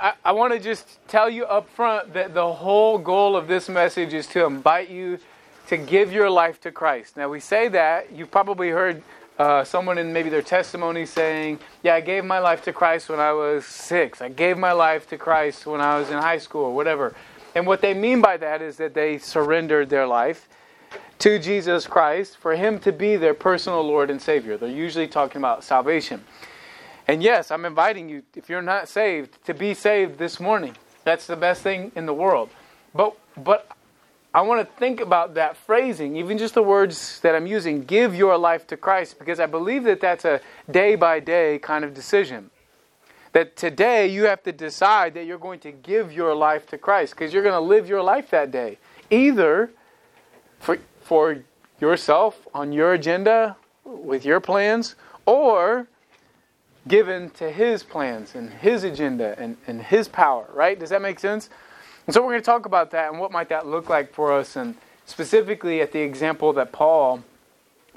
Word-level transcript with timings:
I, 0.00 0.14
I 0.24 0.32
want 0.32 0.52
to 0.52 0.60
just 0.60 0.98
tell 1.08 1.28
you 1.28 1.44
up 1.44 1.68
front 1.70 2.14
that 2.14 2.34
the 2.34 2.52
whole 2.52 2.98
goal 2.98 3.36
of 3.36 3.48
this 3.48 3.68
message 3.68 4.14
is 4.14 4.26
to 4.28 4.44
invite 4.44 4.88
you 4.88 5.18
to 5.68 5.76
give 5.76 6.12
your 6.12 6.30
life 6.30 6.60
to 6.62 6.72
Christ. 6.72 7.16
Now, 7.16 7.28
we 7.28 7.40
say 7.40 7.68
that, 7.68 8.12
you've 8.12 8.30
probably 8.30 8.70
heard 8.70 9.02
uh, 9.38 9.64
someone 9.64 9.98
in 9.98 10.12
maybe 10.12 10.30
their 10.30 10.42
testimony 10.42 11.06
saying, 11.06 11.58
Yeah, 11.82 11.94
I 11.94 12.00
gave 12.00 12.24
my 12.24 12.38
life 12.38 12.62
to 12.64 12.72
Christ 12.72 13.08
when 13.08 13.20
I 13.20 13.32
was 13.32 13.64
six. 13.64 14.20
I 14.20 14.28
gave 14.28 14.58
my 14.58 14.72
life 14.72 15.08
to 15.10 15.18
Christ 15.18 15.66
when 15.66 15.80
I 15.80 15.98
was 15.98 16.10
in 16.10 16.16
high 16.16 16.38
school, 16.38 16.64
or 16.64 16.74
whatever. 16.74 17.14
And 17.54 17.66
what 17.66 17.80
they 17.80 17.94
mean 17.94 18.20
by 18.20 18.36
that 18.38 18.62
is 18.62 18.76
that 18.76 18.94
they 18.94 19.18
surrendered 19.18 19.90
their 19.90 20.06
life 20.06 20.48
to 21.20 21.38
Jesus 21.38 21.86
Christ 21.86 22.36
for 22.36 22.54
Him 22.54 22.78
to 22.80 22.92
be 22.92 23.16
their 23.16 23.34
personal 23.34 23.82
Lord 23.82 24.10
and 24.10 24.20
Savior. 24.20 24.56
They're 24.56 24.68
usually 24.68 25.08
talking 25.08 25.38
about 25.38 25.64
salvation. 25.64 26.24
And 27.08 27.22
yes, 27.22 27.50
I'm 27.50 27.64
inviting 27.64 28.08
you, 28.08 28.22
if 28.36 28.50
you're 28.50 28.62
not 28.62 28.86
saved, 28.86 29.42
to 29.46 29.54
be 29.54 29.72
saved 29.72 30.18
this 30.18 30.38
morning. 30.38 30.76
That's 31.04 31.26
the 31.26 31.36
best 31.36 31.62
thing 31.62 31.90
in 31.96 32.04
the 32.04 32.12
world. 32.12 32.50
But, 32.94 33.16
but 33.42 33.66
I 34.34 34.42
want 34.42 34.60
to 34.60 34.76
think 34.76 35.00
about 35.00 35.34
that 35.34 35.56
phrasing, 35.56 36.16
even 36.16 36.36
just 36.36 36.52
the 36.52 36.62
words 36.62 37.18
that 37.20 37.34
I'm 37.34 37.46
using 37.46 37.84
give 37.84 38.14
your 38.14 38.36
life 38.36 38.66
to 38.66 38.76
Christ, 38.76 39.18
because 39.18 39.40
I 39.40 39.46
believe 39.46 39.84
that 39.84 40.02
that's 40.02 40.26
a 40.26 40.42
day 40.70 40.96
by 40.96 41.18
day 41.18 41.58
kind 41.60 41.82
of 41.82 41.94
decision. 41.94 42.50
That 43.32 43.56
today 43.56 44.06
you 44.06 44.24
have 44.24 44.42
to 44.42 44.52
decide 44.52 45.14
that 45.14 45.24
you're 45.24 45.38
going 45.38 45.60
to 45.60 45.72
give 45.72 46.12
your 46.12 46.34
life 46.34 46.66
to 46.66 46.78
Christ, 46.78 47.14
because 47.14 47.32
you're 47.32 47.42
going 47.42 47.54
to 47.54 47.60
live 47.60 47.88
your 47.88 48.02
life 48.02 48.28
that 48.30 48.50
day. 48.50 48.76
Either 49.10 49.70
for, 50.58 50.76
for 51.00 51.42
yourself, 51.80 52.46
on 52.52 52.70
your 52.70 52.92
agenda, 52.92 53.56
with 53.84 54.26
your 54.26 54.40
plans, 54.40 54.94
or 55.24 55.86
given 56.88 57.30
to 57.30 57.50
His 57.50 57.82
plans 57.82 58.34
and 58.34 58.50
His 58.50 58.84
agenda 58.84 59.34
and, 59.38 59.56
and 59.66 59.82
His 59.82 60.08
power, 60.08 60.46
right? 60.52 60.78
Does 60.78 60.90
that 60.90 61.02
make 61.02 61.18
sense? 61.18 61.48
And 62.06 62.14
so 62.14 62.22
we're 62.22 62.32
going 62.32 62.40
to 62.40 62.46
talk 62.46 62.66
about 62.66 62.90
that 62.92 63.10
and 63.10 63.20
what 63.20 63.30
might 63.30 63.50
that 63.50 63.66
look 63.66 63.88
like 63.88 64.12
for 64.12 64.32
us, 64.32 64.56
and 64.56 64.74
specifically 65.06 65.80
at 65.80 65.92
the 65.92 66.00
example 66.00 66.52
that 66.54 66.72
Paul 66.72 67.22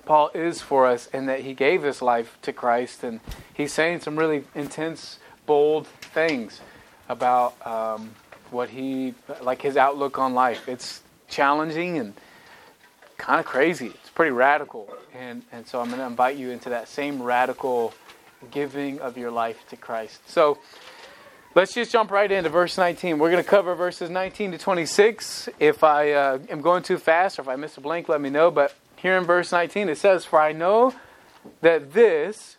Paul 0.06 0.32
is 0.34 0.62
for 0.62 0.88
us, 0.88 1.08
and 1.14 1.30
that 1.30 1.42
he 1.42 1.54
gave 1.54 1.84
his 1.84 2.02
life 2.02 2.38
to 2.42 2.52
Christ, 2.52 3.04
and 3.04 3.20
he's 3.54 3.72
saying 3.72 4.02
some 4.02 4.18
really 4.18 4.44
intense, 4.56 5.20
bold 5.46 5.88
things 5.88 6.60
about 7.08 7.56
um, 7.66 8.16
what 8.50 8.70
he 8.70 9.14
like 9.42 9.62
his 9.62 9.78
outlook 9.78 10.18
on 10.18 10.34
life. 10.34 10.68
It's 10.68 11.02
challenging 11.30 11.98
and 11.98 12.14
kind 13.18 13.40
of 13.40 13.46
crazy. 13.46 13.88
It's 13.88 14.10
pretty 14.10 14.32
radical, 14.32 14.92
and 15.14 15.44
and 15.52 15.68
so 15.68 15.80
I'm 15.80 15.88
going 15.88 16.00
to 16.00 16.08
invite 16.08 16.36
you 16.36 16.50
into 16.50 16.70
that 16.70 16.88
same 16.88 17.22
radical 17.22 17.94
giving 18.50 19.00
of 19.00 19.18
your 19.18 19.32
life 19.32 19.68
to 19.70 19.76
Christ. 19.76 20.22
So. 20.30 20.58
Let's 21.54 21.74
just 21.74 21.92
jump 21.92 22.12
right 22.12 22.32
into 22.32 22.50
verse 22.50 22.78
19. 22.78 23.20
We're 23.20 23.30
going 23.30 23.44
to 23.44 23.50
cover 23.50 23.76
verses 23.76 24.10
19 24.10 24.54
to 24.54 24.58
26. 24.58 25.50
If 25.60 25.84
I 25.84 26.14
uh, 26.14 26.40
am 26.50 26.62
going 26.62 26.82
too 26.82 26.98
fast 26.98 27.40
or 27.40 27.42
if 27.42 27.50
I 27.50 27.58
miss 27.58 27.76
a 27.76 27.82
blank, 27.82 28.08
let 28.08 28.22
me 28.22 28.30
know. 28.30 28.52
But 28.52 28.74
here 28.96 29.18
in 29.18 29.26
verse 29.26 29.52
19 29.52 29.90
it 29.90 29.98
says, 29.98 30.24
For 30.24 30.40
I 30.40 30.54
know 30.54 30.94
that 31.60 31.92
this 31.92 32.56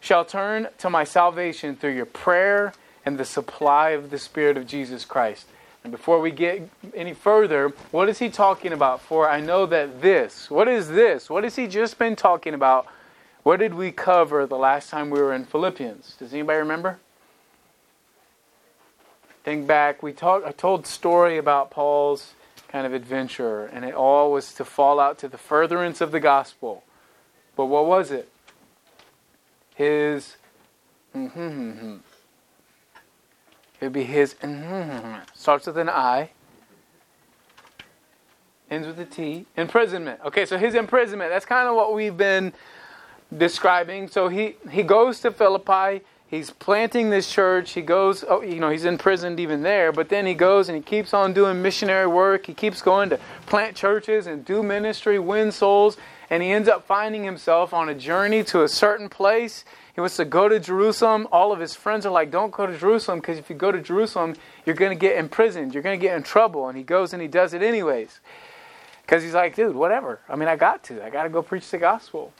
shall 0.00 0.24
turn 0.24 0.68
to 0.78 0.88
my 0.88 1.04
salvation 1.04 1.76
through 1.76 1.94
your 1.94 2.06
prayer 2.06 2.72
and 3.04 3.18
the 3.18 3.26
supply 3.26 3.90
of 3.90 4.08
the 4.08 4.18
Spirit 4.18 4.56
of 4.56 4.66
Jesus 4.66 5.04
Christ. 5.04 5.46
And 5.82 5.90
before 5.90 6.20
we 6.20 6.30
get 6.30 6.68
any 6.94 7.12
further, 7.12 7.68
what 7.90 8.08
is 8.08 8.18
he 8.18 8.28
talking 8.28 8.72
about? 8.72 9.00
For 9.00 9.28
I 9.28 9.40
know 9.40 9.66
that 9.66 10.00
this, 10.00 10.50
what 10.50 10.68
is 10.68 10.88
this? 10.88 11.30
What 11.30 11.44
has 11.44 11.56
he 11.56 11.66
just 11.66 11.98
been 11.98 12.16
talking 12.16 12.54
about? 12.54 12.86
What 13.42 13.58
did 13.58 13.74
we 13.74 13.90
cover 13.90 14.46
the 14.46 14.58
last 14.58 14.90
time 14.90 15.10
we 15.10 15.20
were 15.20 15.32
in 15.32 15.44
Philippians? 15.44 16.16
Does 16.18 16.32
anybody 16.32 16.58
remember? 16.58 16.98
think 19.42 19.66
back, 19.66 20.02
we 20.02 20.12
talked. 20.12 20.46
I 20.46 20.52
told 20.52 20.86
story 20.86 21.38
about 21.38 21.70
Paul's 21.70 22.34
kind 22.68 22.86
of 22.86 22.92
adventure, 22.92 23.66
and 23.66 23.84
it 23.84 23.94
all 23.94 24.30
was 24.30 24.52
to 24.54 24.64
fall 24.64 25.00
out 25.00 25.18
to 25.18 25.28
the 25.28 25.38
furtherance 25.38 26.00
of 26.00 26.12
the 26.12 26.20
gospel. 26.20 26.84
But 27.56 27.66
what 27.66 27.86
was 27.86 28.10
it? 28.10 28.30
His. 29.74 30.36
It 31.14 31.30
would 33.80 33.92
be 33.92 34.04
his. 34.04 34.36
Starts 35.34 35.66
with 35.66 35.78
an 35.78 35.88
I. 35.88 36.30
Ends 38.70 38.86
with 38.86 39.00
a 39.00 39.04
T. 39.04 39.46
Imprisonment. 39.56 40.20
Okay, 40.24 40.46
so 40.46 40.56
his 40.58 40.74
imprisonment. 40.74 41.30
That's 41.30 41.46
kind 41.46 41.66
of 41.68 41.74
what 41.74 41.92
we've 41.92 42.16
been 42.16 42.52
describing. 43.36 44.08
So 44.08 44.28
he, 44.28 44.56
he 44.70 44.82
goes 44.82 45.20
to 45.20 45.30
Philippi 45.30 46.02
he's 46.30 46.50
planting 46.50 47.10
this 47.10 47.30
church. 47.30 47.72
He 47.72 47.82
goes, 47.82 48.24
oh, 48.26 48.40
you 48.40 48.60
know, 48.60 48.70
he's 48.70 48.84
imprisoned 48.84 49.40
even 49.40 49.62
there, 49.62 49.92
but 49.92 50.08
then 50.08 50.24
he 50.24 50.34
goes 50.34 50.68
and 50.68 50.76
he 50.76 50.82
keeps 50.82 51.12
on 51.12 51.32
doing 51.32 51.60
missionary 51.60 52.06
work. 52.06 52.46
He 52.46 52.54
keeps 52.54 52.80
going 52.80 53.10
to 53.10 53.18
plant 53.46 53.76
churches 53.76 54.26
and 54.26 54.44
do 54.44 54.62
ministry, 54.62 55.18
win 55.18 55.52
souls, 55.52 55.96
and 56.30 56.42
he 56.42 56.50
ends 56.50 56.68
up 56.68 56.86
finding 56.86 57.24
himself 57.24 57.74
on 57.74 57.88
a 57.88 57.94
journey 57.94 58.44
to 58.44 58.62
a 58.62 58.68
certain 58.68 59.08
place. 59.08 59.64
He 59.94 60.00
wants 60.00 60.16
to 60.16 60.24
go 60.24 60.48
to 60.48 60.60
Jerusalem. 60.60 61.26
All 61.32 61.52
of 61.52 61.58
his 61.58 61.74
friends 61.74 62.06
are 62.06 62.12
like, 62.12 62.30
don't 62.30 62.52
go 62.52 62.66
to 62.66 62.78
Jerusalem 62.78 63.18
because 63.18 63.36
if 63.36 63.50
you 63.50 63.56
go 63.56 63.72
to 63.72 63.80
Jerusalem, 63.80 64.36
you're 64.64 64.76
going 64.76 64.96
to 64.96 65.00
get 65.00 65.18
imprisoned. 65.18 65.74
You're 65.74 65.82
going 65.82 65.98
to 65.98 66.02
get 66.02 66.16
in 66.16 66.22
trouble. 66.22 66.68
And 66.68 66.78
he 66.78 66.84
goes 66.84 67.12
and 67.12 67.20
he 67.20 67.26
does 67.26 67.52
it 67.52 67.62
anyways. 67.62 68.20
Because 69.02 69.24
he's 69.24 69.34
like, 69.34 69.56
dude, 69.56 69.74
whatever. 69.74 70.20
I 70.28 70.36
mean, 70.36 70.48
I 70.48 70.54
got 70.54 70.84
to. 70.84 71.04
I 71.04 71.10
got 71.10 71.24
to 71.24 71.28
go 71.28 71.42
preach 71.42 71.68
the 71.68 71.78
gospel. 71.78 72.32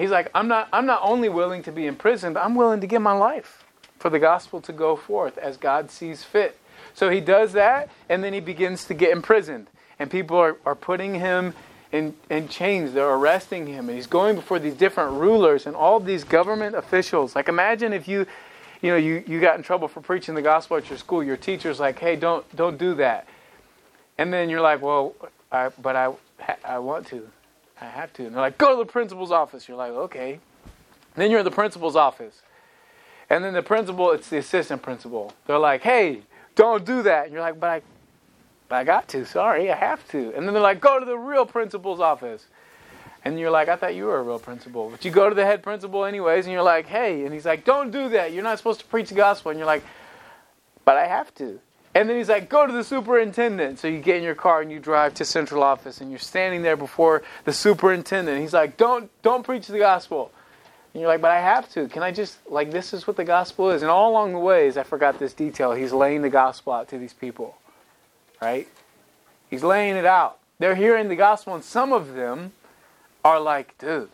He's 0.00 0.10
like, 0.10 0.30
I'm 0.34 0.48
not, 0.48 0.68
I'm 0.72 0.86
not 0.86 1.00
only 1.02 1.28
willing 1.28 1.62
to 1.64 1.72
be 1.72 1.86
imprisoned, 1.86 2.38
I'm 2.38 2.54
willing 2.54 2.80
to 2.80 2.86
give 2.86 3.02
my 3.02 3.12
life 3.12 3.64
for 3.98 4.08
the 4.08 4.18
gospel 4.18 4.60
to 4.62 4.72
go 4.72 4.96
forth 4.96 5.36
as 5.36 5.58
God 5.58 5.90
sees 5.90 6.24
fit. 6.24 6.58
So 6.94 7.10
he 7.10 7.20
does 7.20 7.52
that, 7.52 7.90
and 8.08 8.24
then 8.24 8.32
he 8.32 8.40
begins 8.40 8.84
to 8.86 8.94
get 8.94 9.12
imprisoned. 9.12 9.66
And 9.98 10.10
people 10.10 10.38
are, 10.38 10.56
are 10.64 10.74
putting 10.74 11.16
him 11.16 11.54
in, 11.92 12.14
in 12.30 12.48
chains. 12.48 12.94
They're 12.94 13.10
arresting 13.10 13.66
him. 13.66 13.88
And 13.88 13.96
he's 13.96 14.06
going 14.06 14.36
before 14.36 14.58
these 14.58 14.74
different 14.74 15.20
rulers 15.20 15.66
and 15.66 15.76
all 15.76 16.00
these 16.00 16.24
government 16.24 16.76
officials. 16.76 17.36
Like 17.36 17.48
imagine 17.48 17.92
if 17.92 18.08
you, 18.08 18.26
you 18.80 18.90
know, 18.90 18.96
you, 18.96 19.22
you 19.26 19.38
got 19.38 19.56
in 19.56 19.62
trouble 19.62 19.86
for 19.86 20.00
preaching 20.00 20.34
the 20.34 20.42
gospel 20.42 20.78
at 20.78 20.88
your 20.88 20.98
school. 20.98 21.22
Your 21.22 21.36
teacher's 21.36 21.78
like, 21.78 21.98
hey, 21.98 22.16
don't, 22.16 22.44
don't 22.56 22.78
do 22.78 22.94
that. 22.94 23.26
And 24.16 24.32
then 24.32 24.48
you're 24.48 24.62
like, 24.62 24.80
well, 24.80 25.14
I, 25.52 25.68
but 25.80 25.94
I, 25.94 26.14
I 26.64 26.78
want 26.78 27.06
to. 27.08 27.28
I 27.80 27.86
have 27.86 28.12
to. 28.14 28.26
And 28.26 28.34
they're 28.34 28.42
like, 28.42 28.58
go 28.58 28.76
to 28.76 28.84
the 28.84 28.90
principal's 28.90 29.30
office. 29.30 29.68
You're 29.68 29.76
like, 29.76 29.92
okay. 29.92 30.40
then 31.14 31.30
you're 31.30 31.40
in 31.40 31.44
the 31.44 31.50
principal's 31.50 31.96
office. 31.96 32.42
And 33.28 33.44
then 33.44 33.54
the 33.54 33.62
principal, 33.62 34.10
it's 34.10 34.28
the 34.28 34.38
assistant 34.38 34.82
principal. 34.82 35.32
They're 35.46 35.58
like, 35.58 35.82
hey, 35.82 36.22
don't 36.56 36.84
do 36.84 37.02
that. 37.02 37.24
And 37.24 37.32
you're 37.32 37.42
like, 37.42 37.58
but 37.60 37.70
I, 37.70 37.82
but 38.68 38.76
I 38.76 38.84
got 38.84 39.08
to. 39.08 39.24
Sorry, 39.24 39.70
I 39.70 39.76
have 39.76 40.06
to. 40.10 40.32
And 40.34 40.46
then 40.46 40.52
they're 40.52 40.62
like, 40.62 40.80
go 40.80 40.98
to 40.98 41.06
the 41.06 41.16
real 41.16 41.46
principal's 41.46 42.00
office. 42.00 42.46
And 43.24 43.38
you're 43.38 43.50
like, 43.50 43.68
I 43.68 43.76
thought 43.76 43.94
you 43.94 44.04
were 44.06 44.18
a 44.18 44.22
real 44.22 44.38
principal. 44.38 44.90
But 44.90 45.04
you 45.04 45.10
go 45.10 45.28
to 45.28 45.34
the 45.34 45.44
head 45.44 45.62
principal 45.62 46.04
anyways, 46.04 46.46
and 46.46 46.52
you're 46.52 46.62
like, 46.62 46.86
hey. 46.86 47.24
And 47.24 47.32
he's 47.32 47.44
like, 47.44 47.64
don't 47.64 47.90
do 47.90 48.08
that. 48.10 48.32
You're 48.32 48.42
not 48.42 48.58
supposed 48.58 48.80
to 48.80 48.86
preach 48.86 49.10
the 49.10 49.14
gospel. 49.14 49.50
And 49.50 49.58
you're 49.58 49.66
like, 49.66 49.84
but 50.84 50.96
I 50.96 51.06
have 51.06 51.34
to. 51.36 51.60
And 51.94 52.08
then 52.08 52.16
he's 52.16 52.28
like, 52.28 52.48
go 52.48 52.66
to 52.66 52.72
the 52.72 52.84
superintendent. 52.84 53.80
So 53.80 53.88
you 53.88 53.98
get 53.98 54.16
in 54.16 54.22
your 54.22 54.36
car 54.36 54.60
and 54.60 54.70
you 54.70 54.78
drive 54.78 55.14
to 55.14 55.24
central 55.24 55.62
office 55.62 56.00
and 56.00 56.10
you're 56.10 56.20
standing 56.20 56.62
there 56.62 56.76
before 56.76 57.22
the 57.44 57.52
superintendent. 57.52 58.40
He's 58.40 58.52
like, 58.52 58.76
don't 58.76 59.10
don't 59.22 59.42
preach 59.42 59.66
the 59.66 59.78
gospel. 59.78 60.30
And 60.94 61.00
you're 61.00 61.10
like, 61.10 61.20
but 61.20 61.30
I 61.32 61.40
have 61.40 61.68
to. 61.70 61.88
Can 61.88 62.02
I 62.02 62.12
just 62.12 62.38
like 62.48 62.70
this 62.70 62.92
is 62.92 63.06
what 63.06 63.16
the 63.16 63.24
gospel 63.24 63.70
is? 63.70 63.82
And 63.82 63.90
all 63.90 64.10
along 64.10 64.32
the 64.32 64.38
ways, 64.38 64.76
I 64.76 64.84
forgot 64.84 65.18
this 65.18 65.34
detail. 65.34 65.72
He's 65.72 65.92
laying 65.92 66.22
the 66.22 66.30
gospel 66.30 66.72
out 66.72 66.88
to 66.88 66.98
these 66.98 67.12
people. 67.12 67.56
Right? 68.40 68.68
He's 69.48 69.64
laying 69.64 69.96
it 69.96 70.06
out. 70.06 70.38
They're 70.60 70.76
hearing 70.76 71.08
the 71.08 71.16
gospel, 71.16 71.54
and 71.54 71.64
some 71.64 71.92
of 71.92 72.14
them 72.14 72.52
are 73.24 73.40
like, 73.40 73.76
dude, 73.78 74.10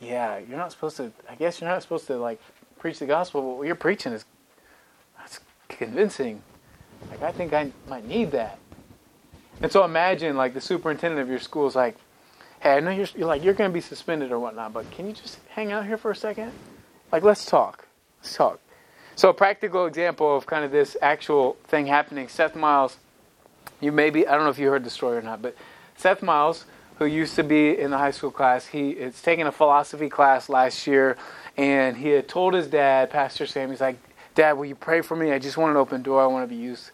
yeah, 0.00 0.38
you're 0.38 0.58
not 0.58 0.72
supposed 0.72 0.96
to 0.96 1.12
I 1.28 1.36
guess 1.36 1.60
you're 1.60 1.70
not 1.70 1.82
supposed 1.82 2.06
to 2.08 2.16
like 2.16 2.40
preach 2.78 2.98
the 2.98 3.06
gospel, 3.06 3.40
but 3.40 3.56
what 3.58 3.66
you're 3.66 3.76
preaching 3.76 4.12
is 4.12 4.24
convincing. 5.68 6.42
Like, 7.10 7.22
I 7.22 7.32
think 7.32 7.52
I 7.52 7.72
might 7.88 8.06
need 8.06 8.30
that. 8.32 8.58
And 9.60 9.70
so 9.70 9.84
imagine, 9.84 10.36
like, 10.36 10.54
the 10.54 10.60
superintendent 10.60 11.20
of 11.20 11.28
your 11.28 11.38
school 11.38 11.66
is 11.66 11.74
like, 11.74 11.96
hey, 12.60 12.72
I 12.72 12.80
know 12.80 12.90
you're, 12.90 13.06
you're 13.14 13.26
like, 13.26 13.44
you're 13.44 13.54
going 13.54 13.70
to 13.70 13.74
be 13.74 13.80
suspended 13.80 14.32
or 14.32 14.38
whatnot, 14.38 14.72
but 14.72 14.90
can 14.90 15.06
you 15.06 15.12
just 15.12 15.38
hang 15.50 15.70
out 15.70 15.86
here 15.86 15.96
for 15.96 16.10
a 16.10 16.16
second? 16.16 16.52
Like, 17.12 17.22
let's 17.22 17.44
talk. 17.46 17.86
Let's 18.20 18.34
talk. 18.34 18.60
So, 19.16 19.28
a 19.28 19.34
practical 19.34 19.86
example 19.86 20.36
of 20.36 20.46
kind 20.46 20.64
of 20.64 20.72
this 20.72 20.96
actual 21.00 21.56
thing 21.64 21.86
happening 21.86 22.26
Seth 22.28 22.56
Miles, 22.56 22.96
you 23.80 23.92
maybe, 23.92 24.26
I 24.26 24.34
don't 24.34 24.44
know 24.44 24.50
if 24.50 24.58
you 24.58 24.68
heard 24.68 24.84
the 24.84 24.90
story 24.90 25.18
or 25.18 25.22
not, 25.22 25.40
but 25.40 25.54
Seth 25.96 26.22
Miles, 26.22 26.64
who 26.98 27.06
used 27.06 27.36
to 27.36 27.44
be 27.44 27.78
in 27.78 27.90
the 27.90 27.98
high 27.98 28.10
school 28.10 28.30
class, 28.30 28.66
he 28.66 28.90
is 28.90 29.20
taking 29.20 29.46
a 29.46 29.52
philosophy 29.52 30.08
class 30.08 30.48
last 30.48 30.86
year, 30.86 31.16
and 31.56 31.96
he 31.96 32.08
had 32.08 32.28
told 32.28 32.54
his 32.54 32.66
dad, 32.66 33.10
Pastor 33.10 33.46
Sam, 33.46 33.70
he's 33.70 33.80
like, 33.80 33.98
Dad, 34.34 34.54
will 34.54 34.64
you 34.64 34.74
pray 34.74 35.00
for 35.00 35.16
me? 35.16 35.30
I 35.30 35.38
just 35.38 35.56
want 35.56 35.70
an 35.70 35.76
open 35.76 36.02
door. 36.02 36.20
I 36.20 36.26
want 36.26 36.48
to 36.48 36.52
be 36.52 36.60
used 36.60 36.90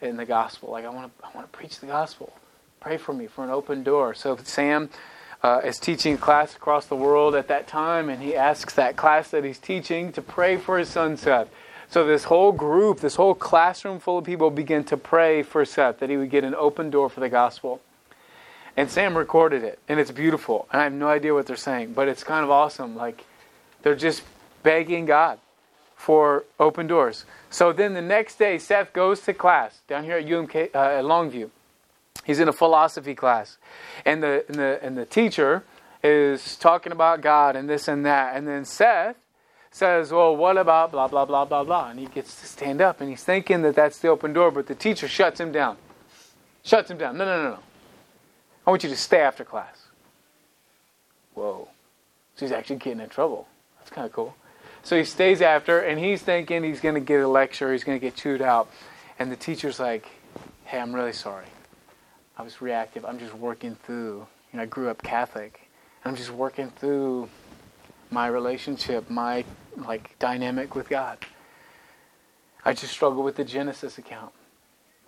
in 0.00 0.16
the 0.16 0.24
gospel. 0.24 0.70
Like 0.70 0.86
I 0.86 0.88
want 0.88 1.18
to, 1.18 1.26
I 1.26 1.30
want 1.34 1.50
to 1.50 1.56
preach 1.56 1.80
the 1.80 1.86
gospel. 1.86 2.32
Pray 2.80 2.96
for 2.96 3.12
me 3.12 3.26
for 3.26 3.44
an 3.44 3.50
open 3.50 3.82
door. 3.82 4.14
So 4.14 4.38
Sam 4.42 4.88
uh, 5.42 5.60
is 5.64 5.78
teaching 5.78 6.14
a 6.14 6.18
class 6.18 6.56
across 6.56 6.86
the 6.86 6.96
world 6.96 7.34
at 7.34 7.48
that 7.48 7.66
time, 7.66 8.08
and 8.08 8.22
he 8.22 8.34
asks 8.34 8.74
that 8.74 8.96
class 8.96 9.30
that 9.30 9.44
he's 9.44 9.58
teaching 9.58 10.12
to 10.12 10.22
pray 10.22 10.56
for 10.56 10.78
his 10.78 10.88
son 10.88 11.16
Seth. 11.16 11.48
So 11.90 12.06
this 12.06 12.24
whole 12.24 12.52
group, 12.52 13.00
this 13.00 13.16
whole 13.16 13.34
classroom 13.34 13.98
full 13.98 14.18
of 14.18 14.24
people 14.24 14.50
begin 14.50 14.84
to 14.84 14.96
pray 14.96 15.42
for 15.42 15.64
Seth 15.64 15.98
that 15.98 16.08
he 16.08 16.16
would 16.16 16.30
get 16.30 16.44
an 16.44 16.54
open 16.54 16.88
door 16.88 17.10
for 17.10 17.20
the 17.20 17.28
gospel. 17.28 17.82
And 18.76 18.90
Sam 18.90 19.16
recorded 19.16 19.62
it, 19.62 19.78
and 19.88 20.00
it's 20.00 20.10
beautiful. 20.10 20.68
And 20.72 20.80
I 20.80 20.84
have 20.84 20.92
no 20.92 21.08
idea 21.08 21.34
what 21.34 21.46
they're 21.46 21.56
saying, 21.56 21.92
but 21.92 22.08
it's 22.08 22.24
kind 22.24 22.44
of 22.44 22.50
awesome. 22.50 22.96
Like 22.96 23.24
they're 23.82 23.94
just 23.94 24.22
begging 24.62 25.04
God 25.04 25.38
for 25.98 26.44
open 26.58 26.86
doors. 26.86 27.26
So 27.50 27.72
then 27.72 27.92
the 27.92 28.00
next 28.00 28.38
day, 28.38 28.56
Seth 28.56 28.92
goes 28.92 29.20
to 29.22 29.34
class 29.34 29.80
down 29.86 30.04
here 30.04 30.16
at 30.16 30.24
UMK 30.24 30.74
uh, 30.74 30.78
at 30.78 31.04
Longview. 31.04 31.50
He's 32.24 32.40
in 32.40 32.48
a 32.48 32.52
philosophy 32.52 33.14
class, 33.14 33.58
and 34.06 34.22
the 34.22 34.44
and 34.48 34.56
the 34.56 34.78
and 34.80 34.96
the 34.96 35.04
teacher 35.04 35.64
is 36.02 36.56
talking 36.56 36.92
about 36.92 37.20
God 37.20 37.56
and 37.56 37.68
this 37.68 37.88
and 37.88 38.06
that, 38.06 38.36
and 38.36 38.46
then 38.46 38.64
Seth 38.64 39.16
says, 39.70 40.12
Well, 40.12 40.36
what 40.36 40.56
about 40.56 40.92
blah, 40.92 41.08
blah, 41.08 41.24
blah, 41.24 41.44
blah, 41.44 41.64
blah? 41.64 41.90
And 41.90 41.98
he 41.98 42.06
gets 42.06 42.40
to 42.40 42.46
stand 42.46 42.80
up 42.80 43.00
and 43.00 43.10
he's 43.10 43.24
thinking 43.24 43.62
that 43.62 43.74
that's 43.74 43.98
the 43.98 44.08
open 44.08 44.32
door, 44.32 44.50
but 44.50 44.66
the 44.66 44.74
teacher 44.74 45.08
shuts 45.08 45.40
him 45.40 45.52
down. 45.52 45.76
Shuts 46.64 46.90
him 46.90 46.98
down. 46.98 47.16
No, 47.18 47.24
no, 47.24 47.42
no, 47.42 47.50
no. 47.50 47.58
I 48.66 48.70
want 48.70 48.82
you 48.82 48.90
to 48.90 48.96
stay 48.96 49.20
after 49.20 49.44
class. 49.44 49.88
Whoa. 51.34 51.68
So 52.36 52.46
he's 52.46 52.52
actually 52.52 52.76
getting 52.76 53.00
in 53.00 53.08
trouble. 53.08 53.48
That's 53.78 53.90
kind 53.90 54.06
of 54.06 54.12
cool. 54.12 54.34
So 54.88 54.96
he 54.96 55.04
stays 55.04 55.42
after 55.42 55.80
and 55.80 55.98
he's 55.98 56.22
thinking 56.22 56.64
he's 56.64 56.80
going 56.80 56.94
to 56.94 57.00
get 57.02 57.20
a 57.20 57.28
lecture, 57.28 57.72
he's 57.72 57.84
going 57.84 58.00
to 58.00 58.00
get 58.00 58.16
chewed 58.16 58.40
out. 58.40 58.70
And 59.18 59.30
the 59.30 59.36
teacher's 59.36 59.78
like, 59.78 60.08
Hey, 60.64 60.80
I'm 60.80 60.94
really 60.94 61.12
sorry. 61.12 61.44
I 62.38 62.42
was 62.42 62.62
reactive. 62.62 63.04
I'm 63.04 63.18
just 63.18 63.34
working 63.34 63.74
through. 63.74 64.26
You 64.50 64.56
know, 64.56 64.62
I 64.62 64.64
grew 64.64 64.88
up 64.88 65.02
Catholic. 65.02 65.68
I'm 66.06 66.16
just 66.16 66.30
working 66.30 66.70
through 66.70 67.28
my 68.10 68.28
relationship, 68.28 69.10
my 69.10 69.44
like 69.76 70.18
dynamic 70.18 70.74
with 70.74 70.88
God. 70.88 71.18
I 72.64 72.72
just 72.72 72.94
struggle 72.94 73.22
with 73.22 73.36
the 73.36 73.44
Genesis 73.44 73.98
account. 73.98 74.32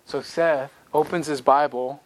So 0.05 0.21
Seth 0.21 0.71
opens 0.93 1.25
his 1.25 1.41
Bible, 1.41 2.03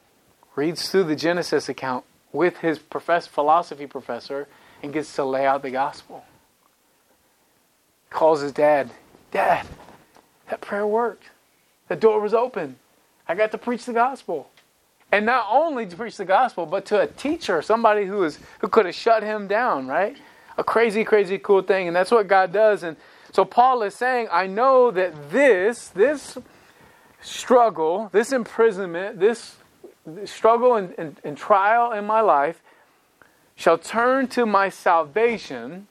reads 0.55 0.89
through 0.89 1.03
the 1.03 1.15
Genesis 1.17 1.67
account 1.67 2.05
with 2.31 2.59
his 2.59 2.79
professor, 2.79 3.29
philosophy 3.29 3.85
professor, 3.85 4.47
and 4.81 4.93
gets 4.93 5.13
to 5.15 5.25
lay 5.25 5.45
out 5.45 5.61
the 5.61 5.71
gospel. 5.71 6.23
Calls 8.15 8.41
his 8.41 8.51
dad, 8.51 8.89
Dad, 9.31 9.67
that 10.49 10.61
prayer 10.61 10.87
worked. 10.87 11.25
The 11.89 11.95
door 11.95 12.19
was 12.21 12.33
open. 12.33 12.77
I 13.27 13.35
got 13.35 13.51
to 13.51 13.57
preach 13.57 13.85
the 13.85 13.93
gospel. 13.93 14.49
And 15.11 15.25
not 15.25 15.45
only 15.51 15.85
to 15.85 15.95
preach 15.95 16.17
the 16.17 16.25
gospel, 16.25 16.65
but 16.65 16.85
to 16.87 17.01
a 17.01 17.07
teacher, 17.07 17.61
somebody 17.61 18.05
who 18.05 18.17
was 18.17 18.39
who 18.59 18.67
could 18.67 18.85
have 18.85 18.95
shut 18.95 19.21
him 19.21 19.47
down, 19.47 19.87
right? 19.87 20.17
a 20.57 20.63
crazy, 20.63 21.03
crazy 21.03 21.37
cool 21.37 21.61
thing. 21.61 21.87
And 21.87 21.95
that's 21.95 22.11
what 22.11 22.27
God 22.27 22.51
does. 22.51 22.83
And 22.83 22.97
so 23.31 23.45
Paul 23.45 23.83
is 23.83 23.95
saying, 23.95 24.27
I 24.31 24.47
know 24.47 24.91
that 24.91 25.31
this, 25.31 25.89
this 25.89 26.37
struggle, 27.21 28.09
this 28.11 28.31
imprisonment, 28.31 29.19
this 29.19 29.57
struggle 30.25 30.75
and, 30.75 30.93
and, 30.97 31.19
and 31.23 31.37
trial 31.37 31.91
in 31.91 32.05
my 32.05 32.21
life 32.21 32.61
shall 33.55 33.77
turn 33.77 34.27
to 34.27 34.45
my 34.45 34.69
salvation. 34.69 35.87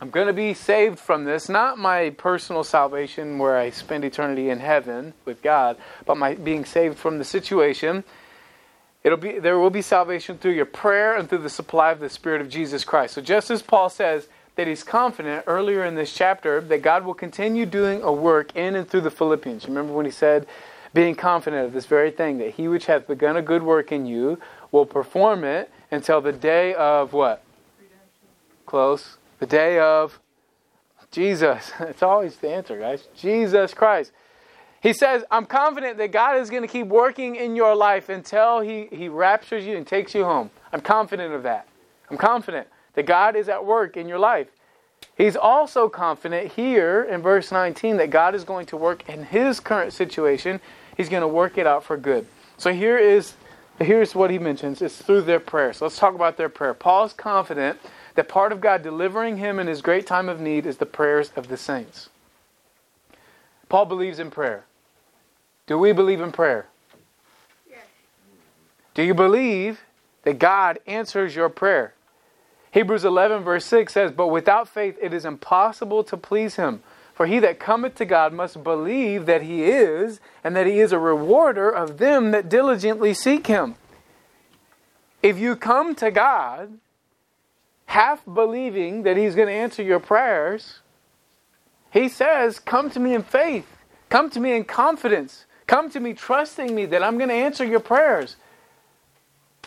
I'm 0.00 0.10
going 0.10 0.28
to 0.28 0.32
be 0.32 0.54
saved 0.54 0.98
from 0.98 1.24
this, 1.24 1.48
not 1.48 1.78
my 1.78 2.10
personal 2.10 2.62
salvation 2.62 3.38
where 3.38 3.56
I 3.56 3.70
spend 3.70 4.04
eternity 4.04 4.48
in 4.48 4.60
heaven 4.60 5.12
with 5.24 5.42
God, 5.42 5.76
but 6.06 6.16
my 6.16 6.34
being 6.34 6.64
saved 6.64 6.98
from 6.98 7.18
the 7.18 7.24
situation 7.24 8.04
It'll 9.04 9.18
be, 9.18 9.38
there 9.38 9.58
will 9.58 9.70
be 9.70 9.82
salvation 9.82 10.38
through 10.38 10.52
your 10.52 10.66
prayer 10.66 11.16
and 11.16 11.28
through 11.28 11.38
the 11.38 11.50
supply 11.50 11.92
of 11.92 12.00
the 12.00 12.10
Spirit 12.10 12.40
of 12.40 12.48
Jesus 12.48 12.84
Christ. 12.84 13.14
So, 13.14 13.22
just 13.22 13.50
as 13.50 13.62
Paul 13.62 13.88
says 13.88 14.28
that 14.56 14.66
he's 14.66 14.82
confident 14.82 15.44
earlier 15.46 15.84
in 15.84 15.94
this 15.94 16.12
chapter 16.12 16.60
that 16.62 16.82
God 16.82 17.04
will 17.04 17.14
continue 17.14 17.64
doing 17.64 18.02
a 18.02 18.12
work 18.12 18.56
in 18.56 18.74
and 18.74 18.88
through 18.88 19.02
the 19.02 19.10
Philippians. 19.10 19.68
Remember 19.68 19.92
when 19.92 20.04
he 20.04 20.10
said, 20.10 20.46
being 20.92 21.14
confident 21.14 21.64
of 21.64 21.72
this 21.72 21.86
very 21.86 22.10
thing, 22.10 22.38
that 22.38 22.54
he 22.54 22.66
which 22.66 22.86
hath 22.86 23.06
begun 23.06 23.36
a 23.36 23.42
good 23.42 23.62
work 23.62 23.92
in 23.92 24.04
you 24.04 24.40
will 24.72 24.86
perform 24.86 25.44
it 25.44 25.70
until 25.90 26.20
the 26.20 26.32
day 26.32 26.74
of 26.74 27.12
what? 27.12 27.44
Close. 28.66 29.17
The 29.38 29.46
day 29.46 29.78
of 29.78 30.18
Jesus. 31.10 31.72
It's 31.80 32.02
always 32.02 32.36
the 32.36 32.50
answer, 32.50 32.78
guys. 32.78 33.08
Jesus 33.16 33.74
Christ. 33.74 34.12
He 34.80 34.92
says, 34.92 35.24
I'm 35.30 35.44
confident 35.44 35.98
that 35.98 36.12
God 36.12 36.38
is 36.38 36.50
going 36.50 36.62
to 36.62 36.68
keep 36.68 36.86
working 36.86 37.34
in 37.34 37.56
your 37.56 37.74
life 37.74 38.08
until 38.08 38.60
he, 38.60 38.86
he 38.92 39.08
raptures 39.08 39.64
you 39.64 39.76
and 39.76 39.86
takes 39.86 40.14
you 40.14 40.24
home. 40.24 40.50
I'm 40.72 40.80
confident 40.80 41.34
of 41.34 41.42
that. 41.42 41.66
I'm 42.10 42.16
confident 42.16 42.68
that 42.94 43.04
God 43.06 43.34
is 43.34 43.48
at 43.48 43.64
work 43.64 43.96
in 43.96 44.08
your 44.08 44.18
life. 44.18 44.48
He's 45.16 45.36
also 45.36 45.88
confident 45.88 46.52
here 46.52 47.02
in 47.02 47.22
verse 47.22 47.50
19 47.50 47.96
that 47.96 48.10
God 48.10 48.34
is 48.36 48.44
going 48.44 48.66
to 48.66 48.76
work 48.76 49.08
in 49.08 49.24
his 49.24 49.58
current 49.58 49.92
situation. 49.92 50.60
He's 50.96 51.08
going 51.08 51.22
to 51.22 51.28
work 51.28 51.58
it 51.58 51.66
out 51.66 51.82
for 51.82 51.96
good. 51.96 52.26
So 52.56 52.72
here 52.72 52.98
is 52.98 53.34
here's 53.80 54.14
what 54.14 54.30
he 54.30 54.38
mentions. 54.38 54.80
It's 54.80 55.00
through 55.00 55.22
their 55.22 55.40
prayer. 55.40 55.72
So 55.72 55.86
let's 55.86 55.98
talk 55.98 56.14
about 56.14 56.36
their 56.36 56.48
prayer. 56.48 56.74
Paul 56.74 57.04
is 57.04 57.12
confident 57.12 57.80
that 58.18 58.26
part 58.28 58.50
of 58.50 58.60
God 58.60 58.82
delivering 58.82 59.36
him 59.36 59.60
in 59.60 59.68
his 59.68 59.80
great 59.80 60.04
time 60.04 60.28
of 60.28 60.40
need 60.40 60.66
is 60.66 60.78
the 60.78 60.86
prayers 60.86 61.30
of 61.36 61.46
the 61.46 61.56
saints. 61.56 62.08
Paul 63.68 63.84
believes 63.84 64.18
in 64.18 64.28
prayer. 64.28 64.64
Do 65.68 65.78
we 65.78 65.92
believe 65.92 66.20
in 66.20 66.32
prayer? 66.32 66.66
Yes. 67.70 67.78
Do 68.94 69.04
you 69.04 69.14
believe 69.14 69.82
that 70.24 70.40
God 70.40 70.80
answers 70.84 71.36
your 71.36 71.48
prayer? 71.48 71.94
Hebrews 72.72 73.04
11, 73.04 73.44
verse 73.44 73.64
6 73.66 73.92
says, 73.92 74.10
But 74.10 74.32
without 74.32 74.68
faith 74.68 74.98
it 75.00 75.14
is 75.14 75.24
impossible 75.24 76.02
to 76.02 76.16
please 76.16 76.56
him. 76.56 76.82
For 77.14 77.26
he 77.26 77.38
that 77.38 77.60
cometh 77.60 77.94
to 77.98 78.04
God 78.04 78.32
must 78.32 78.64
believe 78.64 79.26
that 79.26 79.42
he 79.42 79.62
is, 79.62 80.18
and 80.42 80.56
that 80.56 80.66
he 80.66 80.80
is 80.80 80.90
a 80.90 80.98
rewarder 80.98 81.70
of 81.70 81.98
them 81.98 82.32
that 82.32 82.48
diligently 82.48 83.14
seek 83.14 83.46
him. 83.46 83.76
If 85.22 85.38
you 85.38 85.54
come 85.54 85.94
to 85.94 86.10
God 86.10 86.80
half 87.88 88.22
believing 88.24 89.02
that 89.02 89.16
he's 89.16 89.34
going 89.34 89.48
to 89.48 89.54
answer 89.54 89.82
your 89.82 89.98
prayers, 89.98 90.80
he 91.90 92.08
says, 92.08 92.58
Come 92.58 92.90
to 92.90 93.00
me 93.00 93.14
in 93.14 93.22
faith, 93.22 93.66
come 94.10 94.30
to 94.30 94.40
me 94.40 94.54
in 94.54 94.64
confidence. 94.64 95.46
Come 95.66 95.90
to 95.90 96.00
me 96.00 96.14
trusting 96.14 96.74
me 96.74 96.86
that 96.86 97.02
I'm 97.02 97.18
going 97.18 97.28
to 97.28 97.34
answer 97.34 97.62
your 97.62 97.80
prayers. 97.80 98.36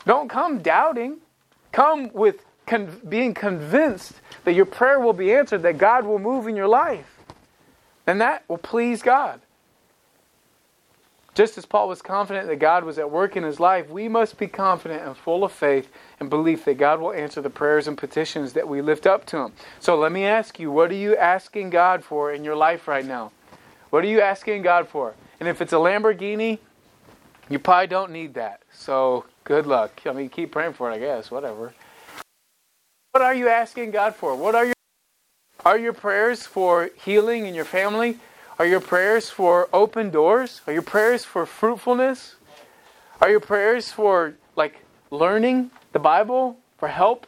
Don't 0.05 0.29
come 0.29 0.59
doubting. 0.59 1.17
Come 1.71 2.11
with 2.11 2.43
con- 2.65 2.99
being 3.07 3.35
convinced 3.35 4.13
that 4.43 4.53
your 4.53 4.65
prayer 4.65 4.99
will 4.99 5.13
be 5.13 5.31
answered, 5.31 5.61
that 5.61 5.77
God 5.77 6.05
will 6.05 6.17
move 6.17 6.47
in 6.47 6.55
your 6.55 6.67
life. 6.67 7.19
And 8.07 8.19
that 8.19 8.43
will 8.47 8.57
please 8.57 9.03
God. 9.03 9.41
Just 11.33 11.57
as 11.57 11.65
Paul 11.65 11.87
was 11.87 12.01
confident 12.01 12.47
that 12.47 12.57
God 12.57 12.83
was 12.83 12.99
at 12.99 13.09
work 13.09 13.37
in 13.37 13.43
his 13.43 13.59
life, 13.59 13.89
we 13.89 14.09
must 14.09 14.37
be 14.37 14.47
confident 14.47 15.03
and 15.05 15.15
full 15.15 15.45
of 15.45 15.51
faith 15.51 15.89
and 16.19 16.29
belief 16.29 16.65
that 16.65 16.77
God 16.77 16.99
will 16.99 17.13
answer 17.13 17.41
the 17.41 17.49
prayers 17.49 17.87
and 17.87 17.97
petitions 17.97 18.51
that 18.53 18.67
we 18.67 18.81
lift 18.81 19.07
up 19.07 19.25
to 19.27 19.37
him. 19.37 19.53
So 19.79 19.97
let 19.97 20.11
me 20.11 20.25
ask 20.25 20.59
you, 20.59 20.71
what 20.71 20.91
are 20.91 20.95
you 20.95 21.15
asking 21.15 21.69
God 21.69 22.03
for 22.03 22.33
in 22.33 22.43
your 22.43 22.55
life 22.55 22.87
right 22.87 23.05
now? 23.05 23.31
What 23.91 24.03
are 24.03 24.07
you 24.07 24.19
asking 24.19 24.63
God 24.63 24.89
for? 24.89 25.13
And 25.39 25.47
if 25.47 25.61
it's 25.61 25.73
a 25.73 25.77
Lamborghini, 25.77 26.59
you 27.49 27.59
probably 27.59 27.87
don't 27.87 28.11
need 28.11 28.33
that. 28.33 28.61
So 28.73 29.25
good 29.45 29.65
luck. 29.65 30.01
I 30.05 30.11
mean, 30.11 30.29
keep 30.29 30.51
praying 30.51 30.73
for 30.73 30.91
it, 30.91 30.95
I 30.95 30.99
guess. 30.99 31.31
Whatever. 31.31 31.73
What 33.11 33.21
are 33.21 33.33
you 33.33 33.47
asking 33.47 33.91
God 33.91 34.15
for? 34.15 34.35
What 34.35 34.55
are 34.55 34.65
your 34.65 34.73
are 35.63 35.77
your 35.77 35.93
prayers 35.93 36.45
for 36.45 36.89
healing 37.03 37.45
in 37.45 37.53
your 37.53 37.65
family? 37.65 38.17
Are 38.61 38.67
your 38.67 38.79
prayers 38.79 39.27
for 39.27 39.67
open 39.73 40.11
doors? 40.11 40.61
Are 40.67 40.73
your 40.73 40.83
prayers 40.83 41.25
for 41.25 41.47
fruitfulness? 41.47 42.35
Are 43.19 43.27
your 43.27 43.39
prayers 43.39 43.91
for 43.91 44.35
like 44.55 44.85
learning 45.09 45.71
the 45.93 45.97
Bible, 45.97 46.59
for 46.77 46.87
help? 46.87 47.25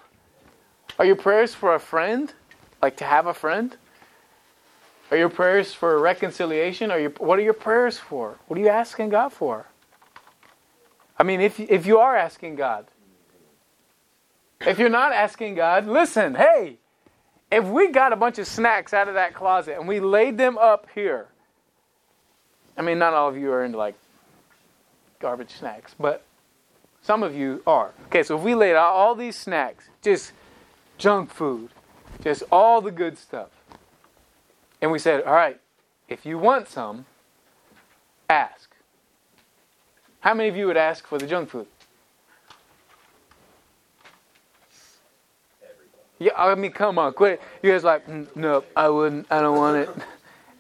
Are 1.00 1.06
your 1.06 1.16
prayers 1.16 1.56
for 1.56 1.74
a 1.74 1.80
friend, 1.80 2.32
like 2.84 2.98
to 2.98 3.06
have 3.06 3.26
a 3.26 3.34
friend? 3.34 3.76
Are 5.10 5.18
your 5.18 5.30
prayers 5.30 5.74
for 5.74 6.00
reconciliation? 6.00 6.92
Are 6.92 7.00
you, 7.00 7.10
what 7.18 7.40
are 7.40 7.42
your 7.42 7.54
prayers 7.54 7.98
for? 7.98 8.38
What 8.46 8.60
are 8.60 8.62
you 8.62 8.70
asking 8.70 9.10
God 9.10 9.34
for? 9.34 9.66
I 11.18 11.24
mean, 11.24 11.42
if, 11.42 11.60
if 11.60 11.88
you 11.88 11.98
are 11.98 12.16
asking 12.16 12.58
God, 12.58 12.86
if 14.62 14.78
you're 14.78 14.88
not 14.88 15.12
asking 15.14 15.56
God, 15.56 15.88
listen, 15.88 16.36
hey, 16.36 16.78
if 17.54 17.66
we 17.66 17.90
got 17.90 18.12
a 18.14 18.16
bunch 18.16 18.40
of 18.40 18.48
snacks 18.48 18.94
out 18.94 19.08
of 19.08 19.14
that 19.14 19.36
closet 19.36 19.78
and 19.78 19.88
we 19.88 20.00
laid 20.00 20.38
them 20.38 20.58
up 20.58 20.88
here, 20.96 21.28
I 22.76 22.82
mean, 22.82 22.98
not 22.98 23.14
all 23.14 23.30
of 23.30 23.38
you 23.38 23.52
are 23.52 23.64
into 23.64 23.78
like 23.78 23.96
garbage 25.20 25.52
snacks, 25.52 25.96
but 26.00 26.24
some 27.04 27.22
of 27.22 27.36
you 27.36 27.62
are. 27.68 27.92
Okay, 28.08 28.24
so 28.24 28.38
if 28.38 28.44
we 28.44 28.56
laid 28.56 28.76
out 28.76 28.92
all 28.94 29.14
these 29.14 29.36
snacks, 29.36 29.90
just 30.02 30.32
junk 30.98 31.32
food, 31.32 31.70
just 32.24 32.42
all 32.52 32.82
the 32.82 32.92
good 32.92 33.18
stuff, 33.20 33.50
and 34.82 34.92
we 34.92 34.98
said, 34.98 35.24
all 35.24 35.34
right, 35.34 35.60
if 36.10 36.26
you 36.26 36.40
want 36.40 36.68
some, 36.68 37.06
ask. 38.30 38.72
How 40.22 40.34
many 40.34 40.50
of 40.50 40.58
you 40.58 40.66
would 40.68 40.78
ask 40.78 41.06
for 41.06 41.20
the 41.20 41.28
junk 41.28 41.50
food? 41.50 41.68
Yeah, 46.24 46.32
I 46.38 46.56
mean, 46.56 46.72
come 46.72 46.98
on, 46.98 47.14
quit. 47.14 47.42
You 47.62 47.72
guys 47.72 47.84
like, 47.84 48.08
mm, 48.08 48.34
no, 48.36 48.64
I 48.76 48.88
wouldn't. 48.88 49.28
I 49.30 49.42
don't 49.42 49.58
want 49.58 49.78
it. 49.78 49.90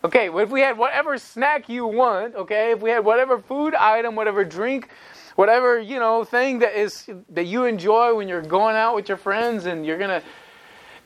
Okay, 0.05 0.27
well, 0.27 0.43
if 0.43 0.49
we 0.49 0.59
had 0.59 0.77
whatever 0.77 1.17
snack 1.17 1.69
you 1.69 1.87
want, 1.87 2.35
okay, 2.35 2.73
if 2.73 2.81
we 2.81 2.89
had 2.89 3.05
whatever 3.05 3.39
food 3.39 3.73
item, 3.73 4.17
whatever 4.17 4.43
drink, 4.43 4.89
whatever 5.37 5.79
you 5.79 5.97
know 5.97 6.25
thing 6.25 6.59
that 6.59 6.77
is 6.77 7.09
that 7.29 7.45
you 7.45 7.63
enjoy 7.63 8.13
when 8.13 8.27
you're 8.27 8.41
going 8.41 8.75
out 8.75 8.95
with 8.95 9.07
your 9.07 9.15
friends 9.15 9.65
and 9.65 9.85
you're 9.85 9.97
gonna 9.97 10.21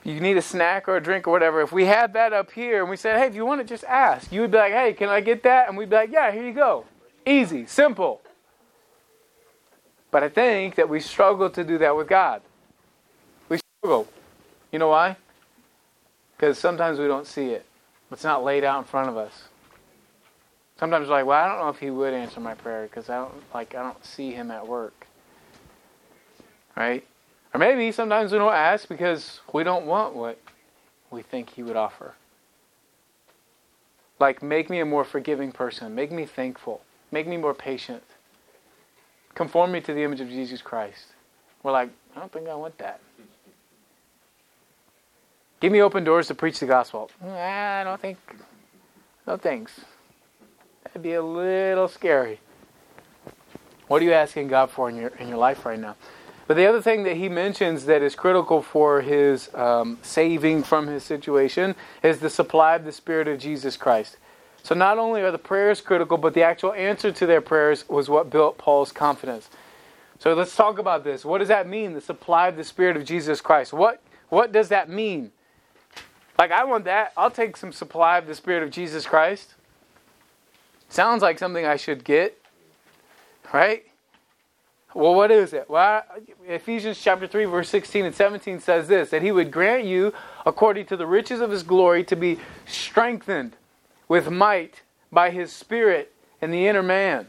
you 0.04 0.20
need 0.20 0.38
a 0.38 0.42
snack 0.42 0.88
or 0.88 0.98
a 0.98 1.02
drink 1.02 1.28
or 1.28 1.32
whatever. 1.32 1.62
If 1.62 1.72
we 1.72 1.86
had 1.86 2.14
that 2.14 2.34
up 2.34 2.50
here 2.50 2.82
and 2.82 2.90
we 2.90 2.96
said, 2.96 3.20
hey, 3.20 3.28
if 3.28 3.36
you 3.36 3.46
want 3.46 3.62
it, 3.62 3.68
just 3.68 3.84
ask. 3.84 4.32
You 4.32 4.42
would 4.42 4.52
be 4.52 4.58
like, 4.58 4.74
hey, 4.74 4.94
can 4.94 5.10
I 5.10 5.22
get 5.22 5.44
that? 5.44 5.68
And 5.68 5.78
we'd 5.78 5.90
be 5.90 5.96
like, 5.96 6.12
yeah, 6.12 6.32
here 6.32 6.44
you 6.44 6.54
go. 6.54 6.86
Easy, 7.26 7.68
simple. 7.68 8.22
But 10.10 10.24
I 10.24 10.30
think 10.30 10.76
that 10.76 10.88
we 10.88 11.02
struggle 11.02 11.50
to 11.50 11.64
do 11.64 11.78
that 11.80 11.96
with 11.96 12.08
God. 12.08 12.42
We 13.50 13.60
struggle. 13.80 14.08
You 14.72 14.80
know 14.80 14.90
why? 14.90 15.18
Because 16.36 16.58
sometimes 16.58 17.00
we 17.00 17.08
don't 17.08 17.26
see 17.26 17.50
it. 17.50 17.66
It's 18.12 18.24
not 18.24 18.44
laid 18.44 18.64
out 18.64 18.80
in 18.80 18.84
front 18.86 19.10
of 19.10 19.18
us. 19.18 19.44
Sometimes 20.80 21.08
we're 21.08 21.16
like, 21.16 21.26
well, 21.26 21.44
I 21.44 21.48
don't 21.48 21.60
know 21.60 21.70
if 21.70 21.80
he 21.80 21.90
would 21.90 22.14
answer 22.14 22.40
my 22.40 22.54
prayer 22.54 22.84
because 22.84 23.10
I 23.10 23.18
don't 23.18 23.34
like 23.54 23.74
I 23.74 23.82
don't 23.82 24.06
see 24.06 24.32
him 24.32 24.52
at 24.52 24.68
work. 24.68 25.08
Right? 26.76 27.06
Or 27.54 27.60
maybe 27.60 27.92
sometimes 27.92 28.32
we 28.32 28.38
don't 28.38 28.54
ask 28.54 28.88
because 28.88 29.40
we 29.52 29.64
don't 29.64 29.86
want 29.88 30.16
what 30.16 30.40
we 31.10 31.24
think 31.24 31.50
he 31.50 31.64
would 31.64 31.76
offer. 31.76 32.14
Like 34.20 34.44
make 34.44 34.70
me 34.70 34.80
a 34.80 34.86
more 34.86 35.04
forgiving 35.04 35.52
person, 35.52 35.96
make 35.96 36.12
me 36.12 36.26
thankful, 36.26 36.82
make 37.12 37.28
me 37.28 37.38
more 37.38 37.54
patient. 37.54 38.04
Conform 39.34 39.72
me 39.72 39.82
to 39.82 39.94
the 39.94 40.04
image 40.04 40.22
of 40.22 40.30
Jesus 40.30 40.62
Christ. 40.62 41.08
We're 41.64 41.72
like, 41.72 41.90
I 42.16 42.20
don't 42.20 42.32
think 42.32 42.48
I 42.48 42.56
want 42.56 42.78
that. 42.78 43.00
Give 45.60 45.72
me 45.72 45.82
open 45.82 46.04
doors 46.04 46.28
to 46.28 46.36
preach 46.36 46.60
the 46.60 46.68
gospel. 46.68 47.10
I 47.24 47.84
don't 47.84 48.00
think, 48.00 48.18
no 49.26 49.38
thanks. 49.38 49.82
That'd 50.84 51.02
be 51.02 51.14
a 51.14 51.22
little 51.22 51.88
scary. 51.88 52.40
What 53.88 54.02
are 54.02 54.06
you 54.06 54.14
asking 54.14 54.50
God 54.50 54.70
for 54.70 54.90
in 54.90 54.96
your 54.98 55.10
in 55.20 55.28
your 55.28 55.38
life 55.38 55.66
right 55.66 55.80
now? 55.80 55.96
But 56.48 56.56
the 56.56 56.66
other 56.66 56.82
thing 56.82 57.04
that 57.04 57.18
he 57.18 57.28
mentions 57.28 57.86
that 57.86 58.02
is 58.02 58.16
critical 58.16 58.62
for 58.62 59.02
his 59.02 59.54
um, 59.54 59.98
saving 60.02 60.64
from 60.64 60.88
his 60.88 61.04
situation 61.04 61.76
is 62.04 62.20
the 62.20 62.30
supply 62.30 62.76
of 62.76 62.86
the 62.86 62.92
Spirit 62.92 63.28
of 63.28 63.40
Jesus 63.40 63.76
Christ. 63.76 64.18
So 64.64 64.76
not 64.76 64.98
only 64.98 65.22
are 65.22 65.32
the 65.32 65.38
prayers 65.38 65.82
critical, 65.82 66.18
but 66.18 66.34
the 66.34 66.44
actual 66.44 66.74
answer 66.74 67.12
to 67.12 67.26
their 67.26 67.42
prayers 67.42 67.88
was 67.90 68.10
what 68.10 68.30
built 68.30 68.58
Paul's 68.58 68.92
confidence. 68.92 69.50
So 70.20 70.34
let's 70.34 70.56
talk 70.56 70.80
about 70.80 71.04
this. 71.04 71.26
What 71.26 71.40
does 71.40 71.48
that 71.50 71.68
mean? 71.68 71.94
The 71.94 72.02
supply 72.02 72.48
of 72.48 72.56
the 72.56 72.64
Spirit 72.64 72.96
of 72.96 73.06
Jesus 73.06 73.42
Christ. 73.42 73.74
What 73.74 74.02
what 74.30 74.52
does 74.52 74.70
that 74.70 74.90
mean? 74.90 75.32
Like, 76.38 76.52
I 76.52 76.64
want 76.66 76.86
that. 76.86 77.14
I'll 77.18 77.32
take 77.32 77.58
some 77.58 77.72
supply 77.72 78.18
of 78.18 78.28
the 78.28 78.36
Spirit 78.36 78.64
of 78.64 78.70
Jesus 78.70 79.06
Christ. 79.06 79.56
Sounds 80.90 81.22
like 81.22 81.40
something 81.40 81.66
I 81.66 81.76
should 81.76 82.04
get, 82.04 82.40
right? 83.54 83.84
Well, 84.94 85.16
what 85.16 85.32
is 85.32 85.54
it? 85.54 85.70
Well, 85.70 86.04
Ephesians 86.48 87.00
chapter 87.00 87.28
3, 87.28 87.46
verse 87.46 87.70
16 87.70 88.06
and 88.06 88.16
17 88.16 88.60
says 88.60 88.88
this 88.88 89.10
that 89.10 89.22
he 89.22 89.32
would 89.32 89.52
grant 89.52 89.86
you, 89.86 90.14
according 90.46 90.86
to 90.88 90.98
the 90.98 91.06
riches 91.06 91.42
of 91.42 91.52
his 91.52 91.64
glory, 91.64 92.04
to 92.06 92.16
be 92.16 92.40
strengthened 92.66 93.56
with 94.08 94.30
might 94.32 94.82
by 95.12 95.30
his 95.30 95.52
Spirit 95.52 96.14
in 96.42 96.52
the 96.52 96.68
inner 96.68 96.84
man. 96.84 97.28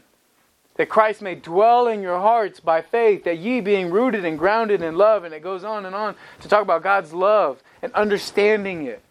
That 0.79 0.87
Christ 0.87 1.21
may 1.21 1.35
dwell 1.35 1.87
in 1.87 2.01
your 2.01 2.19
hearts 2.19 2.61
by 2.61 2.81
faith, 2.81 3.25
that 3.25 3.37
ye 3.37 3.59
being 3.59 3.91
rooted 3.91 4.23
and 4.23 4.39
grounded 4.39 4.81
in 4.81 4.95
love, 4.95 5.25
and 5.25 5.33
it 5.33 5.43
goes 5.43 5.65
on 5.65 5.85
and 5.85 5.93
on 5.93 6.15
to 6.39 6.47
talk 6.47 6.61
about 6.61 6.83
God's 6.83 7.11
love 7.11 7.61
and 7.81 7.93
understanding 7.95 8.85
it. 8.85 9.01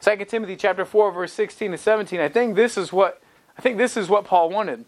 2 0.00 0.24
Timothy 0.24 0.56
chapter 0.56 0.86
4 0.86 1.12
verse 1.12 1.34
16 1.34 1.72
to 1.72 1.76
17. 1.76 2.20
I 2.20 2.30
think 2.30 2.56
this 2.56 2.78
is 2.78 2.90
what 2.90 3.20
I 3.58 3.60
think 3.60 3.76
this 3.76 3.98
is 3.98 4.08
what 4.08 4.24
Paul 4.24 4.48
wanted. 4.48 4.86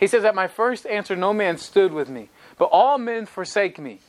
He 0.00 0.06
says 0.06 0.24
at 0.24 0.34
my 0.34 0.48
first 0.48 0.86
answer 0.86 1.14
no 1.14 1.34
man 1.34 1.58
stood 1.58 1.92
with 1.92 2.08
me, 2.08 2.30
but 2.56 2.70
all 2.72 2.96
men 2.96 3.26
forsake 3.26 3.78
me. 3.78 4.00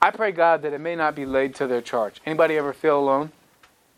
I 0.00 0.12
pray 0.12 0.30
God 0.30 0.62
that 0.62 0.72
it 0.72 0.80
may 0.80 0.94
not 0.94 1.16
be 1.16 1.26
laid 1.26 1.56
to 1.56 1.66
their 1.66 1.80
charge. 1.80 2.20
Anybody 2.24 2.56
ever 2.56 2.72
feel 2.72 3.00
alone? 3.00 3.32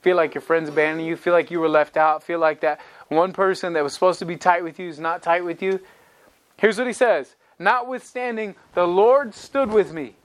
Feel 0.00 0.16
like 0.16 0.34
your 0.34 0.42
friends 0.42 0.70
abandoned 0.70 1.06
you? 1.06 1.16
Feel 1.16 1.34
like 1.34 1.50
you 1.50 1.60
were 1.60 1.68
left 1.68 1.98
out? 1.98 2.24
Feel 2.24 2.38
like 2.38 2.60
that 2.60 2.80
one 3.14 3.33
person 3.33 3.73
that 3.75 3.85
was 3.85 3.92
supposed 3.95 4.19
to 4.21 4.25
be 4.25 4.37
tight 4.37 4.64
with 4.64 4.78
you 4.78 4.88
is 4.88 4.99
not 4.99 5.23
tight 5.23 5.45
with 5.45 5.62
you? 5.62 5.81
Here's 6.57 6.78
what 6.78 6.87
he 6.87 6.92
says 6.92 7.35
Notwithstanding, 7.59 8.57
the 8.75 8.87
Lord 8.87 9.35
stood 9.35 9.71
with 9.71 9.92
me 9.92 10.16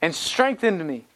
and 0.00 0.14
strengthened 0.14 0.86
me, 0.86 1.06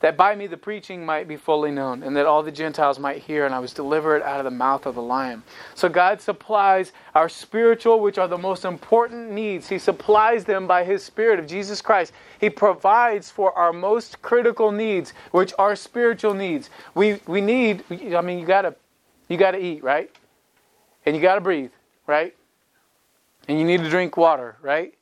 that 0.00 0.16
by 0.16 0.34
me 0.34 0.46
the 0.46 0.56
preaching 0.56 1.04
might 1.04 1.26
be 1.26 1.36
fully 1.36 1.70
known, 1.70 2.02
and 2.02 2.16
that 2.16 2.26
all 2.26 2.42
the 2.42 2.52
Gentiles 2.52 2.98
might 2.98 3.22
hear, 3.22 3.44
and 3.46 3.54
I 3.54 3.58
was 3.58 3.72
delivered 3.72 4.22
out 4.22 4.38
of 4.38 4.44
the 4.44 4.50
mouth 4.50 4.86
of 4.86 4.94
the 4.94 5.02
lion. 5.02 5.42
So 5.74 5.88
God 5.88 6.20
supplies 6.20 6.92
our 7.14 7.28
spiritual, 7.28 8.00
which 8.00 8.18
are 8.18 8.28
the 8.28 8.38
most 8.38 8.64
important 8.64 9.32
needs. 9.32 9.68
He 9.68 9.78
supplies 9.78 10.44
them 10.44 10.66
by 10.66 10.84
His 10.84 11.02
Spirit 11.02 11.38
of 11.38 11.46
Jesus 11.46 11.82
Christ. 11.82 12.12
He 12.38 12.50
provides 12.50 13.30
for 13.30 13.52
our 13.52 13.72
most 13.72 14.22
critical 14.22 14.70
needs, 14.70 15.12
which 15.32 15.52
are 15.58 15.74
spiritual 15.74 16.34
needs. 16.34 16.70
We 16.94 17.20
we 17.26 17.40
need. 17.40 17.82
I 17.90 18.20
mean, 18.20 18.38
you 18.38 18.46
gotta 18.46 18.76
you 19.34 19.38
gotta 19.38 19.62
eat, 19.62 19.82
right? 19.82 20.10
And 21.04 21.14
you 21.14 21.20
gotta 21.20 21.40
breathe, 21.40 21.72
right? 22.06 22.34
And 23.48 23.58
you 23.58 23.64
need 23.64 23.80
to 23.80 23.90
drink 23.90 24.16
water, 24.16 24.56
right? 24.62 24.94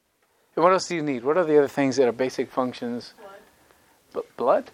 And 0.57 0.65
what 0.65 0.73
else 0.73 0.89
do 0.89 0.97
you 0.97 1.03
need? 1.03 1.23
What 1.23 1.37
are 1.37 1.45
the 1.45 1.59
other 1.59 1.69
things 1.69 1.97
that 1.97 2.09
are 2.09 2.13
basic 2.13 2.51
functions? 2.51 3.15
Blood. 4.13 4.25
B- 4.25 4.31
blood? 4.37 4.71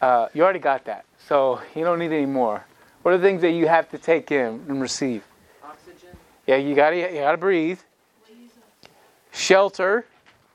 Uh, 0.00 0.28
you 0.32 0.42
already 0.42 0.58
got 0.58 0.84
that, 0.84 1.04
so 1.18 1.60
you 1.74 1.84
don't 1.84 1.98
need 1.98 2.12
any 2.12 2.26
more. 2.26 2.64
What 3.02 3.14
are 3.14 3.18
the 3.18 3.22
things 3.24 3.42
that 3.42 3.52
you 3.52 3.68
have 3.68 3.88
to 3.90 3.98
take 3.98 4.32
in 4.32 4.64
and 4.68 4.80
receive? 4.80 5.24
Oxygen. 5.62 6.10
Yeah, 6.46 6.56
you 6.56 6.74
got 6.74 6.90
to 6.90 6.96
you 6.96 7.20
got 7.20 7.32
to 7.32 7.36
breathe. 7.36 7.80
Shelter, 9.32 10.06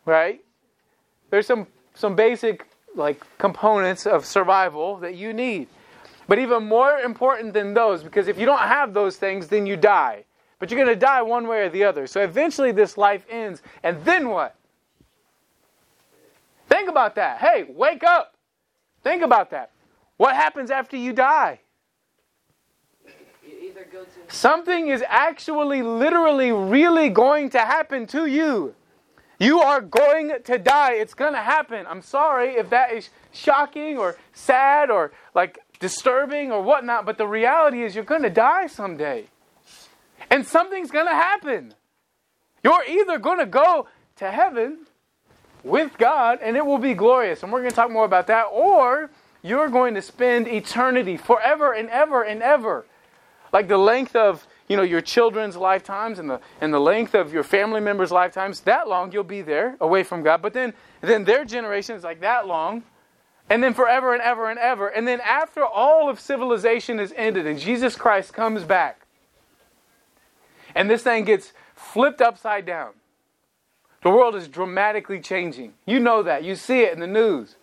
right? 0.06 0.42
There's 1.30 1.46
some 1.48 1.68
some 1.94 2.16
basic 2.16 2.66
like 2.96 3.22
components 3.38 4.06
of 4.06 4.26
survival 4.26 4.98
that 4.98 5.16
you 5.16 5.34
need. 5.34 5.68
But 6.32 6.40
even 6.40 6.64
more 6.64 7.00
important 7.00 7.54
than 7.54 7.74
those, 7.74 8.04
because 8.04 8.30
if 8.30 8.40
you 8.40 8.46
don't 8.46 8.58
have 8.58 8.94
those 8.94 9.18
things, 9.18 9.50
then 9.50 9.66
you 9.66 9.76
die. 9.76 10.24
But 10.60 10.72
you're 10.72 10.82
going 10.82 10.88
to 10.88 10.98
die 10.98 11.22
one 11.22 11.46
way 11.46 11.64
or 11.64 11.68
the 11.70 11.84
other. 11.84 12.08
So 12.08 12.22
eventually 12.22 12.72
this 12.72 12.98
life 12.98 13.26
ends. 13.30 13.62
And 13.84 14.02
then 14.06 14.30
what? 14.30 14.56
Think 16.70 16.88
about 16.88 17.16
that. 17.16 17.40
Hey, 17.40 17.66
wake 17.68 18.06
up. 18.06 18.36
Think 19.04 19.24
about 19.24 19.50
that. 19.50 19.72
What 20.16 20.34
happens 20.34 20.72
after 20.72 20.96
you 20.96 21.12
die? 21.12 21.60
You 23.46 23.74
to 23.74 24.34
Something 24.34 24.88
is 24.88 25.04
actually, 25.10 25.82
literally, 25.82 26.54
really 26.54 27.10
going 27.10 27.50
to 27.50 27.60
happen 27.60 28.08
to 28.08 28.28
you. 28.28 28.74
You 29.38 29.60
are 29.60 29.82
going 29.82 30.32
to 30.46 30.58
die. 30.58 30.94
It's 30.94 31.14
going 31.14 31.34
to 31.34 31.42
happen. 31.42 31.86
I'm 31.90 32.02
sorry 32.02 32.52
if 32.52 32.70
that 32.70 32.94
is 32.94 33.10
shocking 33.34 33.98
or 33.98 34.16
sad 34.32 34.90
or 34.90 35.12
like 35.36 35.60
disturbing 35.82 36.52
or 36.52 36.62
whatnot, 36.62 37.06
but 37.06 37.18
the 37.18 37.28
reality 37.28 37.84
is 37.84 37.94
you're 37.94 38.06
going 38.06 38.22
to 38.22 38.30
die 38.30 38.68
someday. 38.68 39.26
And 40.30 40.48
something's 40.48 40.92
going 40.92 41.08
to 41.08 41.14
happen. 41.14 41.74
You're 42.64 42.86
either 42.88 43.18
going 43.18 43.40
to 43.40 43.46
go 43.46 43.88
to 44.18 44.32
heaven 44.32 44.86
with 45.64 45.98
God 45.98 46.40
and 46.42 46.56
it 46.56 46.66
will 46.66 46.78
be 46.78 46.94
glorious. 46.94 47.44
And 47.44 47.52
we're 47.52 47.60
going 47.60 47.72
to 47.72 47.76
talk 47.76 47.92
more 47.92 48.06
about 48.06 48.28
that. 48.28 48.44
Or 48.44 49.10
you're 49.42 49.70
going 49.70 49.96
to 49.96 50.02
spend 50.02 50.48
eternity 50.48 51.18
forever 51.18 51.74
and 51.74 51.90
ever 51.90 52.24
and 52.24 52.42
ever. 52.42 52.86
Like 53.52 53.68
the 53.68 53.78
length 53.78 54.16
of 54.16 54.48
you 54.70 54.78
know 54.78 54.84
your 54.84 55.02
children's 55.02 55.58
lifetimes 55.58 56.20
and 56.20 56.30
the 56.30 56.40
and 56.62 56.74
the 56.74 56.80
length 56.80 57.14
of 57.16 57.34
your 57.34 57.44
family 57.44 57.82
members' 57.82 58.10
lifetimes, 58.10 58.62
that 58.62 58.88
long 58.88 59.12
you'll 59.12 59.26
be 59.26 59.42
there 59.42 59.76
away 59.82 60.04
from 60.04 60.24
God. 60.24 60.42
But 60.42 60.54
then 60.54 60.74
then 61.02 61.26
their 61.26 61.44
generation 61.44 61.98
is 61.98 62.04
like 62.04 62.22
that 62.22 62.48
long. 62.48 62.84
And 63.52 63.62
then 63.62 63.74
forever 63.74 64.14
and 64.14 64.22
ever 64.22 64.50
and 64.50 64.58
ever. 64.58 64.88
And 64.88 65.06
then 65.06 65.20
after 65.20 65.66
all 65.66 66.10
of 66.10 66.22
civilization 66.22 67.02
is 67.02 67.14
ended 67.18 67.46
and 67.46 67.60
Jesus 67.60 67.98
Christ 67.98 68.34
comes 68.34 68.64
back, 68.64 69.02
and 70.74 70.90
this 70.90 71.04
thing 71.04 71.26
gets 71.26 71.52
flipped 71.76 72.22
upside 72.22 72.66
down. 72.66 72.94
The 74.04 74.10
world 74.10 74.36
is 74.36 74.48
dramatically 74.48 75.20
changing. 75.20 75.74
You 75.86 76.00
know 76.00 76.24
that. 76.24 76.46
You 76.46 76.56
see 76.56 76.80
it 76.80 76.94
in 76.94 77.02
the 77.02 77.08
news. 77.08 77.58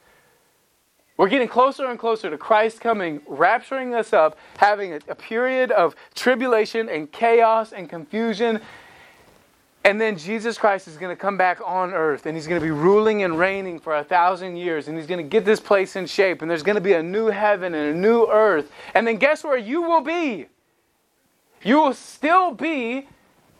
We're 1.16 1.30
getting 1.30 1.48
closer 1.48 1.86
and 1.86 1.98
closer 1.98 2.28
to 2.28 2.36
Christ 2.36 2.82
coming, 2.82 3.20
rapturing 3.20 3.98
us 3.98 4.12
up, 4.12 4.36
having 4.58 4.92
a, 4.92 5.00
a, 5.08 5.14
period 5.14 5.70
of 5.72 5.96
tribulation 6.14 6.90
and 6.90 7.10
chaos 7.10 7.72
and 7.72 7.88
confusion. 7.88 8.60
And 9.84 10.00
then 10.00 10.18
Jesus 10.18 10.58
Christ 10.58 10.88
is 10.88 10.96
going 10.96 11.14
to 11.14 11.20
come 11.20 11.36
back 11.36 11.60
on 11.64 11.94
earth 11.94 12.26
and 12.26 12.36
he's 12.36 12.46
going 12.46 12.60
to 12.60 12.64
be 12.64 12.70
ruling 12.70 13.22
and 13.22 13.38
reigning 13.38 13.78
for 13.78 13.96
a 13.96 14.04
thousand 14.04 14.56
years 14.56 14.88
and 14.88 14.98
he's 14.98 15.06
going 15.06 15.24
to 15.24 15.28
get 15.28 15.44
this 15.44 15.60
place 15.60 15.96
in 15.96 16.06
shape 16.06 16.42
and 16.42 16.50
there's 16.50 16.62
going 16.62 16.74
to 16.74 16.80
be 16.80 16.92
a 16.92 17.02
new 17.02 17.26
heaven 17.26 17.74
and 17.74 17.96
a 17.96 17.98
new 17.98 18.26
earth. 18.26 18.70
And 18.94 19.06
then 19.06 19.16
guess 19.16 19.44
where 19.44 19.56
you 19.56 19.82
will 19.82 20.02
be? 20.02 20.46
You 21.62 21.80
will 21.80 21.94
still 21.94 22.52
be 22.52 23.08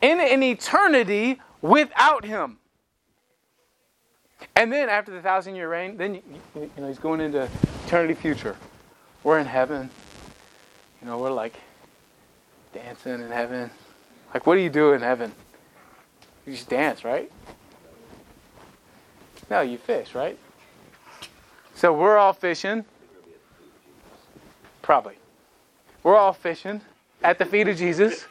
in 0.00 0.20
an 0.20 0.42
eternity 0.42 1.40
without 1.62 2.24
Him. 2.24 2.58
And 4.54 4.72
then 4.72 4.88
after 4.88 5.12
the 5.12 5.20
thousand 5.20 5.56
year 5.56 5.68
reign, 5.68 5.96
then 5.96 6.14
you, 6.14 6.70
know 6.76 6.88
he's 6.88 6.98
going 6.98 7.20
into 7.20 7.48
eternity 7.86 8.14
future. 8.14 8.56
We're 9.24 9.38
in 9.38 9.46
heaven. 9.46 9.90
You 11.00 11.08
know, 11.08 11.18
we're 11.18 11.32
like 11.32 11.54
dancing 12.72 13.14
in 13.14 13.30
heaven. 13.30 13.70
Like, 14.32 14.46
what 14.46 14.54
do 14.54 14.60
you 14.60 14.70
do 14.70 14.92
in 14.92 15.00
heaven? 15.00 15.32
You 16.48 16.54
just 16.54 16.70
dance, 16.70 17.04
right? 17.04 17.30
No, 19.50 19.60
you 19.60 19.76
fish, 19.76 20.14
right? 20.14 20.38
So 21.74 21.92
we're 21.92 22.16
all 22.16 22.32
fishing. 22.32 22.86
Probably. 24.80 25.16
We're 26.02 26.16
all 26.16 26.32
fishing 26.32 26.80
at 27.22 27.38
the 27.38 27.44
feet 27.44 27.68
of 27.68 27.76
Jesus. 27.76 28.24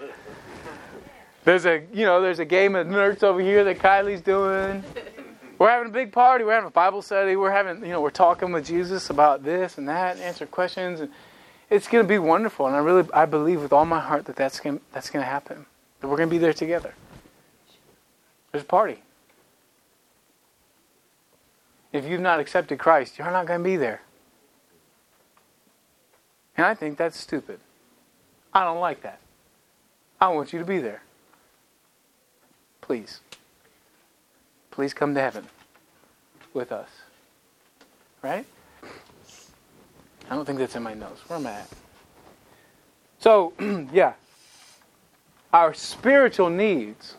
There's 1.46 1.68
a, 1.68 1.84
you 1.94 2.06
know, 2.06 2.20
there's 2.20 2.40
a 2.40 2.46
game 2.46 2.74
of 2.74 2.88
Nertz 2.88 3.22
over 3.22 3.40
here 3.40 3.64
that 3.66 3.78
Kylie's 3.78 4.22
doing. 4.22 4.84
We're 5.60 5.70
having 5.70 5.90
a 5.90 5.94
big 5.94 6.12
party. 6.12 6.44
We're 6.44 6.56
having 6.56 6.70
a 6.70 6.72
Bible 6.72 7.04
study. 7.04 7.36
We're 7.36 7.52
having, 7.52 7.86
you 7.86 7.92
know, 7.92 8.02
we're 8.02 8.10
talking 8.10 8.52
with 8.52 8.66
Jesus 8.66 9.12
about 9.12 9.44
this 9.44 9.78
and 9.78 9.88
that, 9.90 10.16
and 10.16 10.26
answering 10.26 10.50
questions, 10.50 11.02
and 11.02 11.12
it's 11.70 11.88
going 11.88 12.04
to 12.04 12.08
be 12.08 12.18
wonderful. 12.18 12.66
And 12.66 12.76
I 12.76 12.80
really, 12.80 13.08
I 13.14 13.28
believe 13.28 13.62
with 13.62 13.74
all 13.74 13.86
my 13.86 14.00
heart 14.00 14.26
that 14.26 14.36
that's 14.36 14.60
going, 14.60 14.82
that's 14.92 15.12
going 15.12 15.24
to 15.24 15.30
happen. 15.30 15.68
That 16.00 16.08
we're 16.08 16.18
going 16.18 16.30
to 16.30 16.34
be 16.34 16.40
there 16.40 16.52
together. 16.52 16.96
There's 18.58 18.66
a 18.66 18.70
party. 18.70 19.04
If 21.94 22.06
you've 22.06 22.22
not 22.22 22.40
accepted 22.40 22.80
Christ, 22.80 23.20
you're 23.20 23.30
not 23.30 23.46
going 23.46 23.60
to 23.60 23.64
be 23.64 23.76
there. 23.76 24.02
And 26.58 26.66
I 26.66 26.74
think 26.74 26.98
that's 26.98 27.20
stupid. 27.20 27.60
I 28.52 28.64
don't 28.64 28.80
like 28.80 29.04
that. 29.04 29.20
I 30.20 30.30
want 30.30 30.54
you 30.54 30.58
to 30.58 30.66
be 30.66 30.80
there. 30.80 31.04
Please. 32.82 33.20
Please 34.72 34.92
come 34.92 35.14
to 35.14 35.22
heaven 35.22 35.46
with 36.56 36.72
us. 36.72 36.90
Right? 38.24 38.48
I 40.32 40.36
don't 40.36 40.46
think 40.46 40.58
that's 40.58 40.76
in 40.76 40.82
my 40.82 40.96
notes. 40.96 41.22
Where 41.30 41.38
am 41.38 41.46
I 41.46 41.52
at? 41.52 41.70
So, 43.20 43.54
yeah. 43.94 44.14
Our 45.54 45.76
spiritual 45.76 46.50
needs 46.50 47.18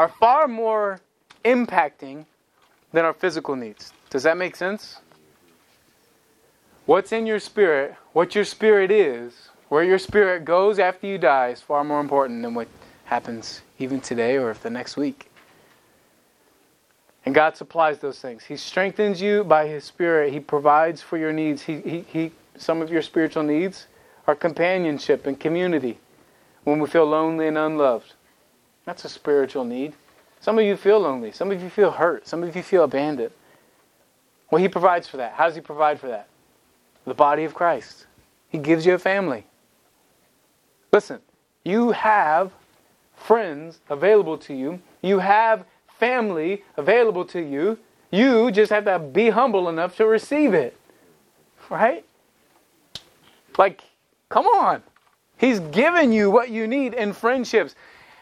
are 0.00 0.08
far 0.08 0.48
more 0.48 0.98
impacting 1.44 2.24
than 2.90 3.04
our 3.04 3.12
physical 3.12 3.54
needs. 3.54 3.92
Does 4.08 4.22
that 4.22 4.38
make 4.38 4.56
sense? 4.56 4.96
What's 6.86 7.12
in 7.12 7.26
your 7.26 7.38
spirit, 7.38 7.94
what 8.14 8.34
your 8.34 8.46
spirit 8.46 8.90
is, 8.90 9.50
where 9.68 9.84
your 9.84 9.98
spirit 9.98 10.46
goes 10.46 10.78
after 10.78 11.06
you 11.06 11.18
die 11.18 11.48
is 11.48 11.60
far 11.60 11.84
more 11.84 12.00
important 12.00 12.40
than 12.40 12.54
what 12.54 12.66
happens 13.04 13.60
even 13.78 14.00
today 14.00 14.38
or 14.38 14.50
if 14.50 14.62
the 14.62 14.70
next 14.70 14.96
week. 14.96 15.30
And 17.26 17.34
God 17.34 17.58
supplies 17.58 17.98
those 17.98 18.20
things. 18.20 18.44
He 18.44 18.56
strengthens 18.56 19.20
you 19.20 19.44
by 19.44 19.66
His 19.66 19.84
Spirit. 19.84 20.32
He 20.32 20.40
provides 20.40 21.02
for 21.02 21.18
your 21.18 21.34
needs. 21.34 21.60
He, 21.60 21.82
he, 21.82 22.00
he, 22.08 22.32
some 22.56 22.80
of 22.80 22.90
your 22.90 23.02
spiritual 23.02 23.42
needs 23.42 23.86
are 24.26 24.34
companionship 24.34 25.26
and 25.26 25.38
community 25.38 25.98
when 26.64 26.78
we 26.78 26.88
feel 26.88 27.04
lonely 27.04 27.48
and 27.48 27.58
unloved. 27.58 28.14
That's 28.84 29.04
a 29.04 29.08
spiritual 29.08 29.64
need. 29.64 29.94
Some 30.40 30.58
of 30.58 30.64
you 30.64 30.76
feel 30.76 31.00
lonely. 31.00 31.32
Some 31.32 31.50
of 31.50 31.62
you 31.62 31.68
feel 31.68 31.90
hurt. 31.90 32.26
Some 32.26 32.42
of 32.42 32.56
you 32.56 32.62
feel 32.62 32.84
abandoned. 32.84 33.32
Well, 34.50 34.60
He 34.60 34.68
provides 34.68 35.06
for 35.06 35.18
that. 35.18 35.32
How 35.34 35.46
does 35.46 35.54
He 35.54 35.60
provide 35.60 36.00
for 36.00 36.08
that? 36.08 36.28
The 37.04 37.14
body 37.14 37.44
of 37.44 37.54
Christ. 37.54 38.06
He 38.48 38.58
gives 38.58 38.84
you 38.84 38.94
a 38.94 38.98
family. 38.98 39.44
Listen, 40.92 41.20
you 41.64 41.92
have 41.92 42.52
friends 43.14 43.80
available 43.88 44.38
to 44.38 44.54
you. 44.54 44.80
You 45.02 45.18
have 45.18 45.64
family 45.98 46.64
available 46.76 47.24
to 47.26 47.40
you. 47.40 47.78
You 48.10 48.50
just 48.50 48.72
have 48.72 48.86
to 48.86 48.98
be 48.98 49.30
humble 49.30 49.68
enough 49.68 49.96
to 49.98 50.06
receive 50.06 50.54
it. 50.54 50.76
Right? 51.68 52.04
Like, 53.56 53.82
come 54.28 54.46
on. 54.46 54.82
He's 55.36 55.60
given 55.60 56.12
you 56.12 56.30
what 56.30 56.50
you 56.50 56.66
need 56.66 56.94
in 56.94 57.12
friendships. 57.12 57.74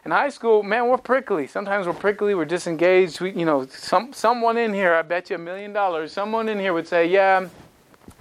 In 0.08 0.12
high 0.12 0.30
school, 0.30 0.62
man, 0.62 0.88
we're 0.88 0.96
prickly. 0.96 1.46
Sometimes 1.46 1.86
we're 1.86 1.92
prickly, 1.92 2.34
we're 2.34 2.46
disengaged. 2.46 3.20
We, 3.20 3.32
you 3.32 3.44
know, 3.44 3.66
some 3.66 4.14
someone 4.14 4.56
in 4.56 4.72
here, 4.72 4.94
I 4.94 5.02
bet 5.02 5.28
you 5.28 5.36
a 5.36 5.38
million 5.38 5.74
dollars, 5.74 6.12
someone 6.12 6.48
in 6.48 6.58
here 6.58 6.72
would 6.72 6.88
say, 6.88 7.06
"Yeah, 7.06 7.46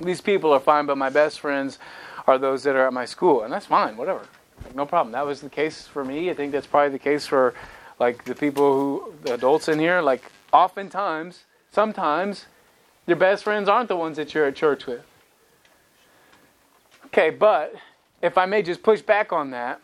these 0.01 0.19
people 0.19 0.51
are 0.51 0.59
fine, 0.59 0.85
but 0.85 0.97
my 0.97 1.09
best 1.09 1.39
friends 1.39 1.79
are 2.27 2.37
those 2.37 2.63
that 2.63 2.75
are 2.75 2.87
at 2.87 2.91
my 2.91 3.05
school." 3.05 3.43
And 3.43 3.53
that's 3.53 3.67
fine, 3.67 3.95
whatever. 3.95 4.19
Like, 4.65 4.75
no 4.75 4.85
problem. 4.85 5.13
That 5.13 5.25
was 5.25 5.39
the 5.39 5.47
case 5.47 5.87
for 5.87 6.03
me. 6.03 6.29
I 6.29 6.33
think 6.33 6.51
that's 6.51 6.67
probably 6.67 6.89
the 6.89 6.99
case 6.99 7.25
for 7.25 7.53
like 8.01 8.25
the 8.25 8.35
people 8.35 8.73
who, 8.73 9.13
the 9.23 9.35
adults 9.35 9.69
in 9.69 9.79
here, 9.79 10.01
like 10.01 10.29
oftentimes, 10.51 11.45
sometimes, 11.71 12.47
your 13.05 13.15
best 13.15 13.45
friends 13.45 13.69
aren't 13.69 13.87
the 13.87 13.95
ones 13.95 14.17
that 14.17 14.33
you're 14.33 14.45
at 14.45 14.57
church 14.57 14.87
with. 14.87 15.05
Okay, 17.05 17.29
but 17.29 17.75
if 18.21 18.37
I 18.37 18.45
may 18.45 18.61
just 18.61 18.83
push 18.83 19.01
back 19.01 19.31
on 19.31 19.51
that, 19.51 19.79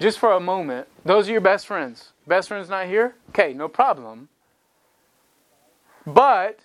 just 0.00 0.18
for 0.18 0.32
a 0.32 0.40
moment, 0.40 0.88
those 1.04 1.28
are 1.28 1.32
your 1.32 1.40
best 1.40 1.66
friends. 1.66 2.12
Best 2.26 2.48
friends 2.48 2.68
not 2.68 2.86
here? 2.86 3.14
Okay, 3.30 3.52
no 3.52 3.68
problem. 3.68 4.28
But 6.06 6.58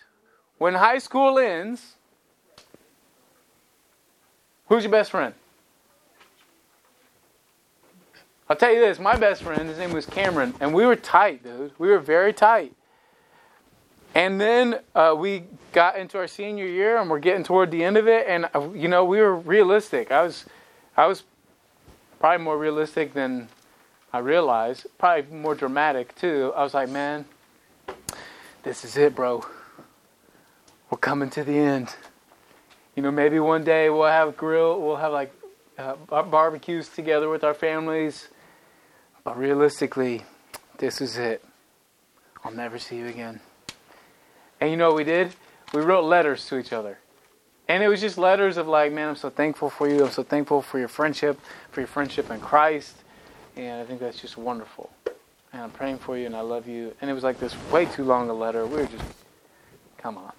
when 0.57 0.73
high 0.73 0.97
school 0.97 1.39
ends, 1.39 1.95
who's 4.67 4.83
your 4.83 4.91
best 4.91 5.11
friend? 5.11 5.33
I'll 8.49 8.55
tell 8.55 8.73
you 8.73 8.79
this, 8.79 8.99
my 8.99 9.15
best 9.15 9.43
friend, 9.43 9.69
his 9.69 9.77
name 9.77 9.93
was 9.93 10.07
Cameron, 10.07 10.55
and 10.59 10.73
we 10.73 10.83
were 10.85 10.95
tight, 10.95 11.43
dude. 11.43 11.71
We 11.77 11.89
were 11.89 11.99
very 11.99 12.33
tight. 12.33 12.73
And 14.15 14.41
then 14.41 14.79
uh, 14.95 15.15
we 15.15 15.43
got 15.71 15.99
into 15.99 16.17
our 16.17 16.27
senior 16.27 16.65
year, 16.65 16.97
and 16.97 17.11
we're 17.11 17.19
getting 17.19 17.43
toward 17.43 17.69
the 17.69 17.83
end 17.83 17.95
of 17.95 18.07
it, 18.07 18.25
and 18.27 18.49
uh, 18.55 18.69
you 18.73 18.87
know 18.87 19.05
we 19.05 19.19
were 19.19 19.35
realistic. 19.35 20.11
I 20.11 20.23
was, 20.23 20.45
I 20.97 21.05
was 21.05 21.23
probably 22.19 22.43
more 22.43 22.57
realistic 22.57 23.13
than 23.13 23.49
I 24.11 24.19
realized. 24.19 24.87
Probably 24.97 25.35
more 25.35 25.55
dramatic 25.55 26.15
too. 26.15 26.53
I 26.55 26.63
was 26.63 26.73
like, 26.73 26.89
man, 26.89 27.25
this 28.63 28.83
is 28.83 28.97
it, 28.97 29.15
bro. 29.15 29.45
We're 30.89 30.97
coming 30.97 31.29
to 31.31 31.43
the 31.43 31.57
end. 31.57 31.95
You 32.95 33.03
know, 33.03 33.11
maybe 33.11 33.39
one 33.39 33.63
day 33.63 33.89
we'll 33.89 34.07
have 34.07 34.35
grill, 34.35 34.81
we'll 34.81 34.97
have 34.97 35.13
like 35.13 35.33
uh, 35.77 35.95
barbecues 36.23 36.89
together 36.89 37.29
with 37.29 37.43
our 37.43 37.53
families 37.53 38.27
but 39.23 39.37
realistically, 39.37 40.23
this 40.79 41.01
is 41.01 41.17
it. 41.17 41.43
I'll 42.43 42.51
never 42.51 42.79
see 42.79 42.97
you 42.97 43.05
again. 43.05 43.41
And 44.59 44.71
you 44.71 44.75
know 44.75 44.87
what 44.87 44.95
we 44.95 45.03
did? 45.03 45.35
We 45.71 45.81
wrote 45.81 46.03
letters 46.03 46.47
to 46.47 46.57
each 46.57 46.73
other. 46.73 46.97
And 47.69 47.83
it 47.83 47.87
was 47.87 48.01
just 48.01 48.17
letters 48.17 48.57
of 48.57 48.67
like, 48.67 48.91
man, 48.91 49.07
I'm 49.07 49.15
so 49.15 49.29
thankful 49.29 49.69
for 49.69 49.87
you. 49.87 50.03
I'm 50.03 50.11
so 50.11 50.23
thankful 50.23 50.61
for 50.61 50.79
your 50.79 50.87
friendship, 50.87 51.39
for 51.71 51.79
your 51.79 51.87
friendship 51.87 52.29
in 52.31 52.41
Christ. 52.41 52.95
And 53.55 53.79
I 53.79 53.85
think 53.85 53.99
that's 53.99 54.19
just 54.19 54.37
wonderful. 54.37 54.89
And 55.53 55.61
I'm 55.61 55.71
praying 55.71 55.99
for 55.99 56.17
you 56.17 56.25
and 56.25 56.35
I 56.35 56.41
love 56.41 56.67
you. 56.67 56.95
And 56.99 57.09
it 57.09 57.13
was 57.13 57.23
like 57.23 57.39
this 57.39 57.55
way 57.71 57.85
too 57.85 58.03
long 58.03 58.29
a 58.29 58.33
letter. 58.33 58.65
We 58.65 58.77
were 58.77 58.87
just, 58.87 59.05
come 59.97 60.17
on. 60.17 60.33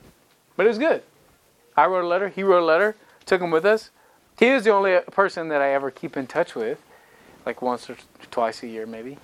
But 0.56 0.66
it 0.66 0.70
was 0.70 0.78
good. 0.78 1.02
I 1.76 1.86
wrote 1.86 2.04
a 2.04 2.08
letter. 2.08 2.28
He 2.28 2.42
wrote 2.42 2.62
a 2.62 2.66
letter. 2.66 2.96
Took 3.26 3.40
him 3.40 3.52
with 3.52 3.64
us. 3.64 3.90
He 4.38 4.46
is 4.46 4.64
the 4.64 4.70
only 4.70 4.98
person 5.12 5.48
that 5.48 5.62
I 5.62 5.72
ever 5.72 5.90
keep 5.90 6.16
in 6.16 6.26
touch 6.26 6.54
with 6.54 6.80
like 7.46 7.62
once 7.62 7.88
or 7.88 7.96
twice 8.30 8.62
a 8.62 8.66
year, 8.66 8.86
maybe. 8.86 9.18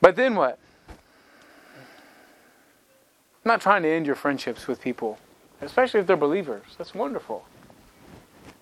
But 0.00 0.16
then 0.16 0.34
what? 0.34 0.58
I'm 0.88 3.46
not 3.46 3.60
trying 3.60 3.82
to 3.82 3.88
end 3.88 4.06
your 4.06 4.14
friendships 4.14 4.66
with 4.66 4.80
people, 4.80 5.18
especially 5.60 6.00
if 6.00 6.06
they're 6.06 6.16
believers. 6.16 6.64
That's 6.78 6.94
wonderful. 6.94 7.44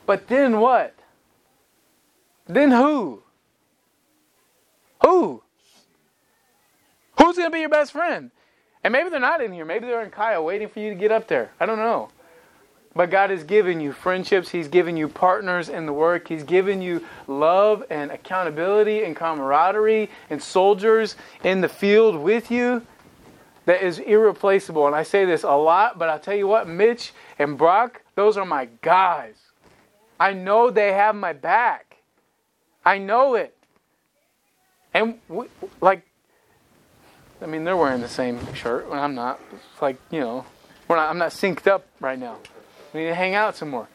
But 0.06 0.28
then 0.28 0.60
what? 0.60 0.94
Then 2.46 2.70
who? 2.70 3.22
Who? 5.02 5.42
Who's 7.18 7.36
going 7.36 7.48
to 7.48 7.52
be 7.52 7.60
your 7.60 7.68
best 7.68 7.92
friend? 7.92 8.30
And 8.84 8.92
maybe 8.92 9.10
they're 9.10 9.20
not 9.20 9.40
in 9.42 9.52
here. 9.52 9.64
Maybe 9.64 9.86
they're 9.86 10.02
in 10.02 10.10
Kaya 10.10 10.42
waiting 10.42 10.68
for 10.68 10.80
you 10.80 10.90
to 10.90 10.96
get 10.96 11.12
up 11.12 11.28
there. 11.28 11.50
I 11.60 11.66
don't 11.66 11.78
know. 11.78 12.10
But 12.94 13.10
God 13.10 13.30
has 13.30 13.42
given 13.42 13.80
you 13.80 13.92
friendships. 13.92 14.50
He's 14.50 14.68
given 14.68 14.96
you 14.96 15.08
partners 15.08 15.68
in 15.68 15.86
the 15.86 15.92
work. 15.92 16.28
He's 16.28 16.42
given 16.42 16.82
you 16.82 17.04
love 17.26 17.84
and 17.88 18.10
accountability 18.10 19.04
and 19.04 19.16
camaraderie 19.16 20.10
and 20.28 20.42
soldiers 20.42 21.16
in 21.42 21.62
the 21.62 21.68
field 21.68 22.16
with 22.16 22.50
you 22.50 22.86
that 23.66 23.82
is 23.82 23.98
irreplaceable. 23.98 24.86
And 24.86 24.96
I 24.96 25.02
say 25.02 25.24
this 25.24 25.42
a 25.42 25.52
lot, 25.52 25.98
but 25.98 26.08
I'll 26.08 26.18
tell 26.18 26.34
you 26.34 26.48
what, 26.48 26.68
Mitch 26.68 27.12
and 27.38 27.56
Brock, 27.56 28.02
those 28.14 28.36
are 28.36 28.44
my 28.44 28.68
guys. 28.82 29.36
I 30.18 30.32
know 30.32 30.70
they 30.70 30.92
have 30.92 31.14
my 31.14 31.32
back. 31.32 31.96
I 32.84 32.98
know 32.98 33.34
it. 33.34 33.56
And 34.94 35.18
we, 35.28 35.46
like, 35.80 36.06
I 37.40 37.46
mean, 37.46 37.64
they're 37.64 37.76
wearing 37.76 38.00
the 38.00 38.08
same 38.08 38.38
shirt 38.54 38.88
when 38.88 38.98
I'm 38.98 39.14
not. 39.14 39.40
It's 39.52 39.82
like, 39.82 39.96
you 40.10 40.20
know, 40.20 40.44
not, 40.88 41.10
I'm 41.10 41.18
not 41.18 41.30
synced 41.30 41.66
up 41.66 41.86
right 42.00 42.18
now. 42.18 42.36
We 42.92 43.00
need 43.00 43.06
to 43.06 43.14
hang 43.14 43.34
out 43.34 43.56
some 43.56 43.70
more. 43.70 43.88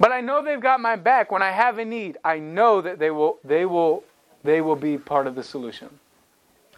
But 0.00 0.12
I 0.12 0.20
know 0.20 0.42
they've 0.42 0.60
got 0.60 0.80
my 0.80 0.96
back 0.96 1.30
when 1.30 1.42
I 1.42 1.50
have 1.50 1.78
a 1.78 1.84
need. 1.84 2.18
I 2.24 2.38
know 2.38 2.80
that 2.80 2.98
they 2.98 3.10
will 3.10 3.38
they 3.44 3.66
will 3.66 4.04
they 4.44 4.60
will 4.60 4.76
be 4.76 4.96
part 4.96 5.26
of 5.26 5.34
the 5.34 5.42
solution. 5.42 5.98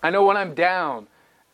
I 0.02 0.10
know 0.10 0.24
when 0.24 0.36
I'm 0.36 0.54
down, 0.54 1.06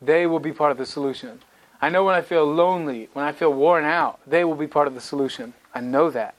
they 0.07 0.27
will 0.27 0.40
be 0.40 0.53
part 0.53 0.73
of 0.73 0.79
the 0.79 0.87
solution. 0.87 1.40
I 1.81 1.90
know 1.90 2.05
when 2.05 2.14
I 2.14 2.23
feel 2.23 2.45
lonely, 2.45 3.09
when 3.12 3.25
I 3.25 3.33
feel 3.33 3.53
worn 3.53 3.85
out, 3.85 4.21
they 4.27 4.45
will 4.45 4.55
be 4.55 4.66
part 4.66 4.87
of 4.87 4.95
the 4.95 5.01
solution. 5.01 5.53
I 5.75 5.81
know 5.81 6.11
that. 6.11 6.35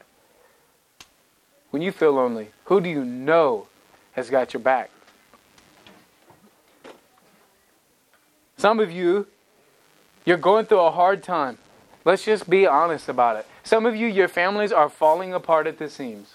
When 1.69 1.81
you 1.81 1.91
feel 1.91 2.13
lonely, 2.13 2.49
who 2.65 2.81
do 2.81 2.89
you 2.89 3.03
know 3.03 3.67
has 4.13 4.29
got 4.29 4.53
your 4.53 4.61
back? 4.61 4.89
Some 8.57 8.79
of 8.79 8.89
you, 8.89 9.27
you're 10.25 10.37
going 10.37 10.65
through 10.65 10.79
a 10.79 10.91
hard 10.91 11.21
time. 11.21 11.59
Let's 12.03 12.23
just 12.23 12.49
be 12.49 12.65
honest 12.65 13.09
about 13.09 13.35
it. 13.35 13.45
Some 13.63 13.85
of 13.85 13.95
you, 13.95 14.07
your 14.07 14.27
families 14.27 14.71
are 14.71 14.89
falling 14.89 15.33
apart 15.33 15.67
at 15.67 15.77
the 15.77 15.89
seams. 15.89 16.33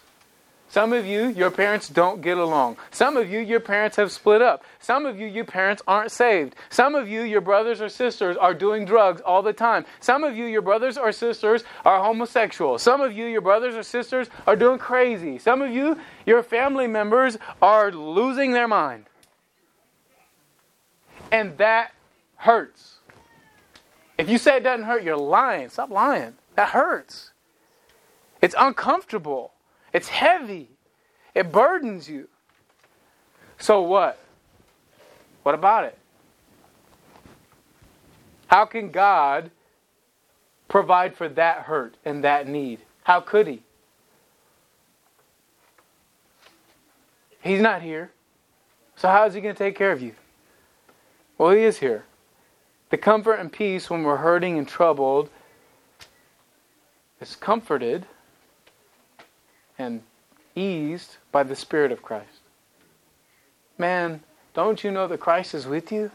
Some 0.72 0.94
of 0.94 1.04
you, 1.04 1.28
your 1.28 1.50
parents 1.50 1.90
don't 1.90 2.22
get 2.22 2.38
along. 2.38 2.78
Some 2.90 3.18
of 3.18 3.30
you, 3.30 3.40
your 3.40 3.60
parents 3.60 3.98
have 3.98 4.10
split 4.10 4.40
up. 4.40 4.64
Some 4.80 5.04
of 5.04 5.20
you, 5.20 5.26
your 5.26 5.44
parents 5.44 5.82
aren't 5.86 6.10
saved. 6.10 6.54
Some 6.70 6.94
of 6.94 7.06
you, 7.06 7.24
your 7.24 7.42
brothers 7.42 7.82
or 7.82 7.90
sisters 7.90 8.38
are 8.38 8.54
doing 8.54 8.86
drugs 8.86 9.20
all 9.20 9.42
the 9.42 9.52
time. 9.52 9.84
Some 10.00 10.24
of 10.24 10.34
you, 10.34 10.46
your 10.46 10.62
brothers 10.62 10.96
or 10.96 11.12
sisters 11.12 11.62
are 11.84 12.02
homosexual. 12.02 12.78
Some 12.78 13.02
of 13.02 13.12
you, 13.12 13.26
your 13.26 13.42
brothers 13.42 13.74
or 13.74 13.82
sisters 13.82 14.30
are 14.46 14.56
doing 14.56 14.78
crazy. 14.78 15.38
Some 15.38 15.60
of 15.60 15.70
you, 15.70 15.98
your 16.24 16.42
family 16.42 16.86
members 16.86 17.36
are 17.60 17.92
losing 17.92 18.52
their 18.52 18.66
mind. 18.66 19.04
And 21.30 21.58
that 21.58 21.92
hurts. 22.36 23.00
If 24.16 24.30
you 24.30 24.38
say 24.38 24.56
it 24.56 24.62
doesn't 24.62 24.86
hurt, 24.86 25.02
you're 25.02 25.18
lying. 25.18 25.68
Stop 25.68 25.90
lying. 25.90 26.32
That 26.54 26.70
hurts. 26.70 27.32
It's 28.40 28.54
uncomfortable. 28.58 29.51
It's 29.92 30.08
heavy. 30.08 30.68
It 31.34 31.52
burdens 31.52 32.08
you. 32.08 32.28
So 33.58 33.82
what? 33.82 34.18
What 35.42 35.54
about 35.54 35.84
it? 35.84 35.98
How 38.46 38.64
can 38.64 38.90
God 38.90 39.50
provide 40.68 41.16
for 41.16 41.28
that 41.28 41.62
hurt 41.62 41.96
and 42.04 42.24
that 42.24 42.46
need? 42.48 42.80
How 43.04 43.20
could 43.20 43.46
He? 43.46 43.62
He's 47.40 47.60
not 47.60 47.82
here. 47.82 48.10
So, 48.96 49.08
how 49.08 49.26
is 49.26 49.34
He 49.34 49.40
going 49.40 49.54
to 49.54 49.58
take 49.58 49.74
care 49.74 49.90
of 49.90 50.00
you? 50.00 50.14
Well, 51.38 51.50
He 51.50 51.62
is 51.62 51.78
here. 51.78 52.04
The 52.90 52.98
comfort 52.98 53.36
and 53.36 53.50
peace 53.50 53.88
when 53.88 54.02
we're 54.02 54.18
hurting 54.18 54.58
and 54.58 54.68
troubled 54.68 55.30
is 57.20 57.34
comforted 57.36 58.06
and 59.78 60.02
eased 60.54 61.16
by 61.30 61.42
the 61.42 61.56
Spirit 61.56 61.92
of 61.92 62.02
Christ. 62.02 62.40
Man, 63.78 64.20
don't 64.54 64.84
you 64.84 64.90
know 64.90 65.08
that 65.08 65.20
Christ 65.20 65.54
is 65.54 65.66
with 65.66 65.90
you? 65.90 66.10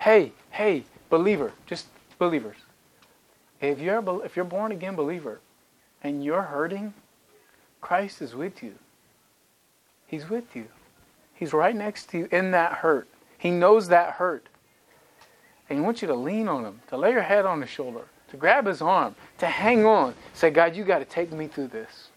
Hey, 0.00 0.32
hey, 0.50 0.84
believer, 1.10 1.52
just 1.66 1.86
believers. 2.18 2.56
If 3.60 3.80
you're, 3.80 4.24
if 4.24 4.36
you're 4.36 4.44
born 4.44 4.72
again 4.72 4.94
believer 4.94 5.40
and 6.02 6.24
you're 6.24 6.42
hurting, 6.42 6.94
Christ 7.80 8.22
is 8.22 8.34
with 8.34 8.62
you. 8.62 8.74
He's 10.06 10.28
with 10.28 10.54
you. 10.54 10.66
He's 11.34 11.52
right 11.52 11.74
next 11.74 12.10
to 12.10 12.18
you 12.18 12.28
in 12.30 12.52
that 12.52 12.72
hurt. 12.74 13.08
He 13.38 13.50
knows 13.50 13.88
that 13.88 14.12
hurt. 14.12 14.48
And 15.68 15.78
he 15.78 15.84
wants 15.84 16.00
you 16.00 16.08
to 16.08 16.14
lean 16.14 16.48
on 16.48 16.64
him, 16.64 16.80
to 16.88 16.96
lay 16.96 17.10
your 17.10 17.22
head 17.22 17.44
on 17.44 17.60
his 17.60 17.70
shoulder, 17.70 18.04
to 18.28 18.36
grab 18.36 18.66
his 18.66 18.82
arm, 18.82 19.14
to 19.38 19.46
hang 19.46 19.84
on. 19.84 20.14
Say, 20.34 20.50
God, 20.50 20.76
you 20.76 20.84
got 20.84 20.98
to 20.98 21.04
take 21.04 21.32
me 21.32 21.46
through 21.46 21.68
this. 21.68 22.08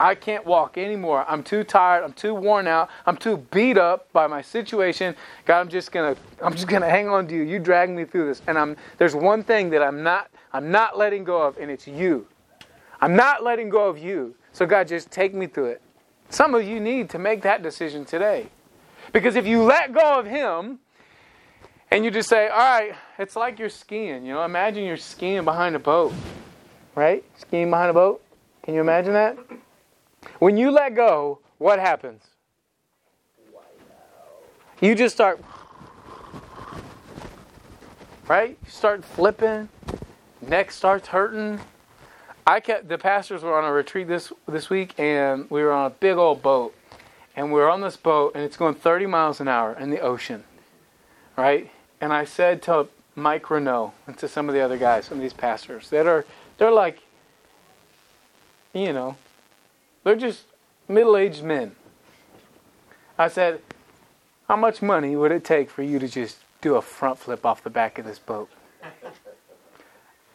I 0.00 0.14
can't 0.14 0.46
walk 0.46 0.78
anymore. 0.78 1.26
I'm 1.28 1.42
too 1.42 1.62
tired. 1.62 2.02
I'm 2.04 2.14
too 2.14 2.34
worn 2.34 2.66
out. 2.66 2.88
I'm 3.04 3.18
too 3.18 3.36
beat 3.36 3.76
up 3.76 4.10
by 4.14 4.26
my 4.26 4.40
situation. 4.40 5.14
God, 5.44 5.60
I'm 5.60 5.68
just 5.68 5.92
gonna 5.92 6.16
I'm 6.42 6.54
just 6.54 6.68
gonna 6.68 6.88
hang 6.88 7.10
on 7.10 7.28
to 7.28 7.34
you. 7.34 7.42
You 7.42 7.58
drag 7.58 7.90
me 7.90 8.06
through 8.06 8.26
this. 8.28 8.40
And 8.46 8.56
I'm 8.56 8.76
there's 8.96 9.14
one 9.14 9.44
thing 9.44 9.68
that 9.70 9.82
I'm 9.82 10.02
not 10.02 10.30
I'm 10.54 10.70
not 10.70 10.96
letting 10.96 11.22
go 11.22 11.42
of, 11.42 11.58
and 11.58 11.70
it's 11.70 11.86
you. 11.86 12.26
I'm 13.02 13.14
not 13.14 13.44
letting 13.44 13.68
go 13.68 13.88
of 13.90 13.98
you. 13.98 14.34
So 14.52 14.64
God, 14.64 14.88
just 14.88 15.10
take 15.10 15.34
me 15.34 15.46
through 15.46 15.66
it. 15.66 15.82
Some 16.30 16.54
of 16.54 16.66
you 16.66 16.80
need 16.80 17.10
to 17.10 17.18
make 17.18 17.42
that 17.42 17.62
decision 17.62 18.06
today. 18.06 18.48
Because 19.12 19.36
if 19.36 19.46
you 19.46 19.62
let 19.62 19.92
go 19.92 20.18
of 20.18 20.24
him, 20.24 20.78
and 21.90 22.04
you 22.04 22.10
just 22.10 22.28
say, 22.28 22.48
all 22.48 22.58
right, 22.58 22.94
it's 23.18 23.36
like 23.36 23.58
you're 23.58 23.68
skiing. 23.68 24.24
You 24.24 24.34
know, 24.34 24.44
imagine 24.44 24.84
you're 24.84 24.96
skiing 24.96 25.44
behind 25.44 25.74
a 25.74 25.78
boat, 25.78 26.12
right? 26.94 27.24
Skiing 27.36 27.70
behind 27.70 27.90
a 27.90 27.94
boat. 27.94 28.22
Can 28.62 28.74
you 28.74 28.80
imagine 28.80 29.12
that? 29.14 29.36
When 30.38 30.56
you 30.56 30.70
let 30.70 30.94
go, 30.94 31.40
what 31.58 31.78
happens? 31.78 32.22
You 34.80 34.94
just 34.94 35.14
start, 35.14 35.42
right? 38.28 38.56
You 38.64 38.70
start 38.70 39.04
flipping, 39.04 39.68
neck 40.40 40.70
starts 40.70 41.08
hurting. 41.08 41.60
I 42.46 42.60
kept 42.60 42.88
the 42.88 42.96
pastors 42.96 43.42
were 43.42 43.58
on 43.58 43.64
a 43.64 43.72
retreat 43.72 44.08
this 44.08 44.32
this 44.48 44.70
week, 44.70 44.98
and 44.98 45.50
we 45.50 45.62
were 45.62 45.72
on 45.72 45.86
a 45.86 45.90
big 45.90 46.16
old 46.16 46.40
boat, 46.40 46.74
and 47.36 47.52
we 47.52 47.60
were 47.60 47.68
on 47.68 47.82
this 47.82 47.98
boat, 47.98 48.32
and 48.34 48.42
it's 48.42 48.56
going 48.56 48.74
30 48.74 49.04
miles 49.06 49.40
an 49.40 49.48
hour 49.48 49.74
in 49.78 49.90
the 49.90 50.00
ocean, 50.00 50.44
right? 51.36 51.70
And 52.00 52.12
I 52.12 52.24
said 52.24 52.62
to 52.62 52.88
Mike 53.14 53.50
Renault 53.50 53.92
and 54.06 54.16
to 54.18 54.28
some 54.28 54.48
of 54.48 54.54
the 54.54 54.60
other 54.60 54.78
guys, 54.78 55.06
some 55.06 55.18
of 55.18 55.22
these 55.22 55.32
pastors 55.32 55.90
that 55.90 56.06
are, 56.06 56.24
they're 56.58 56.70
like, 56.70 57.02
you 58.72 58.92
know, 58.92 59.16
they're 60.04 60.16
just 60.16 60.44
middle 60.88 61.16
aged 61.16 61.42
men. 61.42 61.72
I 63.18 63.28
said, 63.28 63.60
how 64.48 64.56
much 64.56 64.80
money 64.80 65.14
would 65.14 65.32
it 65.32 65.44
take 65.44 65.70
for 65.70 65.82
you 65.82 65.98
to 65.98 66.08
just 66.08 66.38
do 66.60 66.76
a 66.76 66.82
front 66.82 67.18
flip 67.18 67.44
off 67.44 67.62
the 67.62 67.70
back 67.70 67.98
of 67.98 68.04
this 68.04 68.18
boat? 68.18 68.48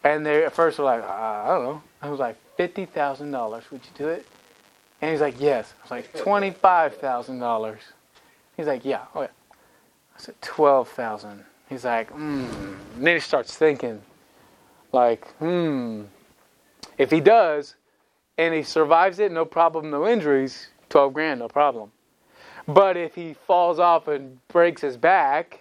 and 0.04 0.26
they 0.26 0.46
at 0.46 0.54
first 0.54 0.78
were 0.78 0.86
like, 0.86 1.04
uh, 1.04 1.08
I 1.08 1.48
don't 1.48 1.64
know. 1.64 1.82
I 2.02 2.10
was 2.10 2.20
like, 2.20 2.38
$50,000. 2.60 3.72
Would 3.72 3.82
you 3.82 3.92
do 3.98 4.08
it? 4.10 4.26
And 5.02 5.12
he's 5.12 5.22
like, 5.22 5.40
yes. 5.40 5.74
I 5.80 5.84
was 5.84 5.92
like, 5.92 6.14
$25,000. 6.14 7.78
He's 8.56 8.68
like, 8.68 8.86
yeah. 8.86 9.02
Oh, 9.14 9.22
yeah. 9.22 9.28
I 10.16 10.20
said, 10.20 10.42
12000 10.42 11.44
He's 11.70 11.86
like, 11.86 12.12
hmm. 12.12 12.46
Then 12.98 13.16
he 13.16 13.20
starts 13.20 13.56
thinking, 13.56 14.02
like, 14.92 15.28
hmm. 15.36 16.04
If 16.98 17.12
he 17.12 17.20
does, 17.20 17.76
and 18.38 18.54
he 18.54 18.64
survives 18.64 19.20
it, 19.20 19.32
no 19.32 19.46
problem, 19.46 19.90
no 19.90 20.08
injuries, 20.08 20.70
12 20.90 21.14
grand, 21.14 21.40
no 21.40 21.48
problem. 21.48 21.92
But 22.68 22.98
if 22.98 23.16
he 23.16 23.34
falls 23.34 23.80
off 23.80 24.08
and 24.08 24.40
breaks 24.48 24.82
his 24.82 24.98
back, 24.98 25.60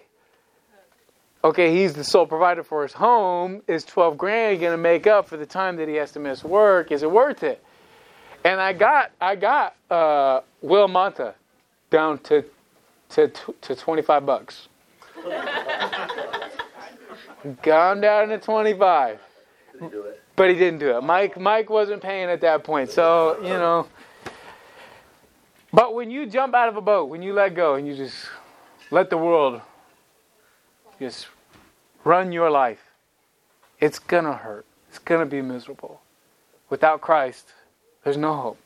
okay, 1.43 1.73
he's 1.75 1.93
the 1.93 2.03
sole 2.03 2.25
provider 2.25 2.63
for 2.63 2.83
his 2.83 2.93
home. 2.93 3.61
Is 3.67 3.83
12 3.85 4.17
grand 4.17 4.59
going 4.59 4.71
to 4.71 4.77
make 4.77 5.05
up 5.07 5.27
for 5.27 5.37
the 5.37 5.45
time 5.45 5.75
that 5.77 5.87
he 5.87 5.95
has 5.95 6.11
to 6.13 6.19
miss 6.19 6.43
work? 6.43 6.91
Is 6.91 7.03
it 7.03 7.11
worth 7.11 7.43
it? 7.43 7.63
And 8.43 8.59
I 8.59 8.73
got, 8.73 9.11
I 9.21 9.35
got 9.35 9.75
uh, 9.89 10.41
Will 10.61 10.87
Monta 10.87 11.33
down 11.89 12.19
to, 12.19 12.43
to, 13.09 13.31
to 13.61 13.75
25 13.75 14.25
bucks. 14.25 14.67
Gone 17.61 18.01
down 18.01 18.29
to 18.29 18.37
25. 18.37 19.19
But 20.35 20.49
he 20.49 20.55
didn't 20.55 20.79
do 20.79 20.97
it. 20.97 21.01
Mike 21.01 21.39
Mike 21.39 21.69
wasn't 21.69 22.01
paying 22.01 22.29
at 22.29 22.41
that 22.41 22.63
point. 22.63 22.89
So, 22.89 23.37
you 23.41 23.49
know. 23.49 23.87
But 25.71 25.93
when 25.93 26.09
you 26.09 26.25
jump 26.25 26.55
out 26.55 26.69
of 26.69 26.77
a 26.77 26.81
boat, 26.81 27.09
when 27.09 27.21
you 27.21 27.33
let 27.33 27.53
go 27.53 27.75
and 27.75 27.87
you 27.87 27.95
just 27.95 28.27
let 28.91 29.09
the 29.09 29.17
world 29.17 29.61
just 30.99 31.27
run 32.03 32.31
your 32.31 32.49
life, 32.49 32.81
it's 33.79 33.99
going 33.99 34.23
to 34.23 34.33
hurt. 34.33 34.65
It's 34.89 34.99
going 34.99 35.19
to 35.19 35.25
be 35.25 35.41
miserable. 35.41 36.01
Without 36.69 37.01
Christ, 37.01 37.53
there's 38.03 38.17
no 38.17 38.35
hope. 38.35 38.57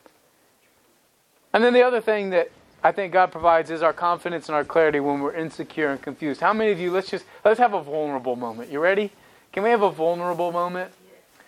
And 1.51 1.63
then 1.63 1.73
the 1.73 1.81
other 1.81 2.01
thing 2.01 2.29
that 2.29 2.51
I 2.83 2.91
think 2.91 3.11
God 3.11 3.31
provides 3.31 3.69
is 3.71 3.81
our 3.81 3.93
confidence 3.93 4.47
and 4.47 4.55
our 4.55 4.63
clarity 4.63 4.99
when 4.99 5.19
we're 5.19 5.35
insecure 5.35 5.89
and 5.89 6.01
confused. 6.01 6.39
How 6.39 6.53
many 6.53 6.71
of 6.71 6.79
you, 6.79 6.91
let's 6.91 7.09
just, 7.09 7.25
let's 7.43 7.59
have 7.59 7.73
a 7.73 7.81
vulnerable 7.81 8.35
moment. 8.35 8.71
You 8.71 8.79
ready? 8.79 9.11
Can 9.51 9.63
we 9.63 9.69
have 9.69 9.81
a 9.81 9.91
vulnerable 9.91 10.51
moment? 10.51 10.93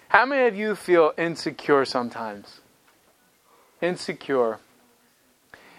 How 0.10 0.26
many 0.26 0.48
of 0.48 0.56
you 0.56 0.76
feel 0.76 1.13
insecure 1.17 1.86
sometimes? 1.86 2.60
Insecure. 3.82 4.60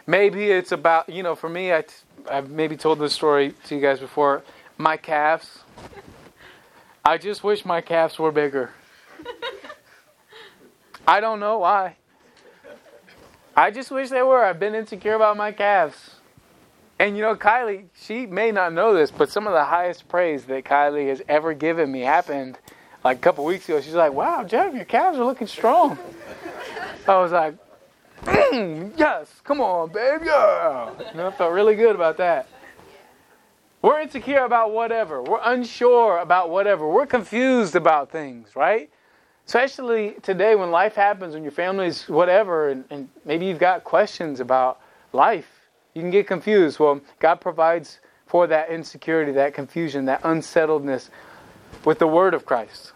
Maybe 0.06 0.50
it's 0.50 0.72
about, 0.72 1.08
you 1.08 1.22
know, 1.22 1.34
for 1.34 1.50
me, 1.50 1.72
I, 1.72 1.84
I've 2.30 2.48
maybe 2.50 2.76
told 2.76 2.98
this 2.98 3.12
story 3.12 3.54
to 3.66 3.74
you 3.74 3.80
guys 3.80 4.00
before. 4.00 4.42
My 4.78 4.96
calves. 4.96 5.58
I 7.04 7.18
just 7.18 7.44
wish 7.44 7.64
my 7.64 7.80
calves 7.80 8.18
were 8.18 8.32
bigger. 8.32 8.70
I 11.06 11.20
don't 11.20 11.40
know 11.40 11.58
why. 11.58 11.96
I 13.56 13.70
just 13.70 13.90
wish 13.90 14.08
they 14.08 14.22
were. 14.22 14.44
I've 14.44 14.58
been 14.58 14.74
insecure 14.74 15.14
about 15.14 15.36
my 15.36 15.52
calves. 15.52 16.16
And 16.98 17.16
you 17.16 17.22
know, 17.22 17.34
Kylie, 17.34 17.86
she 17.94 18.26
may 18.26 18.52
not 18.52 18.72
know 18.72 18.94
this, 18.94 19.10
but 19.10 19.30
some 19.30 19.46
of 19.46 19.52
the 19.52 19.64
highest 19.64 20.08
praise 20.08 20.44
that 20.44 20.64
Kylie 20.64 21.08
has 21.08 21.20
ever 21.28 21.52
given 21.52 21.90
me 21.90 22.00
happened 22.00 22.58
like 23.04 23.18
a 23.18 23.20
couple 23.20 23.44
weeks 23.44 23.68
ago. 23.68 23.80
She's 23.80 23.94
like, 23.94 24.12
"Wow, 24.12 24.44
Jeff, 24.44 24.74
your 24.74 24.84
calves 24.84 25.18
are 25.18 25.24
looking 25.24 25.48
strong." 25.48 25.98
I 27.08 27.18
was 27.18 27.32
like, 27.32 27.56
mm, 28.24 28.92
yes, 28.96 29.28
come 29.42 29.60
on, 29.60 29.90
babe, 29.90 30.20
yeah. 30.24 30.90
Know, 31.14 31.28
I 31.28 31.30
felt 31.32 31.52
really 31.52 31.74
good 31.74 31.94
about 31.94 32.16
that. 32.18 32.46
We're 33.80 34.00
insecure 34.00 34.44
about 34.44 34.70
whatever. 34.72 35.20
We're 35.20 35.40
unsure 35.42 36.18
about 36.18 36.50
whatever. 36.50 36.88
We're 36.88 37.06
confused 37.06 37.74
about 37.74 38.12
things, 38.12 38.54
right? 38.54 38.90
Especially 39.46 40.14
today 40.22 40.54
when 40.54 40.70
life 40.70 40.94
happens, 40.94 41.34
when 41.34 41.42
your 41.42 41.52
family's 41.52 42.08
whatever, 42.08 42.68
and, 42.68 42.84
and 42.90 43.08
maybe 43.24 43.46
you've 43.46 43.58
got 43.58 43.84
questions 43.84 44.40
about 44.40 44.80
life. 45.12 45.48
You 45.94 46.00
can 46.00 46.10
get 46.10 46.26
confused. 46.26 46.78
Well, 46.78 47.00
God 47.18 47.40
provides 47.40 47.98
for 48.26 48.46
that 48.46 48.70
insecurity, 48.70 49.32
that 49.32 49.52
confusion, 49.52 50.06
that 50.06 50.20
unsettledness 50.24 51.10
with 51.84 51.98
the 51.98 52.06
Word 52.06 52.34
of 52.34 52.46
Christ. 52.46 52.92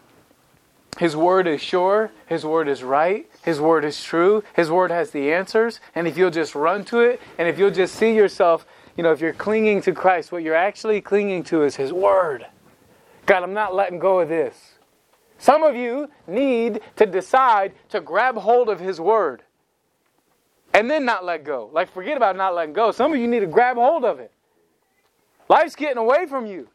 His 0.99 1.15
Word 1.15 1.47
is 1.47 1.61
sure, 1.61 2.11
His 2.27 2.47
Word 2.47 2.69
is 2.69 2.83
right, 2.83 3.31
His 3.45 3.61
Word 3.61 3.85
is 3.85 4.03
true, 4.03 4.43
His 4.55 4.71
Word 4.71 4.91
has 4.91 5.11
the 5.11 5.31
answers, 5.33 5.81
and 5.95 6.09
if 6.09 6.17
you'll 6.17 6.31
just 6.31 6.55
run 6.55 6.87
to 6.87 7.01
it, 7.01 7.21
and 7.37 7.49
if 7.49 7.59
you'll 7.59 7.71
just 7.71 7.97
see 7.97 8.15
yourself 8.15 8.67
you 8.97 9.03
know, 9.03 9.13
if 9.13 9.21
you're 9.21 9.35
clinging 9.35 9.83
to 9.83 9.93
Christ, 9.93 10.33
what 10.33 10.43
you're 10.43 10.55
actually 10.55 11.01
clinging 11.01 11.45
to 11.45 11.63
is 11.65 11.77
His 11.77 11.93
Word. 11.93 12.47
God, 13.27 13.43
I'm 13.43 13.53
not 13.53 13.75
letting 13.75 13.99
go 13.99 14.21
of 14.21 14.29
this. 14.29 14.76
Some 15.39 15.63
of 15.63 15.77
you 15.77 16.09
need 16.27 16.81
to 16.97 17.07
decide 17.07 17.73
to 17.91 18.01
grab 18.01 18.37
hold 18.37 18.69
of 18.69 18.81
His 18.81 19.01
Word 19.01 19.43
and 20.73 20.91
then 20.91 21.05
not 21.05 21.25
let 21.25 21.45
go. 21.45 21.71
Like, 21.73 21.91
forget 21.93 22.17
about 22.17 22.37
not 22.37 22.55
letting 22.55 22.75
go. 22.75 22.91
Some 22.91 23.13
of 23.13 23.19
you 23.19 23.27
need 23.27 23.41
to 23.41 23.47
grab 23.47 23.77
hold 23.77 24.05
of 24.05 24.21
it. 24.21 24.31
Life's 25.49 25.75
getting 25.75 25.99
away 25.99 26.27
from 26.27 26.47
you. 26.47 26.69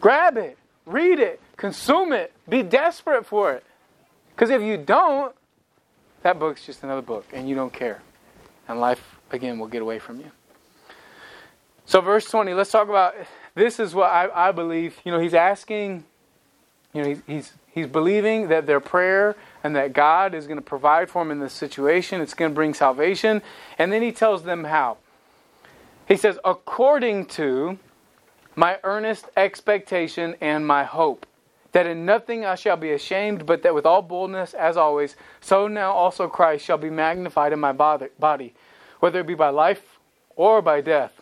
Grab 0.00 0.36
it, 0.38 0.56
read 0.86 1.18
it, 1.18 1.40
consume 1.56 2.12
it, 2.12 2.32
be 2.48 2.62
desperate 2.62 3.26
for 3.26 3.52
it. 3.52 3.64
Because 4.30 4.48
if 4.48 4.62
you 4.62 4.78
don't, 4.78 5.34
that 6.22 6.38
book's 6.38 6.64
just 6.64 6.82
another 6.82 7.02
book 7.02 7.26
and 7.32 7.48
you 7.48 7.54
don't 7.54 7.72
care. 7.72 8.00
And 8.68 8.80
life, 8.80 9.18
again, 9.32 9.58
will 9.58 9.66
get 9.66 9.82
away 9.82 9.98
from 9.98 10.20
you. 10.20 10.30
So, 11.84 12.00
verse 12.00 12.24
20, 12.30 12.54
let's 12.54 12.70
talk 12.70 12.88
about 12.88 13.14
this 13.54 13.80
is 13.80 13.94
what 13.94 14.10
I, 14.10 14.48
I 14.48 14.52
believe. 14.52 14.98
You 15.04 15.12
know, 15.12 15.18
he's 15.18 15.34
asking, 15.34 16.04
you 16.92 17.02
know, 17.02 17.20
he's, 17.26 17.52
he's, 17.68 17.86
believing 17.86 18.48
that 18.48 18.66
their 18.66 18.80
prayer 18.80 19.36
and 19.62 19.76
that 19.76 19.92
God 19.92 20.34
is 20.34 20.46
going 20.46 20.58
to 20.58 20.64
provide 20.64 21.08
for 21.08 21.22
them 21.22 21.30
in 21.30 21.38
this 21.38 21.52
situation. 21.52 22.20
It's 22.20 22.34
going 22.34 22.50
to 22.50 22.54
bring 22.54 22.74
salvation. 22.74 23.42
And 23.78 23.92
then 23.92 24.02
he 24.02 24.12
tells 24.12 24.42
them 24.42 24.64
how. 24.64 24.98
He 26.08 26.16
says, 26.16 26.38
according 26.44 27.26
to 27.26 27.78
my 28.56 28.78
earnest 28.82 29.26
expectation 29.36 30.34
and 30.40 30.66
my 30.66 30.84
hope, 30.84 31.26
that 31.72 31.86
in 31.86 32.04
nothing 32.04 32.44
I 32.44 32.56
shall 32.56 32.76
be 32.76 32.90
ashamed, 32.90 33.46
but 33.46 33.62
that 33.62 33.74
with 33.74 33.86
all 33.86 34.02
boldness, 34.02 34.54
as 34.54 34.76
always, 34.76 35.14
so 35.40 35.68
now 35.68 35.92
also 35.92 36.26
Christ 36.26 36.64
shall 36.64 36.78
be 36.78 36.90
magnified 36.90 37.52
in 37.52 37.60
my 37.60 37.72
body, 37.72 38.54
whether 38.98 39.20
it 39.20 39.26
be 39.28 39.34
by 39.34 39.50
life 39.50 40.00
or 40.34 40.60
by 40.60 40.80
death 40.80 41.20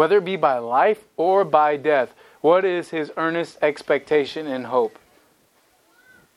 whether 0.00 0.16
it 0.16 0.24
be 0.24 0.36
by 0.36 0.56
life 0.56 1.04
or 1.18 1.44
by 1.44 1.76
death. 1.76 2.14
What 2.40 2.64
is 2.64 2.90
his 2.90 3.12
earnest 3.16 3.58
expectation 3.62 4.46
and 4.46 4.66
hope? 4.66 4.98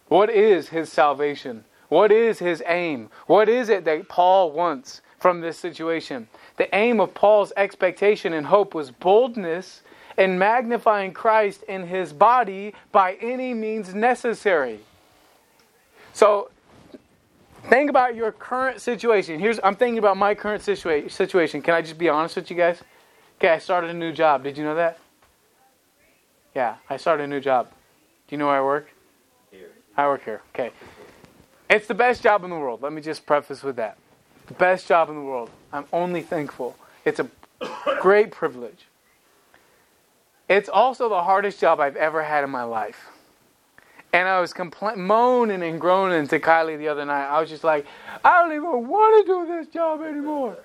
What 0.08 0.30
is 0.30 0.70
his 0.70 0.92
salvation? 0.92 1.64
What 1.90 2.12
is 2.12 2.40
his 2.40 2.62
aim? 2.66 3.10
What 3.28 3.48
is 3.48 3.70
it 3.70 3.86
that 3.86 4.10
Paul 4.10 4.52
wants 4.52 5.02
from 5.20 5.42
this 5.42 5.58
situation? 5.58 6.28
The 6.58 6.74
aim 6.76 7.00
of 7.00 7.14
Paul's 7.14 7.54
expectation 7.56 8.34
and 8.34 8.48
hope 8.48 8.74
was 8.74 8.92
boldness 8.92 9.82
in 10.18 10.38
magnifying 10.38 11.14
Christ 11.14 11.64
in 11.64 11.88
his 11.88 12.14
body 12.14 12.74
by 12.92 13.14
any 13.22 13.54
means 13.54 13.96
necessary. 13.96 14.80
So, 16.14 16.52
think 17.70 17.90
about 17.90 18.16
your 18.16 18.32
current 18.32 18.82
situation. 18.82 19.40
Here's 19.40 19.60
I'm 19.64 19.76
thinking 19.76 19.98
about 19.98 20.18
my 20.18 20.36
current 20.36 20.62
situa- 20.62 21.10
situation. 21.10 21.62
Can 21.62 21.74
I 21.74 21.82
just 21.82 21.98
be 21.98 22.10
honest 22.10 22.36
with 22.36 22.52
you 22.52 22.58
guys? 22.58 22.82
Okay, 23.40 23.50
I 23.50 23.58
started 23.58 23.90
a 23.90 23.94
new 23.94 24.12
job. 24.12 24.44
Did 24.44 24.58
you 24.58 24.64
know 24.64 24.76
that? 24.76 25.00
Yeah, 26.56 26.76
I 26.90 26.98
started 26.98 27.24
a 27.24 27.28
new 27.28 27.40
job. 27.40 27.70
Do 28.28 28.36
you 28.36 28.38
know 28.38 28.48
where 28.48 28.58
I 28.58 28.62
work? 28.62 28.90
Here. 29.52 29.72
I 29.98 30.08
work 30.08 30.24
here. 30.24 30.42
Okay. 30.54 30.72
It's 31.70 31.88
the 31.88 31.94
best 31.94 32.22
job 32.22 32.44
in 32.44 32.50
the 32.50 32.56
world. 32.56 32.82
Let 32.82 32.94
me 32.94 33.02
just 33.02 33.26
preface 33.26 33.64
with 33.64 33.78
that. 33.78 33.98
The 34.48 34.54
best 34.54 34.88
job 34.88 35.10
in 35.10 35.16
the 35.16 35.22
world. 35.22 35.50
I'm 35.72 35.86
only 35.92 36.22
thankful. 36.22 36.76
It's 37.06 37.20
a 37.20 37.30
great 38.00 38.32
privilege. 38.32 38.86
It's 40.48 40.70
also 40.70 41.10
the 41.10 41.24
hardest 41.24 41.60
job 41.60 41.80
I've 41.80 41.96
ever 41.96 42.24
had 42.24 42.44
in 42.44 42.50
my 42.50 42.64
life. 42.64 43.08
And 44.12 44.28
I 44.28 44.40
was 44.40 44.54
compl- 44.54 44.98
moaning 44.98 45.64
and 45.64 45.82
groaning 45.82 46.28
to 46.28 46.40
Kylie 46.40 46.78
the 46.78 46.90
other 46.90 47.06
night. 47.06 47.26
I 47.26 47.42
was 47.42 47.50
just 47.50 47.64
like, 47.64 47.88
I 48.24 48.42
don't 48.42 48.52
even 48.52 48.88
want 48.88 49.26
to 49.26 49.34
do 49.34 49.48
this 49.48 49.68
job 49.74 50.04
anymore. 50.04 50.58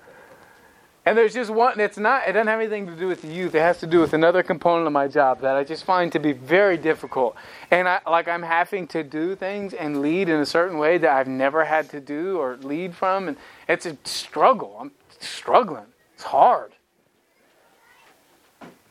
And 1.09 1.17
there's 1.17 1.33
just 1.33 1.49
one, 1.49 1.79
it's 1.79 1.97
not, 1.97 2.27
it 2.27 2.33
doesn't 2.33 2.45
have 2.45 2.59
anything 2.59 2.85
to 2.85 2.95
do 2.95 3.07
with 3.07 3.23
the 3.23 3.29
youth. 3.29 3.55
It 3.55 3.61
has 3.61 3.79
to 3.79 3.87
do 3.87 3.99
with 3.99 4.13
another 4.13 4.43
component 4.43 4.85
of 4.85 4.93
my 4.93 5.07
job 5.07 5.41
that 5.41 5.55
I 5.55 5.63
just 5.63 5.83
find 5.83 6.11
to 6.11 6.19
be 6.19 6.33
very 6.33 6.77
difficult. 6.77 7.35
And 7.71 7.89
I, 7.89 7.99
like 8.05 8.27
I'm 8.27 8.43
having 8.43 8.85
to 8.89 9.01
do 9.01 9.35
things 9.35 9.73
and 9.73 10.03
lead 10.03 10.29
in 10.29 10.39
a 10.39 10.45
certain 10.45 10.77
way 10.77 10.99
that 10.99 11.09
I've 11.09 11.27
never 11.27 11.65
had 11.65 11.89
to 11.89 11.99
do 11.99 12.37
or 12.37 12.57
lead 12.57 12.93
from. 12.93 13.27
And 13.27 13.37
it's 13.67 13.87
a 13.87 13.97
struggle. 14.03 14.77
I'm 14.79 14.91
struggling. 15.19 15.87
It's 16.13 16.25
hard. 16.25 16.73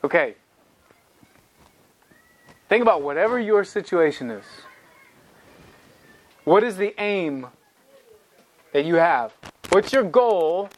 Okay. 0.03 0.35
Think 2.69 2.83
about 2.83 3.03
whatever 3.03 3.39
your 3.39 3.63
situation 3.63 4.33
is. 4.33 4.45
What 6.43 6.65
is 6.65 6.77
the 6.77 7.01
aim 7.01 7.47
that 8.73 8.85
you 8.85 8.97
have? 8.97 9.33
What's 9.71 9.93
your 9.93 10.03
goal 10.03 10.69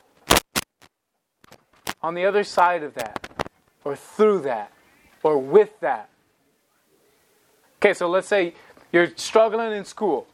on 2.02 2.14
the 2.14 2.24
other 2.24 2.44
side 2.44 2.82
of 2.82 2.94
that, 2.94 3.28
or 3.84 3.96
through 3.96 4.40
that, 4.40 4.72
or 5.22 5.38
with 5.38 5.78
that. 5.80 6.08
Okay, 7.76 7.94
so 7.94 8.08
let's 8.08 8.28
say 8.28 8.54
you're 8.92 9.08
struggling 9.16 9.72
in 9.72 9.84
school. 9.84 10.26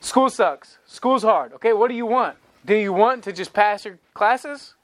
School 0.00 0.30
sucks. 0.30 0.78
School's 0.86 1.22
hard. 1.22 1.52
Okay, 1.54 1.72
what 1.72 1.88
do 1.88 1.94
you 1.94 2.06
want? 2.06 2.36
Do 2.64 2.74
you 2.74 2.92
want 2.92 3.24
to 3.24 3.32
just 3.32 3.52
pass 3.52 3.84
your 3.84 3.98
classes? 4.14 4.74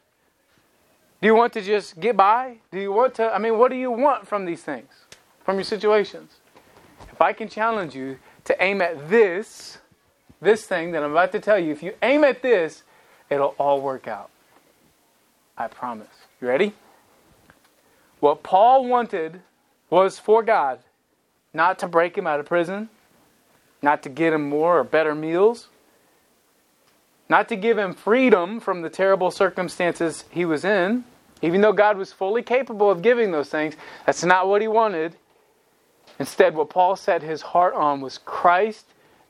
Do 1.21 1.27
you 1.27 1.35
want 1.35 1.53
to 1.55 1.63
just 1.63 1.99
get 2.01 2.17
by? 2.17 2.59
Do 2.71 2.79
you 2.79 2.93
want 2.93 3.15
to, 3.15 3.33
I 3.33 3.39
mean, 3.39 3.59
what 3.59 3.71
do 3.71 3.77
you 3.77 3.91
want 3.91 4.27
from 4.27 4.45
these 4.45 4.63
things, 4.63 4.91
from 5.45 5.57
your 5.57 5.65
situations? 5.65 6.33
If 7.13 7.21
I 7.21 7.33
can 7.33 7.49
challenge 7.49 7.95
you 7.95 8.19
to 8.45 8.63
aim 8.63 8.83
at 8.83 9.09
this, 9.09 9.79
this 10.41 10.67
thing 10.67 10.93
that 10.93 11.03
I'm 11.03 11.13
about 11.13 11.33
to 11.33 11.41
tell 11.41 11.59
you, 11.59 11.73
if 11.73 11.83
you 11.83 11.95
aim 12.03 12.25
at 12.25 12.43
this, 12.43 12.83
it'll 13.31 13.55
all 13.59 13.81
work 13.81 14.07
out. 14.07 14.31
I 15.57 15.69
promise. 15.69 16.09
You 16.41 16.49
ready? 16.49 16.73
What 18.21 18.43
Paul 18.43 18.87
wanted 18.87 19.41
was 19.91 20.19
for 20.19 20.43
God 20.43 20.81
not 21.53 21.79
to 21.79 21.87
break 21.87 22.19
him 22.19 22.27
out 22.27 22.41
of 22.41 22.47
prison, 22.47 22.89
not 23.81 24.03
to 24.03 24.09
get 24.09 24.33
him 24.33 24.49
more 24.49 24.81
or 24.81 24.85
better 24.85 25.15
meals, 25.15 25.69
not 27.29 27.49
to 27.49 27.57
give 27.57 27.79
him 27.79 27.95
freedom 27.95 28.61
from 28.61 28.83
the 28.83 28.91
terrible 28.91 29.31
circumstances 29.31 30.25
he 30.31 30.45
was 30.45 30.65
in, 30.65 31.05
even 31.43 31.61
though 31.61 31.73
God 31.73 31.97
was 31.97 32.13
fully 32.13 32.43
capable 32.43 32.91
of 32.91 33.03
giving 33.03 33.31
those 33.31 33.49
things. 33.49 33.77
That's 34.07 34.25
not 34.25 34.49
what 34.49 34.63
he 34.63 34.69
wanted. 34.69 35.17
Instead, 36.19 36.55
what 36.55 36.71
Paul 36.71 36.97
set 36.97 37.23
his 37.23 37.43
heart 37.43 37.75
on 37.75 38.01
was 38.01 38.19
Christ 38.19 38.87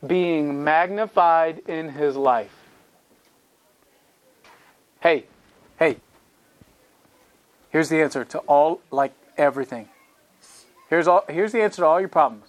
being 0.06 0.62
magnified 0.64 1.60
in 1.66 1.90
his 1.90 2.16
life. 2.16 2.54
Hey, 5.00 5.24
hey, 5.78 5.96
Here's 7.74 7.88
the 7.88 8.00
answer 8.00 8.24
to 8.26 8.38
all, 8.46 8.80
like 8.92 9.12
everything. 9.36 9.88
Here's, 10.88 11.08
all, 11.08 11.24
here's 11.28 11.50
the 11.50 11.60
answer 11.60 11.82
to 11.82 11.86
all 11.86 11.98
your 11.98 12.08
problems. 12.08 12.44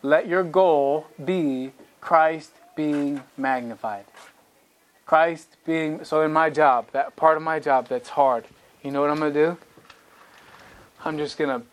Let 0.00 0.26
your 0.26 0.42
goal 0.42 1.08
be 1.22 1.72
Christ 2.00 2.52
being 2.74 3.22
magnified. 3.36 4.06
Christ 5.04 5.58
being, 5.66 6.04
so 6.04 6.22
in 6.22 6.32
my 6.32 6.48
job, 6.48 6.86
that 6.92 7.16
part 7.16 7.36
of 7.36 7.42
my 7.42 7.60
job 7.60 7.86
that's 7.86 8.08
hard, 8.08 8.46
you 8.82 8.90
know 8.90 9.02
what 9.02 9.10
I'm 9.10 9.18
going 9.18 9.34
to 9.34 9.46
do? 9.46 9.58
I'm 11.04 11.18
just 11.18 11.36
going 11.36 11.60
to 11.60 11.66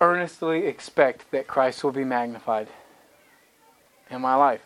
earnestly 0.00 0.66
expect 0.66 1.32
that 1.32 1.48
Christ 1.48 1.82
will 1.82 1.90
be 1.90 2.04
magnified 2.04 2.68
in 4.08 4.20
my 4.20 4.36
life. 4.36 4.62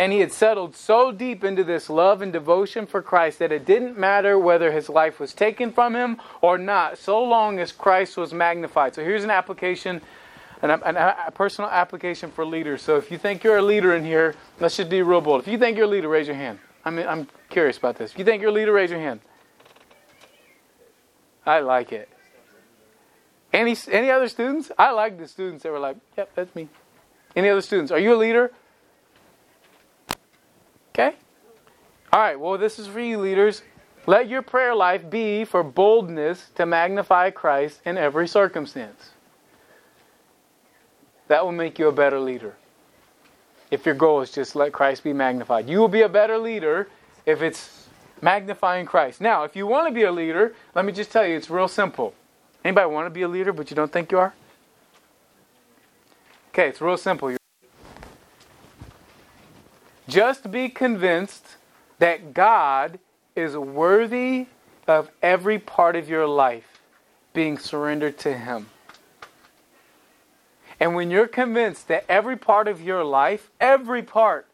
And 0.00 0.14
he 0.14 0.20
had 0.20 0.32
settled 0.32 0.74
so 0.74 1.12
deep 1.12 1.44
into 1.44 1.62
this 1.62 1.90
love 1.90 2.22
and 2.22 2.32
devotion 2.32 2.86
for 2.86 3.02
Christ 3.02 3.38
that 3.40 3.52
it 3.52 3.66
didn't 3.66 3.98
matter 3.98 4.38
whether 4.38 4.72
his 4.72 4.88
life 4.88 5.20
was 5.20 5.34
taken 5.34 5.70
from 5.70 5.94
him 5.94 6.18
or 6.40 6.56
not, 6.56 6.96
so 6.96 7.22
long 7.22 7.58
as 7.58 7.70
Christ 7.70 8.16
was 8.16 8.32
magnified. 8.32 8.94
So 8.94 9.04
here's 9.04 9.24
an 9.24 9.30
application, 9.30 10.00
an, 10.62 10.70
an, 10.70 10.96
a 10.96 11.30
personal 11.34 11.70
application 11.70 12.30
for 12.30 12.46
leaders. 12.46 12.80
So 12.80 12.96
if 12.96 13.10
you 13.10 13.18
think 13.18 13.44
you're 13.44 13.58
a 13.58 13.62
leader 13.62 13.94
in 13.94 14.02
here, 14.02 14.36
let's 14.58 14.74
just 14.74 14.88
be 14.88 15.02
real 15.02 15.20
bold. 15.20 15.42
If 15.42 15.48
you 15.48 15.58
think 15.58 15.76
you're 15.76 15.84
a 15.84 15.90
leader, 15.90 16.08
raise 16.08 16.26
your 16.26 16.36
hand. 16.36 16.60
I 16.82 16.88
mean, 16.88 17.06
I'm 17.06 17.28
curious 17.50 17.76
about 17.76 17.98
this. 17.98 18.12
If 18.12 18.18
you 18.18 18.24
think 18.24 18.40
you're 18.40 18.52
a 18.52 18.54
leader, 18.54 18.72
raise 18.72 18.90
your 18.90 19.00
hand. 19.00 19.20
I 21.44 21.60
like 21.60 21.92
it. 21.92 22.08
Any 23.52 23.76
any 23.90 24.10
other 24.10 24.28
students? 24.28 24.72
I 24.78 24.92
like 24.92 25.18
the 25.18 25.28
students 25.28 25.62
that 25.64 25.72
were 25.72 25.78
like, 25.78 25.98
"Yep, 26.16 26.30
that's 26.36 26.54
me." 26.54 26.70
Any 27.36 27.50
other 27.50 27.60
students? 27.60 27.92
Are 27.92 27.98
you 27.98 28.14
a 28.14 28.16
leader? 28.16 28.50
Okay? 31.00 31.16
All 32.12 32.20
right, 32.20 32.38
well, 32.38 32.58
this 32.58 32.78
is 32.78 32.86
for 32.86 33.00
you 33.00 33.18
leaders. 33.18 33.62
Let 34.06 34.28
your 34.28 34.42
prayer 34.42 34.74
life 34.74 35.08
be 35.08 35.44
for 35.44 35.62
boldness 35.62 36.50
to 36.56 36.66
magnify 36.66 37.30
Christ 37.30 37.80
in 37.84 37.96
every 37.96 38.26
circumstance. 38.26 39.10
That 41.28 41.44
will 41.44 41.52
make 41.52 41.78
you 41.78 41.88
a 41.88 41.92
better 41.92 42.18
leader. 42.18 42.56
If 43.70 43.86
your 43.86 43.94
goal 43.94 44.20
is 44.20 44.32
just 44.32 44.56
let 44.56 44.72
Christ 44.72 45.04
be 45.04 45.12
magnified, 45.12 45.68
you 45.68 45.78
will 45.78 45.88
be 45.88 46.02
a 46.02 46.08
better 46.08 46.38
leader 46.38 46.88
if 47.24 47.40
it's 47.40 47.86
magnifying 48.20 48.84
Christ. 48.84 49.20
Now, 49.20 49.44
if 49.44 49.54
you 49.54 49.66
want 49.66 49.86
to 49.86 49.94
be 49.94 50.02
a 50.02 50.12
leader, 50.12 50.54
let 50.74 50.84
me 50.84 50.92
just 50.92 51.12
tell 51.12 51.24
you, 51.24 51.36
it's 51.36 51.48
real 51.48 51.68
simple. 51.68 52.14
Anybody 52.64 52.90
want 52.90 53.06
to 53.06 53.10
be 53.10 53.22
a 53.22 53.28
leader 53.28 53.52
but 53.52 53.70
you 53.70 53.76
don't 53.76 53.92
think 53.92 54.10
you 54.10 54.18
are? 54.18 54.34
Okay, 56.48 56.68
it's 56.68 56.80
real 56.80 56.96
simple. 56.96 57.39
Just 60.10 60.50
be 60.50 60.68
convinced 60.68 61.56
that 62.00 62.34
God 62.34 62.98
is 63.36 63.56
worthy 63.56 64.46
of 64.88 65.08
every 65.22 65.60
part 65.60 65.94
of 65.94 66.08
your 66.08 66.26
life 66.26 66.80
being 67.32 67.56
surrendered 67.56 68.18
to 68.18 68.36
Him. 68.36 68.66
And 70.80 70.96
when 70.96 71.12
you're 71.12 71.28
convinced 71.28 71.86
that 71.86 72.04
every 72.08 72.36
part 72.36 72.66
of 72.66 72.82
your 72.82 73.04
life, 73.04 73.52
every 73.60 74.02
part, 74.02 74.46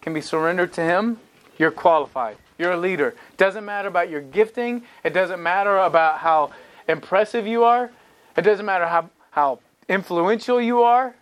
can 0.00 0.14
be 0.14 0.20
surrendered 0.20 0.72
to 0.74 0.82
Him, 0.82 1.18
you're 1.58 1.72
qualified. 1.72 2.36
You're 2.58 2.72
a 2.72 2.76
leader. 2.76 3.16
Doesn't 3.36 3.64
matter 3.64 3.88
about 3.88 4.08
your 4.08 4.20
gifting. 4.20 4.84
It 5.02 5.14
doesn't 5.14 5.42
matter 5.42 5.78
about 5.78 6.18
how 6.18 6.52
impressive 6.86 7.44
you 7.44 7.64
are. 7.64 7.90
It 8.36 8.42
doesn't 8.42 8.66
matter 8.66 8.86
how, 8.86 9.10
how 9.32 9.58
influential 9.88 10.60
you 10.60 10.82
are. 10.82 11.16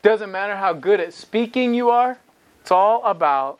Doesn't 0.00 0.32
matter 0.32 0.56
how 0.56 0.72
good 0.72 1.00
at 1.00 1.12
speaking 1.12 1.74
you 1.74 1.90
are. 1.90 2.16
It's 2.70 2.76
all 2.76 3.04
about 3.04 3.58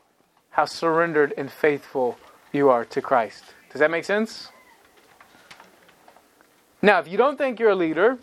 how 0.50 0.66
surrendered 0.66 1.34
and 1.36 1.50
faithful 1.50 2.16
you 2.52 2.68
are 2.68 2.84
to 2.84 3.02
Christ. 3.02 3.42
Does 3.72 3.80
that 3.80 3.90
make 3.90 4.04
sense? 4.04 4.50
Now, 6.80 7.00
if 7.00 7.08
you 7.08 7.18
don't 7.18 7.36
think 7.36 7.58
you're 7.58 7.70
a 7.70 7.74
leader, 7.74 8.18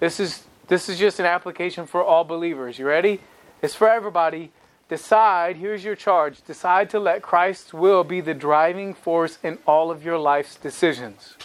this 0.00 0.20
is 0.20 0.44
this 0.68 0.88
is 0.88 0.98
just 0.98 1.20
an 1.20 1.26
application 1.26 1.86
for 1.86 2.02
all 2.02 2.24
believers. 2.24 2.78
You 2.78 2.86
ready? 2.86 3.20
It's 3.60 3.74
for 3.74 3.90
everybody. 3.90 4.52
Decide, 4.88 5.56
here's 5.56 5.84
your 5.84 5.96
charge. 5.96 6.40
Decide 6.40 6.88
to 6.88 6.98
let 6.98 7.20
Christ's 7.20 7.74
will 7.74 8.04
be 8.04 8.22
the 8.22 8.32
driving 8.32 8.94
force 8.94 9.38
in 9.42 9.58
all 9.66 9.90
of 9.90 10.02
your 10.02 10.16
life's 10.16 10.56
decisions. 10.56 11.36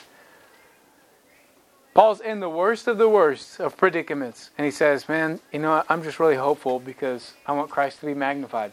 Paul's 1.94 2.22
in 2.22 2.40
the 2.40 2.50
worst 2.50 2.88
of 2.88 2.98
the 2.98 3.10
worst 3.10 3.60
of 3.60 3.76
predicaments, 3.76 4.52
and 4.58 4.64
he 4.64 4.72
says, 4.72 5.10
Man, 5.10 5.42
you 5.52 5.60
know, 5.60 5.84
I'm 5.90 6.04
just 6.04 6.20
really 6.22 6.38
hopeful 6.38 6.80
because 6.80 7.34
I 7.46 7.52
want 7.52 7.70
Christ 7.70 8.00
to 8.00 8.06
be 8.06 8.14
magnified. 8.14 8.72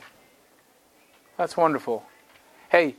That's 1.37 1.57
wonderful. 1.57 2.05
Hey, 2.69 2.95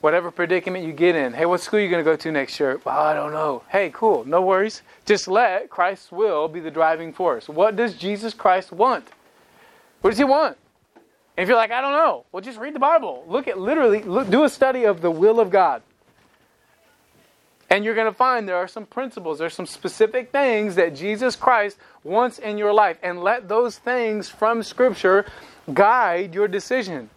whatever 0.00 0.30
predicament 0.30 0.86
you 0.86 0.92
get 0.92 1.16
in, 1.16 1.34
hey, 1.34 1.44
what 1.44 1.60
school 1.60 1.80
are 1.80 1.82
you 1.82 1.90
going 1.90 2.02
to 2.02 2.10
go 2.10 2.16
to 2.16 2.32
next 2.32 2.58
year? 2.58 2.80
Well, 2.82 2.98
I 2.98 3.12
don't 3.12 3.32
know. 3.32 3.62
Hey, 3.68 3.90
cool, 3.92 4.24
no 4.24 4.40
worries. 4.40 4.80
Just 5.04 5.28
let 5.28 5.68
Christ's 5.68 6.10
will 6.10 6.48
be 6.48 6.60
the 6.60 6.70
driving 6.70 7.12
force. 7.12 7.46
What 7.46 7.76
does 7.76 7.94
Jesus 7.94 8.32
Christ 8.32 8.72
want? 8.72 9.08
What 10.00 10.10
does 10.10 10.18
he 10.18 10.24
want? 10.24 10.56
And 11.36 11.42
if 11.42 11.48
you're 11.48 11.58
like, 11.58 11.72
I 11.72 11.82
don't 11.82 11.92
know, 11.92 12.24
well, 12.32 12.40
just 12.40 12.58
read 12.58 12.74
the 12.74 12.80
Bible. 12.80 13.24
Look 13.28 13.46
at 13.48 13.58
literally, 13.58 14.02
look, 14.02 14.30
do 14.30 14.44
a 14.44 14.48
study 14.48 14.84
of 14.84 15.02
the 15.02 15.10
will 15.10 15.40
of 15.40 15.50
God. 15.50 15.82
And 17.70 17.84
you're 17.84 17.94
going 17.94 18.06
to 18.06 18.16
find 18.16 18.48
there 18.48 18.56
are 18.56 18.68
some 18.68 18.86
principles, 18.86 19.38
there's 19.38 19.54
some 19.54 19.66
specific 19.66 20.32
things 20.32 20.76
that 20.76 20.94
Jesus 20.94 21.36
Christ 21.36 21.76
wants 22.02 22.38
in 22.38 22.56
your 22.56 22.72
life. 22.72 22.96
And 23.02 23.22
let 23.22 23.48
those 23.48 23.76
things 23.76 24.28
from 24.28 24.62
Scripture 24.62 25.26
guide 25.72 26.34
your 26.34 26.48
decision. 26.48 27.10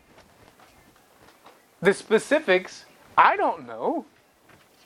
The 1.81 1.93
specifics, 1.93 2.85
I 3.17 3.37
don't 3.37 3.65
know. 3.65 4.05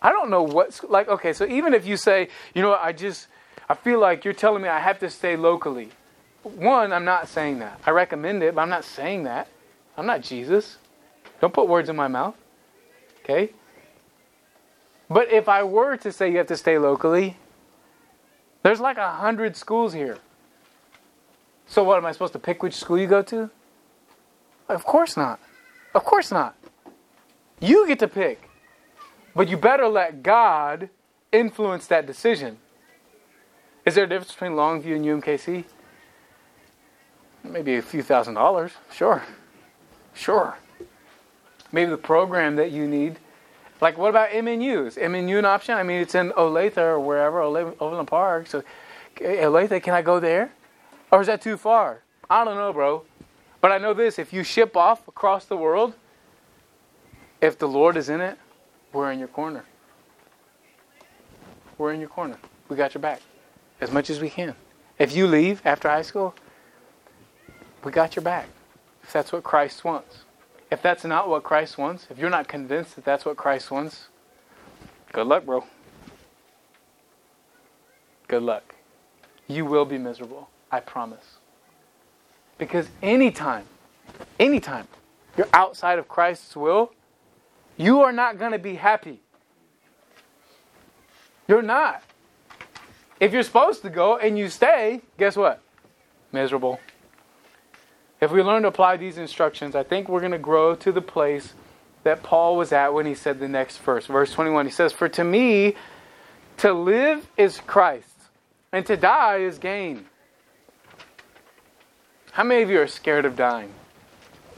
I 0.01 0.11
don't 0.11 0.29
know 0.29 0.43
what's 0.43 0.83
like, 0.83 1.07
okay, 1.07 1.33
so 1.33 1.47
even 1.47 1.73
if 1.73 1.87
you 1.87 1.97
say, 1.97 2.29
you 2.53 2.61
know, 2.61 2.75
I 2.75 2.91
just, 2.91 3.27
I 3.67 3.73
feel 3.73 3.99
like 3.99 4.23
you're 4.23 4.35
telling 4.35 4.61
me 4.61 4.69
I 4.69 4.79
have 4.79 4.99
to 4.99 5.09
stay 5.09 5.35
locally. 5.35 5.89
One, 6.43 6.93
I'm 6.93 7.05
not 7.05 7.27
saying 7.27 7.57
that. 7.59 7.81
I 7.87 7.89
recommend 7.89 8.43
it, 8.43 8.53
but 8.53 8.61
I'm 8.61 8.69
not 8.69 8.83
saying 8.83 9.23
that. 9.23 9.47
I'm 9.97 10.05
not 10.05 10.21
Jesus. 10.21 10.77
Don't 11.41 11.53
put 11.53 11.67
words 11.67 11.89
in 11.89 11.95
my 11.95 12.07
mouth. 12.07 12.35
Okay? 13.23 13.51
But 15.09 15.31
if 15.31 15.47
I 15.47 15.63
were 15.63 15.97
to 15.97 16.11
say 16.11 16.31
you 16.31 16.37
have 16.37 16.47
to 16.47 16.57
stay 16.57 16.77
locally, 16.77 17.37
there's 18.63 18.79
like 18.79 18.97
a 18.97 19.11
hundred 19.11 19.55
schools 19.55 19.93
here. 19.93 20.17
So 21.67 21.83
what 21.83 21.97
am 21.97 22.05
I 22.05 22.11
supposed 22.11 22.33
to 22.33 22.39
pick 22.39 22.63
which 22.63 22.75
school 22.75 22.97
you 22.97 23.07
go 23.07 23.21
to? 23.23 23.49
Of 24.69 24.83
course 24.83 25.15
not. 25.15 25.39
Of 25.93 26.03
course 26.03 26.31
not. 26.31 26.55
You 27.59 27.87
get 27.87 27.99
to 27.99 28.07
pick. 28.07 28.49
But 29.35 29.49
you 29.49 29.57
better 29.57 29.87
let 29.87 30.23
God 30.23 30.89
influence 31.31 31.87
that 31.87 32.05
decision. 32.05 32.57
Is 33.85 33.95
there 33.95 34.05
a 34.05 34.09
difference 34.09 34.31
between 34.31 34.53
Longview 34.53 34.95
and 34.95 35.05
UMKC? 35.05 35.65
Maybe 37.43 37.75
a 37.75 37.81
few 37.81 38.01
thousand 38.01 38.33
dollars. 38.33 38.71
Sure. 38.91 39.21
Sure. 40.13 40.57
Maybe 41.71 41.91
the 41.91 41.97
program 41.97 42.55
that 42.55 42.71
you 42.71 42.87
need. 42.87 43.19
Like, 43.81 43.97
what 43.97 44.09
about 44.09 44.29
MNUs? 44.29 44.97
MNU 44.97 45.39
an 45.39 45.45
option? 45.45 45.75
I 45.75 45.83
mean, 45.83 46.01
it's 46.01 46.15
in 46.15 46.31
Olathe 46.31 46.77
or 46.77 46.99
wherever, 46.99 47.41
Overland 47.41 48.07
Park. 48.07 48.47
So, 48.47 48.63
eh, 49.19 49.43
Olathe, 49.43 49.81
can 49.83 49.93
I 49.93 50.01
go 50.01 50.19
there? 50.19 50.51
Or 51.11 51.21
is 51.21 51.27
that 51.27 51.41
too 51.41 51.57
far? 51.57 52.01
I 52.29 52.43
don't 52.45 52.55
know, 52.55 52.71
bro. 52.71 53.03
But 53.61 53.71
I 53.71 53.77
know 53.77 53.93
this 53.93 54.19
if 54.19 54.31
you 54.31 54.43
ship 54.43 54.77
off 54.77 55.07
across 55.07 55.45
the 55.45 55.57
world, 55.57 55.93
if 57.41 57.57
the 57.57 57.67
Lord 57.67 57.97
is 57.97 58.09
in 58.09 58.21
it, 58.21 58.37
we're 58.93 59.11
in 59.11 59.19
your 59.19 59.27
corner. 59.27 59.65
We're 61.77 61.93
in 61.93 61.99
your 61.99 62.09
corner. 62.09 62.37
We 62.69 62.75
got 62.75 62.93
your 62.93 63.01
back 63.01 63.21
as 63.81 63.91
much 63.91 64.09
as 64.09 64.19
we 64.19 64.29
can. 64.29 64.55
If 64.97 65.15
you 65.15 65.27
leave 65.27 65.61
after 65.65 65.89
high 65.89 66.01
school, 66.01 66.33
we 67.83 67.91
got 67.91 68.15
your 68.15 68.23
back. 68.23 68.47
If 69.03 69.13
that's 69.13 69.31
what 69.31 69.43
Christ 69.43 69.83
wants. 69.83 70.24
If 70.71 70.81
that's 70.81 71.05
not 71.05 71.29
what 71.29 71.43
Christ 71.43 71.77
wants, 71.77 72.07
if 72.09 72.17
you're 72.17 72.29
not 72.29 72.47
convinced 72.47 72.95
that 72.95 73.05
that's 73.05 73.25
what 73.25 73.37
Christ 73.37 73.69
wants, 73.71 74.07
good 75.13 75.27
luck, 75.27 75.45
bro. 75.45 75.63
Good 78.27 78.41
luck. 78.41 78.75
You 79.47 79.65
will 79.65 79.85
be 79.85 79.97
miserable. 79.97 80.49
I 80.71 80.79
promise. 80.79 81.37
Because 82.57 82.87
anytime, 83.01 83.65
anytime 84.39 84.87
you're 85.37 85.49
outside 85.53 85.99
of 85.99 86.07
Christ's 86.07 86.55
will, 86.55 86.91
you 87.77 88.01
are 88.01 88.11
not 88.11 88.39
going 88.39 88.51
to 88.51 88.59
be 88.59 88.75
happy. 88.75 89.19
You're 91.47 91.61
not. 91.61 92.01
If 93.19 93.33
you're 93.33 93.43
supposed 93.43 93.81
to 93.83 93.89
go 93.89 94.17
and 94.17 94.37
you 94.37 94.49
stay, 94.49 95.01
guess 95.17 95.35
what? 95.35 95.61
Miserable. 96.31 96.79
If 98.25 98.31
we 98.31 98.41
learn 98.41 98.63
to 98.63 98.69
apply 98.69 98.97
these 98.97 99.19
instructions, 99.19 99.75
I 99.75 99.83
think 99.83 100.09
we're 100.09 100.19
going 100.19 100.31
to 100.31 100.39
grow 100.39 100.73
to 100.73 100.91
the 100.91 100.99
place 100.99 101.53
that 102.01 102.23
Paul 102.23 102.57
was 102.57 102.71
at 102.71 102.91
when 102.91 103.05
he 103.05 103.13
said 103.13 103.39
the 103.39 103.47
next 103.47 103.77
verse. 103.77 104.07
Verse 104.07 104.31
21, 104.31 104.65
he 104.65 104.71
says, 104.71 104.91
For 104.91 105.07
to 105.09 105.23
me, 105.23 105.75
to 106.57 106.73
live 106.73 107.27
is 107.37 107.61
Christ, 107.67 108.15
and 108.71 108.83
to 108.87 108.97
die 108.97 109.37
is 109.37 109.59
gain. 109.59 110.07
How 112.31 112.43
many 112.43 112.63
of 112.63 112.71
you 112.71 112.81
are 112.81 112.87
scared 112.87 113.25
of 113.25 113.35
dying? 113.35 113.71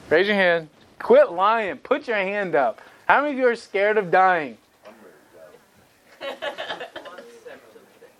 Raise 0.10 0.28
your 0.28 0.38
hand. 0.38 0.70
Quit 0.98 1.34
lying. 1.34 1.76
Put 1.76 2.08
your 2.08 2.16
hand 2.16 2.56
up. 2.56 2.80
How 3.06 3.22
many 3.22 3.34
of 3.34 3.38
you 3.38 3.48
are 3.48 3.56
scared 3.58 3.98
of 3.98 4.10
dying? 4.10 4.58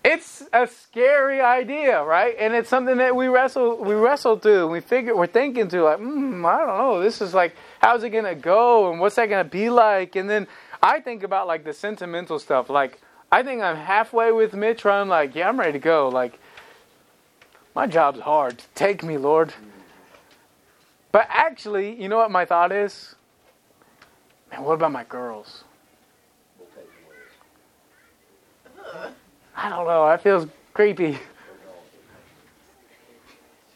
it's 0.08 0.42
a 0.54 0.66
scary 0.66 1.42
idea, 1.42 2.02
right? 2.02 2.34
And 2.38 2.54
it's 2.54 2.70
something 2.70 2.96
that 2.96 3.14
we 3.14 3.28
wrestle 3.28 3.76
we 3.76 3.92
wrestle 3.94 4.38
through. 4.38 4.68
We 4.68 4.80
figure 4.80 5.14
we're 5.14 5.26
thinking 5.26 5.68
through 5.68 5.84
like, 5.84 5.98
mm, 5.98 6.48
I 6.48 6.58
don't 6.64 6.78
know. 6.78 7.02
This 7.02 7.20
is 7.20 7.34
like, 7.34 7.54
how's 7.80 8.02
it 8.04 8.08
gonna 8.10 8.34
go, 8.34 8.90
and 8.90 9.00
what's 9.00 9.16
that 9.16 9.26
gonna 9.26 9.44
be 9.44 9.68
like? 9.68 10.16
And 10.16 10.28
then 10.28 10.46
I 10.82 11.00
think 11.00 11.24
about 11.24 11.46
like 11.46 11.62
the 11.64 11.74
sentimental 11.74 12.38
stuff. 12.38 12.70
Like 12.70 13.02
I 13.30 13.42
think 13.42 13.60
I'm 13.60 13.76
halfway 13.76 14.32
with 14.32 14.54
Mitch, 14.54 14.82
where 14.82 14.94
I'm 14.94 15.08
like, 15.10 15.34
yeah, 15.34 15.46
I'm 15.46 15.60
ready 15.60 15.72
to 15.72 15.78
go. 15.78 16.08
Like 16.08 16.38
my 17.74 17.86
job's 17.86 18.20
hard. 18.20 18.62
Take 18.74 19.02
me, 19.02 19.18
Lord. 19.18 19.52
But 21.12 21.26
actually, 21.28 22.00
you 22.00 22.08
know 22.08 22.16
what 22.16 22.30
my 22.30 22.46
thought 22.46 22.72
is? 22.72 23.14
Man, 24.50 24.62
what 24.62 24.72
about 24.72 24.92
my 24.92 25.04
girls? 25.04 25.64
I 29.60 29.68
don't 29.68 29.86
know. 29.88 30.06
That 30.06 30.22
feels 30.22 30.46
creepy. 30.72 31.18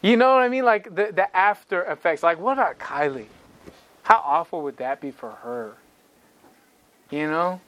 You 0.01 0.15
know 0.15 0.33
what 0.33 0.41
I 0.41 0.47
mean? 0.47 0.63
Like 0.63 0.95
the, 0.95 1.11
the 1.13 1.35
after 1.35 1.83
effects. 1.83 2.23
Like, 2.23 2.39
what 2.39 2.53
about 2.53 2.79
Kylie? 2.79 3.25
How 4.03 4.21
awful 4.23 4.61
would 4.61 4.77
that 4.77 5.01
be 5.01 5.11
for 5.11 5.31
her? 5.31 5.73
You 7.09 7.29
know? 7.29 7.59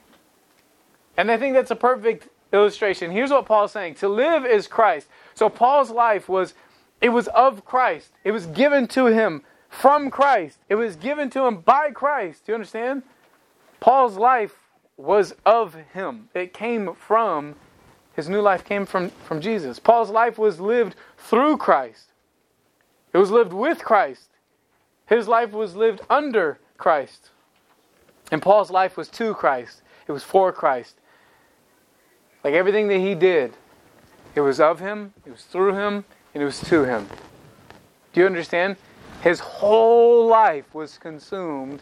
And 1.18 1.30
I 1.30 1.38
think 1.38 1.55
that's 1.55 1.72
a 1.72 1.76
perfect 1.76 2.30
illustration. 2.53 3.11
Here's 3.11 3.32
what 3.32 3.45
Paul's 3.45 3.74
saying 3.74 3.95
To 3.95 4.07
live 4.07 4.45
is 4.45 4.66
Christ. 4.66 5.07
So 5.34 5.49
Paul's 5.49 5.91
life 5.91 6.30
was, 6.30 6.53
it 7.01 7.09
was 7.09 7.28
of 7.30 7.66
Christ, 7.66 8.11
it 8.24 8.32
was 8.32 8.45
given 8.45 8.88
to 8.89 9.07
him 9.07 9.41
from 9.70 10.09
Christ. 10.09 10.59
It 10.70 10.76
was 10.76 10.95
given 10.95 11.30
to 11.32 11.45
him 11.45 11.57
by 11.57 11.91
Christ. 11.91 12.45
Do 12.45 12.53
you 12.53 12.55
understand? 12.55 13.03
Paul's 13.82 14.16
life 14.16 14.55
was 14.95 15.36
of 15.45 15.76
him. 15.93 16.30
It 16.34 16.53
came 16.53 16.93
from 16.95 17.55
his 18.16 18.30
new 18.30 18.41
life 18.41 18.63
came 18.63 18.86
from, 18.86 19.09
from 19.09 19.41
Jesus. 19.41 19.80
Paul's 19.80 20.09
life 20.09 20.38
was 20.38 20.59
lived 20.59 20.95
through 21.18 21.57
Christ. 21.57 22.11
It 23.13 23.18
was 23.18 23.32
lived 23.32 23.53
with 23.53 23.80
Christ. 23.80 24.30
His 25.07 25.28
life 25.28 25.51
was 25.51 25.76
lived 25.76 26.01
under 26.09 26.59
Christ. 26.78 27.30
And 28.32 28.41
Paul's 28.41 28.72
life 28.72 28.97
was 28.97 29.09
to 29.09 29.34
Christ. 29.34 29.82
It 30.07 30.11
was 30.11 30.24
for 30.24 30.51
Christ. 30.51 30.95
Like 32.43 32.53
everything 32.53 32.88
that 32.88 32.99
he 32.99 33.16
did, 33.16 33.53
it 34.34 34.41
was 34.41 34.59
of 34.59 34.80
him, 34.80 35.13
it 35.26 35.32
was 35.32 35.43
through 35.43 35.74
him, 35.74 36.05
and 36.34 36.41
it 36.41 36.45
was 36.45 36.59
to 36.61 36.84
him. 36.84 37.07
Do 38.13 38.22
you 38.22 38.26
understand? 38.26 38.78
His 39.22 39.39
whole 39.39 40.28
life 40.28 40.74
was 40.74 40.97
consumed 40.97 41.82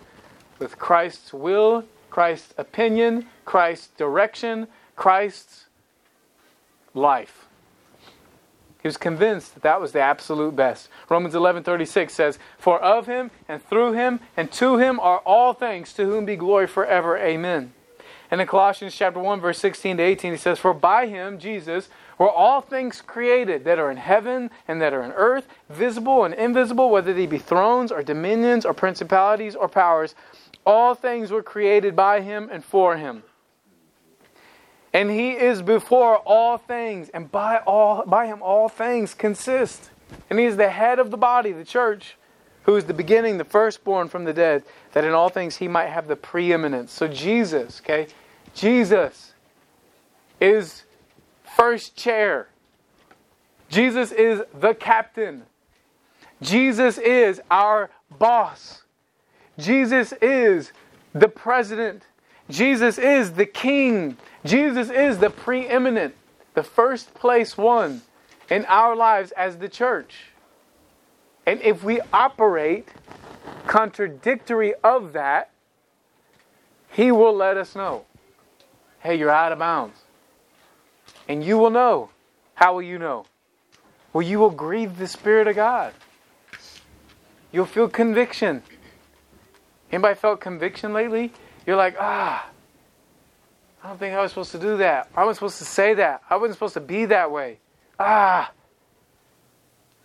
with 0.60 0.78
Christ's 0.80 1.34
will, 1.34 1.84
Christ's 2.10 2.54
opinion, 2.58 3.28
Christ's 3.46 3.88
direction, 3.98 4.68
Christ's 4.96 5.66
life. 6.94 7.48
He 8.82 8.88
was 8.88 8.98
convinced 8.98 9.54
that 9.54 9.64
that 9.64 9.80
was 9.80 9.94
the 9.94 10.02
absolute 10.02 10.58
best. 10.58 10.90
Romans 11.10 11.34
11:36 11.34 12.14
says, 12.14 12.38
"For 12.58 12.80
of 12.80 13.08
him 13.08 13.32
and 13.48 13.66
through 13.66 13.94
him 13.94 14.20
and 14.36 14.52
to 14.54 14.78
him 14.78 15.00
are 15.00 15.20
all 15.20 15.54
things, 15.54 15.94
to 15.94 16.04
whom 16.06 16.26
be 16.26 16.36
glory 16.36 16.68
forever. 16.68 17.18
Amen." 17.18 17.74
And 18.30 18.42
in 18.42 18.48
Colossians 18.48 18.94
chapter 18.96 19.20
1 19.20 19.40
verse 19.40 19.60
16 19.60 19.98
to 19.98 20.04
18 20.04 20.32
he 20.32 20.38
says, 20.38 20.60
"For 20.60 20.74
by 20.74 21.06
him, 21.06 21.38
Jesus, 21.38 21.88
were 22.18 22.30
all 22.30 22.60
things 22.60 23.02
created 23.02 23.64
that 23.64 23.80
are 23.80 23.90
in 23.90 23.98
heaven 23.98 24.52
and 24.68 24.82
that 24.82 24.94
are 24.94 25.04
in 25.04 25.14
earth, 25.14 25.48
visible 25.70 26.26
and 26.26 26.34
invisible, 26.34 26.90
whether 26.90 27.14
they 27.14 27.26
be 27.26 27.38
thrones 27.38 27.92
or 27.92 28.04
dominions 28.04 28.66
or 28.66 28.74
principalities 28.74 29.56
or 29.56 29.70
powers, 29.70 30.14
all 30.66 30.94
things 30.94 31.32
were 31.32 31.44
created 31.44 31.96
by 31.96 32.20
him 32.20 32.50
and 32.52 32.66
for 32.66 32.98
him." 32.98 33.24
And 34.94 35.10
he 35.10 35.32
is 35.32 35.62
before 35.64 36.18
all 36.18 36.58
things, 36.58 37.10
and 37.10 37.32
by 37.32 37.58
all 37.58 38.06
by 38.06 38.28
him 38.28 38.44
all 38.44 38.70
things 38.70 39.14
consist. 39.14 39.90
And 40.30 40.40
he 40.40 40.46
is 40.46 40.56
the 40.58 40.70
head 40.70 41.00
of 41.00 41.10
the 41.10 41.18
body, 41.18 41.52
the 41.52 41.66
church, 41.66 42.16
who 42.64 42.76
is 42.76 42.86
the 42.86 42.94
beginning, 42.94 43.38
the 43.38 43.44
firstborn 43.44 44.08
from 44.08 44.24
the 44.24 44.34
dead, 44.34 44.64
that 44.92 45.04
in 45.04 45.12
all 45.12 45.30
things 45.30 45.58
he 45.58 45.68
might 45.68 45.88
have 45.88 46.08
the 46.08 46.16
preeminence. 46.16 46.92
So 46.92 47.08
Jesus, 47.08 47.82
okay? 47.84 48.08
Jesus 48.54 49.34
is 50.40 50.84
first 51.56 51.96
chair. 51.96 52.48
Jesus 53.70 54.12
is 54.12 54.44
the 54.54 54.76
captain. 54.76 55.44
Jesus 56.42 57.00
is 57.00 57.42
our 57.50 57.90
boss. 58.20 58.84
Jesus 59.58 60.14
is 60.22 60.72
the 61.14 61.28
president. 61.28 62.04
Jesus 62.50 62.98
is 62.98 63.34
the 63.34 63.46
king. 63.46 64.18
Jesus 64.46 64.90
is 64.90 65.20
the 65.20 65.30
preeminent, 65.30 66.16
the 66.54 66.64
first 66.64 67.14
place 67.14 67.58
one 67.58 68.02
in 68.50 68.66
our 68.66 68.96
lives 68.96 69.32
as 69.32 69.58
the 69.58 69.70
church. 69.70 70.26
And 71.46 71.62
if 71.62 71.84
we 71.84 72.02
operate 72.12 72.90
contradictory 73.68 74.74
of 74.84 75.14
that, 75.14 75.52
He 76.92 77.12
will 77.12 77.36
let 77.36 77.58
us 77.58 77.76
know 77.76 78.06
hey, 79.04 79.16
you're 79.16 79.30
out 79.30 79.52
of 79.52 79.60
bounds. 79.60 80.00
And 81.28 81.44
you 81.44 81.58
will 81.58 81.70
know. 81.70 82.10
How 82.56 82.76
will 82.76 82.82
you 82.82 82.98
know? 82.98 83.26
Well, 84.14 84.22
you 84.22 84.40
will 84.40 84.50
grieve 84.50 84.98
the 84.98 85.08
Spirit 85.08 85.48
of 85.48 85.56
God. 85.56 85.94
You'll 87.52 87.66
feel 87.66 87.90
conviction. 87.90 88.64
Anybody 89.92 90.16
felt 90.16 90.40
conviction 90.40 90.94
lately? 90.94 91.34
You're 91.66 91.76
like, 91.76 91.96
ah, 92.00 92.50
I 93.84 93.88
don't 93.88 94.00
think 94.00 94.16
I 94.16 94.22
was 94.22 94.32
supposed 94.32 94.52
to 94.52 94.60
do 94.60 94.78
that. 94.78 95.10
I 95.16 95.24
wasn't 95.26 95.38
supposed 95.38 95.58
to 95.60 95.66
say 95.66 95.94
that. 95.96 96.22
I 96.30 96.36
wasn't 96.38 96.56
supposed 96.56 96.74
to 96.76 96.82
be 96.82 97.06
that 97.06 97.32
way. 97.32 97.60
Ah. 98.00 98.52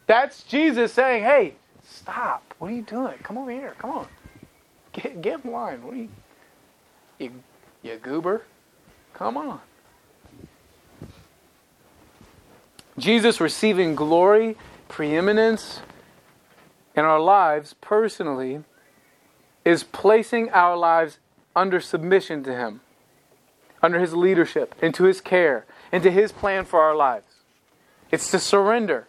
That's 0.06 0.42
Jesus 0.44 0.92
saying, 0.92 1.22
hey, 1.22 1.54
stop. 1.84 2.54
What 2.58 2.70
are 2.70 2.74
you 2.74 2.82
doing? 2.82 3.18
Come 3.22 3.38
over 3.38 3.50
here. 3.50 3.74
Come 3.78 3.90
on. 3.90 4.08
Get, 4.92 5.20
get 5.22 5.44
in 5.44 5.52
line. 5.52 5.82
What 5.82 5.94
are 5.94 5.96
you, 5.96 6.08
you, 7.18 7.32
you 7.82 7.96
goober? 7.96 8.42
Come 9.14 9.36
on. 9.36 9.60
Jesus 12.98 13.40
receiving 13.40 13.94
glory, 13.94 14.56
preeminence 14.88 15.80
in 16.96 17.04
our 17.04 17.20
lives 17.20 17.74
personally 17.80 18.64
is 19.64 19.84
placing 19.84 20.50
our 20.50 20.76
lives 20.76 21.18
under 21.58 21.80
submission 21.80 22.42
to 22.44 22.54
Him 22.54 22.80
under 23.82 23.98
His 24.00 24.14
leadership, 24.14 24.74
into 24.82 25.04
His 25.04 25.20
care, 25.20 25.64
into 25.92 26.10
His 26.10 26.32
plan 26.32 26.64
for 26.64 26.80
our 26.80 26.94
lives. 26.94 27.26
It's 28.10 28.30
to 28.30 28.38
surrender. 28.38 29.08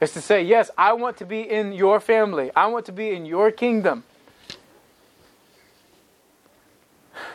It's 0.00 0.12
to 0.14 0.20
say, 0.20 0.42
Yes, 0.42 0.70
I 0.76 0.92
want 0.92 1.16
to 1.18 1.26
be 1.26 1.40
in 1.40 1.72
your 1.72 2.00
family, 2.00 2.50
I 2.54 2.66
want 2.66 2.86
to 2.86 2.92
be 2.92 3.10
in 3.10 3.26
your 3.26 3.50
kingdom. 3.50 4.04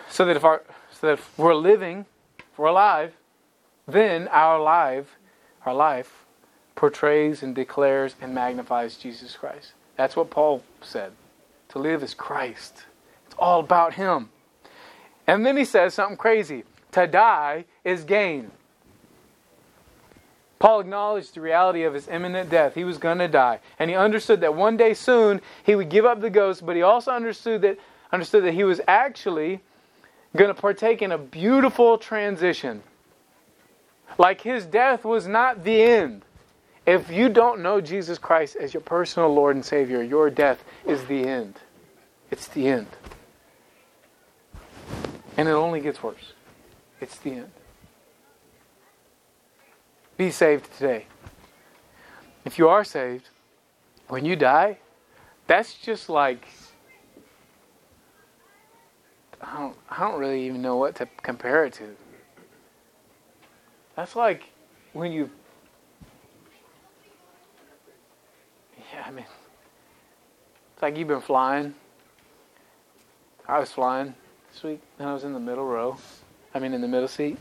So 0.09 0.25
that 0.25 0.35
if, 0.35 0.43
our, 0.43 0.63
so 0.91 1.07
that 1.07 1.13
if 1.13 1.37
we're 1.37 1.55
living, 1.55 2.05
if 2.39 2.57
we're 2.57 2.67
alive, 2.67 3.13
then 3.87 4.27
our 4.29 4.59
life, 4.59 5.17
our 5.65 5.73
life 5.73 6.25
portrays 6.75 7.41
and 7.41 7.55
declares 7.55 8.15
and 8.21 8.33
magnifies 8.33 8.97
Jesus 8.97 9.35
Christ. 9.35 9.73
That's 9.95 10.15
what 10.15 10.29
Paul 10.29 10.63
said. 10.81 11.13
To 11.69 11.79
live 11.79 12.03
is 12.03 12.13
Christ. 12.13 12.85
It's 13.27 13.35
all 13.37 13.59
about 13.59 13.93
Him. 13.93 14.29
And 15.29 15.45
then 15.45 15.57
he 15.57 15.63
says 15.63 15.93
something 15.93 16.17
crazy 16.17 16.63
to 16.91 17.05
die 17.05 17.65
is 17.83 18.03
gain. 18.03 18.49
Paul 20.57 20.79
acknowledged 20.79 21.35
the 21.35 21.41
reality 21.41 21.83
of 21.83 21.93
his 21.93 22.07
imminent 22.07 22.49
death. 22.49 22.73
He 22.73 22.83
was 22.83 22.97
going 22.97 23.19
to 23.19 23.27
die. 23.27 23.59
And 23.77 23.91
he 23.91 23.95
understood 23.95 24.41
that 24.41 24.55
one 24.55 24.75
day 24.75 24.95
soon 24.95 25.39
he 25.63 25.75
would 25.75 25.89
give 25.89 26.03
up 26.03 26.19
the 26.19 26.31
ghost, 26.31 26.65
but 26.65 26.75
he 26.75 26.81
also 26.81 27.11
understood 27.11 27.61
that, 27.61 27.77
understood 28.11 28.43
that 28.43 28.55
he 28.55 28.63
was 28.63 28.81
actually 28.87 29.61
going 30.35 30.47
to 30.47 30.59
partake 30.59 31.03
in 31.03 31.11
a 31.11 31.17
beautiful 31.19 31.99
transition. 31.99 32.81
Like 34.17 34.41
his 34.41 34.65
death 34.65 35.05
was 35.05 35.27
not 35.27 35.63
the 35.63 35.79
end. 35.79 36.23
If 36.87 37.11
you 37.11 37.29
don't 37.29 37.61
know 37.61 37.79
Jesus 37.79 38.17
Christ 38.17 38.55
as 38.55 38.73
your 38.73 38.81
personal 38.81 39.31
Lord 39.31 39.55
and 39.55 39.63
Savior, 39.63 40.01
your 40.01 40.31
death 40.31 40.63
is 40.87 41.05
the 41.05 41.23
end. 41.23 41.59
It's 42.31 42.47
the 42.47 42.67
end. 42.67 42.87
And 45.39 45.47
it 45.47 45.53
only 45.53 45.79
gets 45.79 46.03
worse. 46.03 46.33
It's 46.99 47.17
the 47.19 47.31
end. 47.31 47.51
Be 50.17 50.31
saved 50.31 50.69
today. 50.77 51.05
If 52.43 52.59
you 52.59 52.67
are 52.67 52.83
saved, 52.83 53.29
when 54.09 54.25
you 54.25 54.35
die, 54.35 54.79
that's 55.47 55.75
just 55.75 56.09
like 56.09 56.45
I 59.41 59.57
don't, 59.59 59.77
I 59.89 59.99
don't 59.99 60.19
really 60.19 60.45
even 60.45 60.61
know 60.61 60.75
what 60.75 60.95
to 60.95 61.07
compare 61.23 61.63
it 61.63 61.71
to. 61.75 61.95
That's 63.95 64.17
like 64.17 64.43
when 64.91 65.13
you 65.13 65.29
Yeah, 68.91 69.05
I 69.05 69.11
mean 69.11 69.25
it's 70.73 70.81
like 70.81 70.97
you've 70.97 71.07
been 71.07 71.21
flying. 71.21 71.75
I 73.47 73.57
was 73.57 73.71
flying 73.71 74.15
this 74.51 74.63
week, 74.63 74.81
and 74.97 75.07
I 75.07 75.13
was 75.13 75.23
in 75.23 75.33
the 75.33 75.39
middle 75.39 75.65
row. 75.65 75.97
I 76.53 76.59
mean, 76.59 76.73
in 76.73 76.81
the 76.81 76.87
middle 76.87 77.07
seat. 77.07 77.37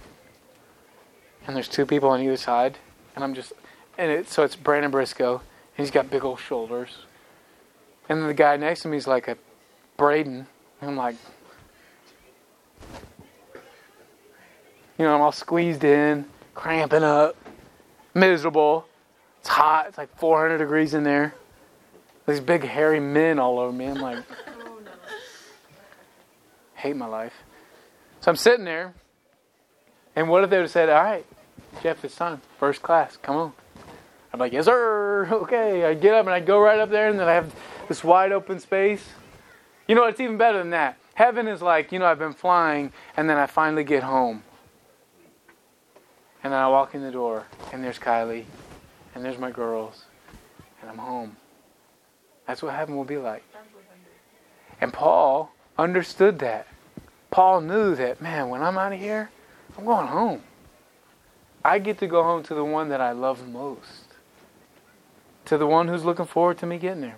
And 1.46 1.56
there's 1.56 1.68
two 1.68 1.86
people 1.86 2.10
on 2.10 2.20
either 2.20 2.36
side, 2.36 2.78
and 3.14 3.24
I'm 3.24 3.34
just, 3.34 3.52
and 3.96 4.10
it, 4.10 4.28
so 4.28 4.42
it's 4.42 4.56
Brandon 4.56 4.90
Briscoe, 4.90 5.36
and 5.36 5.86
he's 5.86 5.90
got 5.90 6.10
big 6.10 6.24
old 6.24 6.40
shoulders. 6.40 6.98
And 8.08 8.28
the 8.28 8.34
guy 8.34 8.56
next 8.56 8.82
to 8.82 8.88
me 8.88 8.96
is 8.96 9.06
like 9.06 9.28
a 9.28 9.36
Braden. 9.96 10.46
And 10.80 10.90
I'm 10.90 10.96
like, 10.96 11.16
you 14.98 15.04
know, 15.04 15.14
I'm 15.14 15.20
all 15.20 15.32
squeezed 15.32 15.84
in, 15.84 16.24
cramping 16.54 17.02
up, 17.02 17.36
miserable. 18.14 18.86
It's 19.40 19.48
hot. 19.48 19.86
It's 19.88 19.98
like 19.98 20.16
400 20.18 20.58
degrees 20.58 20.94
in 20.94 21.04
there. 21.04 21.34
These 22.26 22.40
big 22.40 22.62
hairy 22.62 23.00
men 23.00 23.38
all 23.38 23.58
over 23.58 23.72
me. 23.72 23.86
I'm 23.86 24.00
like, 24.00 24.18
hate 26.78 26.96
my 26.96 27.06
life. 27.06 27.32
So 28.20 28.30
I'm 28.30 28.36
sitting 28.36 28.64
there, 28.64 28.94
and 30.16 30.28
what 30.28 30.44
if 30.44 30.50
they 30.50 30.56
would 30.56 30.62
have 30.62 30.70
said, 30.70 30.88
All 30.88 31.02
right, 31.02 31.26
Jeff, 31.82 32.04
it's 32.04 32.16
time. 32.16 32.40
First 32.58 32.82
class, 32.82 33.16
come 33.16 33.36
on. 33.36 33.52
I'm 34.32 34.40
like, 34.40 34.52
Yes, 34.52 34.64
sir. 34.64 35.28
Okay. 35.32 35.84
I 35.84 35.94
get 35.94 36.14
up 36.14 36.26
and 36.26 36.34
I 36.34 36.40
go 36.40 36.60
right 36.60 36.78
up 36.78 36.90
there, 36.90 37.08
and 37.08 37.18
then 37.18 37.28
I 37.28 37.34
have 37.34 37.54
this 37.88 38.02
wide 38.02 38.32
open 38.32 38.60
space. 38.60 39.04
You 39.86 39.94
know, 39.94 40.04
it's 40.04 40.20
even 40.20 40.36
better 40.36 40.58
than 40.58 40.70
that. 40.70 40.98
Heaven 41.14 41.48
is 41.48 41.60
like, 41.60 41.90
you 41.90 41.98
know, 41.98 42.06
I've 42.06 42.18
been 42.18 42.32
flying, 42.32 42.92
and 43.16 43.28
then 43.28 43.36
I 43.36 43.46
finally 43.46 43.84
get 43.84 44.02
home. 44.02 44.44
And 46.44 46.52
then 46.52 46.60
I 46.60 46.68
walk 46.68 46.94
in 46.94 47.02
the 47.02 47.10
door, 47.10 47.46
and 47.72 47.82
there's 47.82 47.98
Kylie, 47.98 48.44
and 49.14 49.24
there's 49.24 49.38
my 49.38 49.50
girls, 49.50 50.04
and 50.80 50.88
I'm 50.88 50.98
home. 50.98 51.36
That's 52.46 52.62
what 52.62 52.74
heaven 52.74 52.96
will 52.96 53.04
be 53.04 53.18
like. 53.18 53.42
And 54.80 54.92
Paul 54.92 55.52
understood 55.78 56.40
that. 56.40 56.66
Paul 57.30 57.60
knew 57.60 57.94
that, 57.94 58.20
man, 58.20 58.48
when 58.48 58.62
I'm 58.62 58.76
out 58.78 58.92
of 58.92 58.98
here, 58.98 59.30
I'm 59.76 59.84
going 59.84 60.06
home. 60.06 60.42
I 61.64 61.78
get 61.78 61.98
to 61.98 62.06
go 62.06 62.22
home 62.22 62.42
to 62.44 62.54
the 62.54 62.64
one 62.64 62.88
that 62.88 63.00
I 63.00 63.12
love 63.12 63.46
most, 63.48 64.04
to 65.44 65.58
the 65.58 65.66
one 65.66 65.88
who's 65.88 66.04
looking 66.04 66.24
forward 66.24 66.58
to 66.58 66.66
me 66.66 66.78
getting 66.78 67.02
there. 67.02 67.16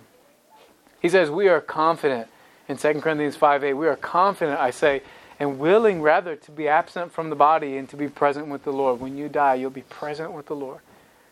He 1.01 1.09
says, 1.09 1.29
We 1.29 1.47
are 1.47 1.61
confident 1.61 2.27
in 2.67 2.77
2 2.77 3.01
Corinthians 3.01 3.35
5 3.35 3.63
8. 3.63 3.73
We 3.73 3.87
are 3.87 3.95
confident, 3.95 4.59
I 4.59 4.71
say, 4.71 5.01
and 5.39 5.57
willing 5.57 6.01
rather 6.01 6.35
to 6.35 6.51
be 6.51 6.67
absent 6.67 7.11
from 7.11 7.29
the 7.29 7.35
body 7.35 7.77
and 7.77 7.89
to 7.89 7.97
be 7.97 8.07
present 8.07 8.47
with 8.47 8.63
the 8.63 8.73
Lord. 8.73 8.99
When 8.99 9.17
you 9.17 9.29
die, 9.29 9.55
you'll 9.55 9.69
be 9.69 9.81
present 9.81 10.33
with 10.33 10.47
the 10.47 10.55
Lord. 10.55 10.79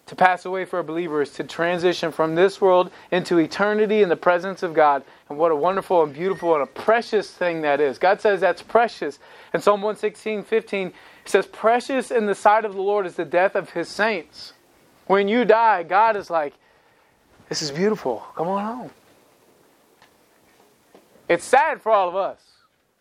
To 0.09 0.15
pass 0.15 0.43
away 0.43 0.65
for 0.65 0.79
a 0.79 0.83
believer 0.83 1.21
is 1.21 1.29
to 1.33 1.43
transition 1.43 2.11
from 2.11 2.33
this 2.33 2.59
world 2.59 2.89
into 3.11 3.37
eternity 3.37 4.01
in 4.01 4.09
the 4.09 4.15
presence 4.15 4.63
of 4.63 4.73
God. 4.73 5.03
And 5.29 5.37
what 5.37 5.51
a 5.51 5.55
wonderful 5.55 6.01
and 6.01 6.11
beautiful 6.11 6.55
and 6.55 6.63
a 6.63 6.65
precious 6.65 7.29
thing 7.29 7.61
that 7.61 7.79
is. 7.79 7.99
God 7.99 8.19
says 8.19 8.41
that's 8.41 8.63
precious. 8.63 9.19
In 9.53 9.61
Psalm 9.61 9.83
116, 9.83 10.45
15, 10.45 10.93
says, 11.25 11.45
Precious 11.45 12.09
in 12.09 12.25
the 12.25 12.33
sight 12.33 12.65
of 12.65 12.73
the 12.73 12.81
Lord 12.81 13.05
is 13.05 13.17
the 13.17 13.23
death 13.23 13.55
of 13.55 13.69
his 13.69 13.87
saints. 13.87 14.53
When 15.05 15.27
you 15.27 15.45
die, 15.45 15.83
God 15.83 16.15
is 16.15 16.31
like, 16.31 16.55
This 17.47 17.61
is 17.61 17.69
beautiful. 17.69 18.25
Come 18.35 18.47
on 18.47 18.65
home. 18.65 18.91
It's 21.27 21.45
sad 21.45 21.83
for 21.83 21.91
all 21.91 22.09
of 22.09 22.15
us 22.15 22.41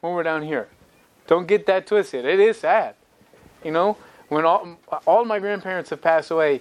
when 0.03 0.13
we're 0.13 0.25
down 0.25 0.43
here. 0.43 0.69
Don't 1.27 1.49
get 1.49 1.65
that 1.65 1.87
twisted. 1.87 2.27
It 2.27 2.39
is 2.39 2.59
sad. 2.59 2.97
You 3.65 3.71
know, 3.71 3.97
when 4.29 4.45
all, 4.45 4.77
all 5.07 5.25
my 5.25 5.39
grandparents 5.39 5.89
have 5.89 6.03
passed 6.03 6.31
away, 6.31 6.61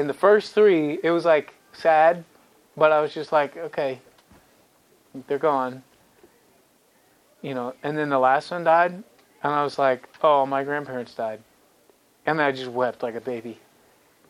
and 0.00 0.08
the 0.08 0.14
first 0.14 0.54
three, 0.54 0.98
it 1.02 1.10
was 1.10 1.24
like 1.24 1.54
sad, 1.72 2.24
but 2.76 2.90
I 2.90 3.00
was 3.00 3.14
just 3.14 3.32
like, 3.32 3.56
okay, 3.56 4.00
they're 5.26 5.38
gone. 5.38 5.82
You 7.42 7.54
know, 7.54 7.74
and 7.82 7.96
then 7.96 8.08
the 8.08 8.18
last 8.18 8.50
one 8.50 8.64
died, 8.64 8.92
and 8.92 9.04
I 9.42 9.62
was 9.62 9.78
like, 9.78 10.08
oh, 10.22 10.46
my 10.46 10.64
grandparents 10.64 11.14
died. 11.14 11.40
And 12.26 12.38
then 12.38 12.46
I 12.46 12.52
just 12.52 12.70
wept 12.70 13.02
like 13.02 13.14
a 13.14 13.20
baby. 13.20 13.50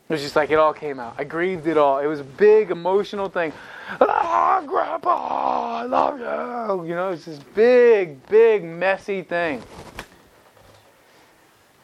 It 0.07 0.13
was 0.13 0.21
just 0.21 0.35
like 0.35 0.51
it 0.51 0.59
all 0.59 0.73
came 0.73 0.99
out. 0.99 1.15
I 1.17 1.23
grieved 1.23 1.65
it 1.65 1.77
all. 1.77 1.97
It 1.97 2.05
was 2.05 2.19
a 2.19 2.25
big 2.25 2.69
emotional 2.69 3.27
thing. 3.27 3.51
Ah, 3.99 4.61
Grandpa, 4.65 5.81
I 5.81 5.83
love 5.85 6.19
you. 6.19 6.89
You 6.89 6.95
know, 6.95 7.09
it's 7.09 7.25
this 7.25 7.39
big, 7.55 8.23
big, 8.27 8.63
messy 8.63 9.23
thing. 9.23 9.63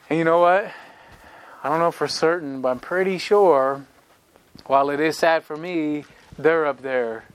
And 0.09 0.19
you 0.19 0.25
know 0.25 0.39
what? 0.39 0.71
I 1.63 1.69
don't 1.69 1.79
know 1.79 1.91
for 1.91 2.07
certain, 2.07 2.61
but 2.61 2.69
I'm 2.69 2.79
pretty 2.79 3.17
sure, 3.17 3.85
while 4.65 4.89
it 4.89 4.99
is 4.99 5.17
sad 5.17 5.43
for 5.43 5.55
me, 5.55 6.05
they're 6.37 6.65
up 6.65 6.81
there. 6.81 7.25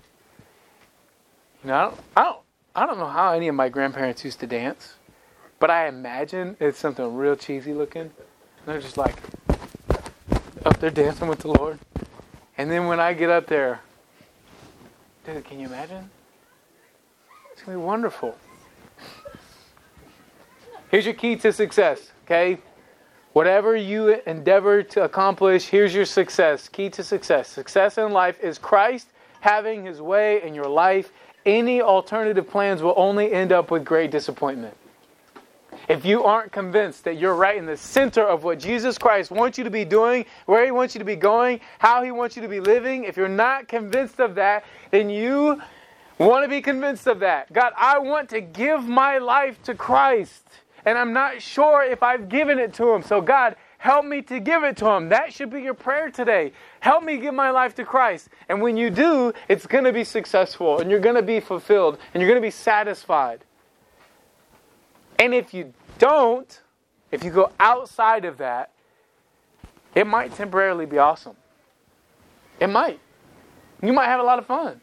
You 1.62 1.68
know, 1.68 1.74
I 1.76 1.84
don't, 1.84 2.00
I 2.16 2.24
don't, 2.24 2.38
I 2.74 2.86
don't 2.86 2.98
know 2.98 3.06
how 3.06 3.32
any 3.32 3.48
of 3.48 3.54
my 3.54 3.68
grandparents 3.68 4.24
used 4.24 4.40
to 4.40 4.46
dance, 4.46 4.94
but 5.60 5.70
I 5.70 5.86
imagine 5.86 6.56
it's 6.58 6.78
something 6.78 7.14
real 7.14 7.36
cheesy 7.36 7.72
looking. 7.72 8.02
And 8.02 8.10
they're 8.66 8.80
just 8.80 8.96
like 8.96 9.16
up 10.64 10.78
there 10.80 10.90
dancing 10.90 11.28
with 11.28 11.38
the 11.38 11.48
Lord. 11.48 11.78
And 12.58 12.70
then 12.70 12.86
when 12.86 12.98
I 12.98 13.12
get 13.12 13.30
up 13.30 13.46
there, 13.46 13.80
dude, 15.24 15.44
can 15.44 15.60
you 15.60 15.66
imagine? 15.66 16.10
It's 17.52 17.62
going 17.62 17.76
to 17.76 17.80
be 17.80 17.86
wonderful. 17.86 18.36
Here's 20.90 21.04
your 21.04 21.14
key 21.14 21.36
to 21.36 21.52
success, 21.52 22.10
okay? 22.24 22.58
Whatever 23.37 23.76
you 23.76 24.18
endeavor 24.26 24.82
to 24.82 25.05
accomplish, 25.05 25.66
here's 25.66 25.95
your 25.95 26.07
success. 26.07 26.70
Key 26.70 26.89
to 26.89 27.05
success. 27.05 27.49
Success 27.49 27.99
in 27.99 28.11
life 28.11 28.41
is 28.41 28.57
Christ 28.57 29.09
having 29.41 29.84
his 29.84 30.01
way 30.01 30.43
in 30.43 30.55
your 30.55 30.68
life. 30.68 31.12
Any 31.45 31.82
alternative 31.82 32.49
plans 32.49 32.80
will 32.80 32.95
only 32.97 33.30
end 33.30 33.53
up 33.53 33.70
with 33.70 33.84
great 33.84 34.11
disappointment. 34.11 34.74
If 35.87 36.03
you 36.03 36.24
aren't 36.24 36.51
convinced 36.51 37.05
that 37.05 37.18
you're 37.18 37.34
right 37.34 37.59
in 37.59 37.66
the 37.66 37.76
center 37.76 38.22
of 38.22 38.43
what 38.43 38.59
Jesus 38.59 38.97
Christ 38.97 39.30
wants 39.30 39.59
you 39.59 39.64
to 39.64 39.70
be 39.70 39.84
doing, 39.84 40.24
where 40.47 40.64
He 40.64 40.70
wants 40.70 40.95
you 40.95 41.01
to 41.01 41.05
be 41.05 41.14
going, 41.14 41.61
how 41.78 42.03
He 42.03 42.12
wants 42.12 42.37
you 42.37 42.43
to 42.43 42.49
be 42.49 42.61
living, 42.61 43.05
if 43.05 43.18
you're 43.18 43.28
not 43.28 43.68
convinced 43.68 44.18
of 44.18 44.34
that, 44.37 44.64
then 44.91 45.11
you 45.11 45.61
want 46.16 46.43
to 46.43 46.49
be 46.49 46.62
convinced 46.62 47.07
of 47.07 47.18
that. 47.20 47.53
God, 47.53 47.74
I 47.76 47.99
want 47.99 48.30
to 48.30 48.41
give 48.41 48.89
my 48.89 49.18
life 49.18 49.62
to 49.64 49.74
Christ 49.74 50.43
and 50.87 50.97
I'm 50.97 51.12
not 51.12 51.43
sure 51.43 51.82
if 51.82 52.05
I've 52.05 52.28
given 52.28 52.61
it 52.61 52.72
to 52.74 52.95
Him. 52.95 53.03
So, 53.03 53.20
God, 53.20 53.57
help 53.78 54.07
me 54.07 54.22
to 54.22 54.39
give 54.39 54.62
it 54.62 54.76
to 54.78 54.89
Him. 54.89 55.09
That 55.09 55.32
should 55.32 55.51
be 55.51 55.61
your 55.61 55.74
prayer 55.74 56.11
today. 56.11 56.53
Help 56.78 57.03
me 57.03 57.18
give 57.18 57.34
my 57.34 57.51
life 57.51 57.74
to 57.74 57.84
Christ. 57.84 58.28
And 58.49 58.62
when 58.62 58.76
you 58.76 58.89
do, 58.89 59.32
it's 59.49 59.66
going 59.66 59.82
to 59.82 59.93
be 59.93 60.05
successful 60.05 60.78
and 60.78 60.89
you're 60.89 61.01
going 61.01 61.16
to 61.16 61.22
be 61.22 61.41
fulfilled 61.41 61.99
and 62.14 62.20
you're 62.20 62.30
going 62.30 62.41
to 62.41 62.47
be 62.47 62.53
satisfied. 62.53 63.45
And 65.18 65.34
if 65.34 65.53
you 65.53 65.74
don't, 65.99 66.62
if 67.11 67.24
you 67.24 67.30
go 67.30 67.51
outside 67.59 68.24
of 68.24 68.39
that, 68.39 68.70
it 69.95 70.07
might 70.07 70.34
temporarily 70.37 70.87
be 70.87 70.99
awesome. 70.99 71.37
It 72.61 72.68
might. 72.68 73.01
You 73.82 73.93
might 73.93 74.07
have 74.07 74.20
a 74.20 74.22
lot 74.22 74.39
of 74.39 74.47
fun. 74.47 74.80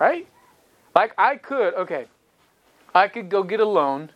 Right? 0.00 0.26
Like 0.96 1.14
I 1.16 1.36
could, 1.36 1.74
okay, 1.74 2.06
I 2.92 3.06
could 3.06 3.28
go 3.28 3.44
get 3.44 3.60
a 3.60 3.64
loan 3.64 4.10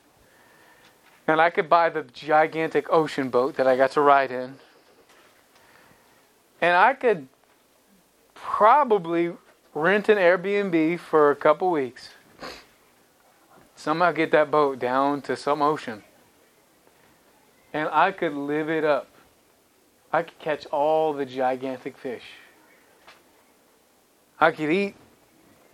and 1.27 1.41
I 1.41 1.51
could 1.51 1.69
buy 1.69 1.89
the 1.89 2.03
gigantic 2.03 2.87
ocean 2.91 3.31
boat 3.31 3.57
that 3.57 3.67
I 3.67 3.77
got 3.77 3.93
to 3.93 4.01
ride 4.01 4.31
in. 4.31 4.57
And 6.61 6.77
I 6.77 6.95
could 6.95 7.29
probably 8.35 9.33
rent 9.75 10.09
an 10.09 10.19
Airbnb 10.19 11.01
for 11.01 11.31
a 11.31 11.37
couple 11.37 11.71
weeks. 11.71 12.11
Somehow 13.75 14.13
get 14.13 14.31
that 14.31 14.51
boat 14.51 14.79
down 14.79 15.21
to 15.23 15.37
some 15.37 15.61
ocean. 15.61 16.03
And 17.73 17.89
I 17.93 18.13
could 18.13 18.33
live 18.33 18.71
it 18.71 18.85
up. 18.85 19.09
I 20.13 20.23
could 20.23 20.39
catch 20.39 20.65
all 20.67 21.13
the 21.13 21.27
gigantic 21.27 21.99
fish. 21.99 22.23
I 24.41 24.51
could 24.51 24.71
eat 24.71 24.95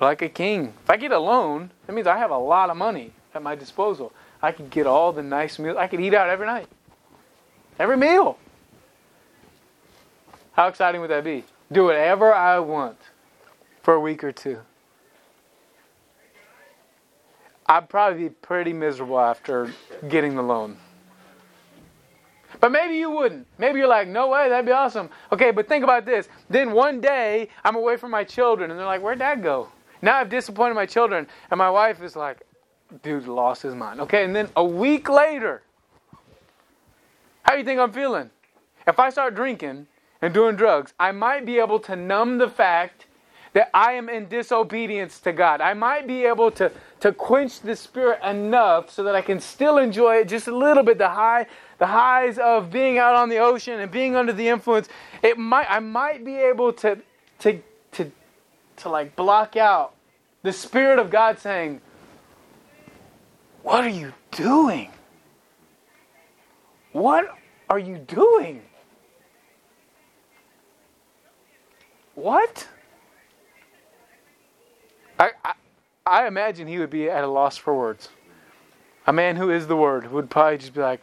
like 0.00 0.22
a 0.22 0.28
king. 0.28 0.72
If 0.82 0.90
I 0.90 0.96
get 0.96 1.12
a 1.12 1.18
loan, 1.18 1.70
that 1.86 1.92
means 1.92 2.06
I 2.06 2.16
have 2.16 2.30
a 2.30 2.38
lot 2.38 2.70
of 2.70 2.76
money 2.76 3.12
at 3.34 3.42
my 3.42 3.54
disposal. 3.54 4.12
I 4.42 4.52
could 4.52 4.70
get 4.70 4.86
all 4.86 5.12
the 5.12 5.22
nice 5.22 5.58
meals. 5.58 5.76
I 5.76 5.86
could 5.86 6.00
eat 6.00 6.14
out 6.14 6.28
every 6.28 6.46
night. 6.46 6.66
Every 7.78 7.96
meal. 7.96 8.38
How 10.52 10.68
exciting 10.68 11.00
would 11.00 11.10
that 11.10 11.24
be? 11.24 11.44
Do 11.70 11.84
whatever 11.84 12.34
I 12.34 12.58
want 12.58 12.98
for 13.82 13.94
a 13.94 14.00
week 14.00 14.22
or 14.24 14.32
two. 14.32 14.58
I'd 17.66 17.88
probably 17.88 18.24
be 18.24 18.28
pretty 18.28 18.72
miserable 18.72 19.18
after 19.18 19.72
getting 20.08 20.34
the 20.34 20.42
loan. 20.42 20.76
But 22.60 22.70
maybe 22.70 22.96
you 22.96 23.10
wouldn't. 23.10 23.46
Maybe 23.58 23.78
you're 23.78 23.88
like, 23.88 24.08
no 24.08 24.28
way, 24.28 24.48
that'd 24.48 24.66
be 24.66 24.72
awesome. 24.72 25.08
Okay, 25.32 25.52
but 25.52 25.68
think 25.68 25.82
about 25.82 26.04
this. 26.04 26.28
Then 26.50 26.72
one 26.72 27.00
day, 27.00 27.48
I'm 27.64 27.76
away 27.76 27.96
from 27.96 28.10
my 28.10 28.24
children, 28.24 28.70
and 28.70 28.78
they're 28.78 28.86
like, 28.86 29.00
where'd 29.00 29.18
dad 29.20 29.42
go? 29.42 29.68
Now 30.02 30.18
I've 30.18 30.28
disappointed 30.28 30.74
my 30.74 30.86
children, 30.86 31.26
and 31.50 31.58
my 31.58 31.70
wife 31.70 32.02
is 32.02 32.14
like, 32.14 32.42
dude 33.02 33.26
lost 33.26 33.62
his 33.62 33.74
mind. 33.74 34.00
Okay, 34.00 34.24
and 34.24 34.34
then 34.34 34.48
a 34.56 34.64
week 34.64 35.08
later, 35.08 35.62
how 37.42 37.52
do 37.52 37.58
you 37.58 37.64
think 37.64 37.80
I'm 37.80 37.92
feeling? 37.92 38.30
If 38.86 38.98
I 38.98 39.10
start 39.10 39.34
drinking 39.34 39.86
and 40.20 40.34
doing 40.34 40.56
drugs, 40.56 40.92
I 40.98 41.12
might 41.12 41.46
be 41.46 41.58
able 41.58 41.80
to 41.80 41.96
numb 41.96 42.38
the 42.38 42.48
fact 42.48 43.06
that 43.52 43.70
I 43.74 43.92
am 43.92 44.08
in 44.08 44.28
disobedience 44.28 45.20
to 45.20 45.32
God. 45.32 45.60
I 45.60 45.74
might 45.74 46.06
be 46.06 46.24
able 46.24 46.50
to, 46.52 46.72
to 47.00 47.12
quench 47.12 47.60
the 47.60 47.76
spirit 47.76 48.18
enough 48.24 48.90
so 48.90 49.02
that 49.04 49.14
I 49.14 49.20
can 49.20 49.40
still 49.40 49.78
enjoy 49.78 50.16
it 50.16 50.28
just 50.28 50.48
a 50.48 50.56
little 50.56 50.82
bit, 50.82 50.98
the 50.98 51.10
high, 51.10 51.46
the 51.78 51.86
highs 51.86 52.38
of 52.38 52.70
being 52.70 52.98
out 52.98 53.14
on 53.14 53.28
the 53.28 53.38
ocean 53.38 53.80
and 53.80 53.90
being 53.90 54.16
under 54.16 54.32
the 54.32 54.48
influence. 54.48 54.88
It 55.22 55.38
might 55.38 55.66
I 55.68 55.80
might 55.80 56.24
be 56.24 56.36
able 56.36 56.72
to 56.74 56.98
to 57.40 57.60
to 57.92 58.10
to 58.76 58.88
like 58.88 59.14
block 59.16 59.56
out 59.56 59.94
the 60.42 60.52
spirit 60.52 60.98
of 60.98 61.10
God 61.10 61.38
saying, 61.38 61.80
what 63.62 63.84
are 63.84 63.88
you 63.88 64.12
doing? 64.30 64.90
What 66.92 67.36
are 67.70 67.78
you 67.78 67.98
doing? 67.98 68.62
What? 72.14 72.68
I, 75.18 75.30
I, 75.44 75.52
I, 76.04 76.26
imagine 76.26 76.68
he 76.68 76.78
would 76.78 76.90
be 76.90 77.08
at 77.08 77.24
a 77.24 77.26
loss 77.26 77.56
for 77.56 77.74
words. 77.74 78.08
A 79.06 79.12
man 79.12 79.36
who 79.36 79.50
is 79.50 79.66
the 79.66 79.76
Word 79.76 80.10
would 80.12 80.28
probably 80.28 80.58
just 80.58 80.74
be 80.74 80.80
like, 80.80 81.00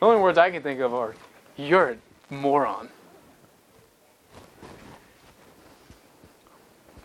the 0.00 0.06
only 0.06 0.20
words 0.20 0.36
I 0.36 0.50
can 0.50 0.62
think 0.62 0.80
of 0.80 0.92
are, 0.92 1.14
you're 1.56 1.90
a 2.30 2.34
moron. 2.34 2.88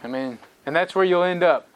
I 0.03 0.07
mean, 0.07 0.39
and 0.65 0.75
that's 0.75 0.95
where 0.95 1.05
you'll 1.05 1.23
end 1.23 1.43
up 1.43 1.67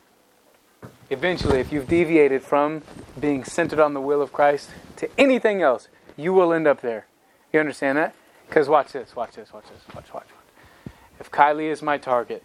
eventually, 1.09 1.59
if 1.59 1.71
you've 1.71 1.87
deviated 1.87 2.43
from 2.43 2.81
being 3.19 3.43
centered 3.43 3.79
on 3.79 3.93
the 3.93 4.01
will 4.01 4.21
of 4.21 4.33
Christ 4.33 4.69
to 4.97 5.09
anything 5.17 5.61
else, 5.61 5.87
you 6.17 6.33
will 6.33 6.53
end 6.53 6.67
up 6.67 6.81
there. 6.81 7.05
You 7.51 7.59
understand 7.59 7.97
that? 7.97 8.15
Because 8.47 8.69
watch 8.69 8.91
this, 8.91 9.15
watch 9.15 9.33
this, 9.35 9.51
watch 9.53 9.65
this, 9.65 9.95
watch, 9.95 10.13
watch, 10.13 10.27
watch. 10.27 10.93
if 11.19 11.31
Kylie 11.31 11.71
is 11.71 11.81
my 11.81 11.97
target, 11.97 12.43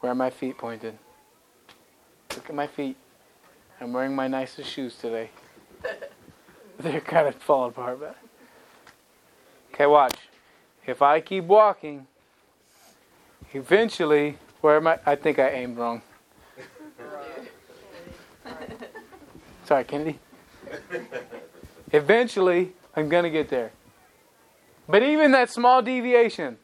where 0.00 0.12
are 0.12 0.14
my 0.14 0.30
feet 0.30 0.58
pointed? 0.58 0.98
Look 2.34 2.48
at 2.48 2.54
my 2.54 2.66
feet. 2.66 2.96
I'm 3.80 3.92
wearing 3.92 4.14
my 4.14 4.28
nicest 4.28 4.70
shoes 4.70 4.94
today. 4.96 5.30
They're 6.78 7.00
kind 7.00 7.28
of 7.28 7.34
falling 7.36 7.70
apart, 7.70 8.00
but. 8.00 8.16
Okay, 9.72 9.86
watch. 9.86 10.16
If 10.86 11.02
I 11.02 11.20
keep 11.20 11.44
walking, 11.44 12.06
eventually, 13.52 14.38
where 14.60 14.76
am 14.76 14.86
I? 14.86 14.98
I 15.06 15.16
think 15.16 15.38
I 15.38 15.50
aimed 15.50 15.78
wrong. 15.78 16.02
Sorry, 19.64 19.84
Kennedy. 19.84 20.18
Eventually, 21.92 22.72
I'm 22.94 23.08
going 23.08 23.24
to 23.24 23.30
get 23.30 23.48
there. 23.48 23.72
But 24.88 25.02
even 25.02 25.32
that 25.32 25.50
small 25.50 25.82
deviation, 25.82 26.58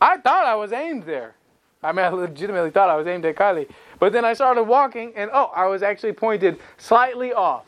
I 0.00 0.16
thought 0.18 0.46
I 0.46 0.54
was 0.54 0.72
aimed 0.72 1.04
there. 1.04 1.34
I 1.82 1.92
mean, 1.92 2.04
I 2.04 2.08
legitimately 2.08 2.70
thought 2.70 2.88
I 2.88 2.96
was 2.96 3.06
aimed 3.06 3.24
at 3.24 3.36
Kylie. 3.36 3.68
But 3.98 4.12
then 4.12 4.24
I 4.24 4.32
started 4.32 4.64
walking, 4.64 5.12
and 5.14 5.30
oh, 5.32 5.50
I 5.54 5.66
was 5.66 5.82
actually 5.82 6.12
pointed 6.12 6.58
slightly 6.76 7.32
off. 7.32 7.64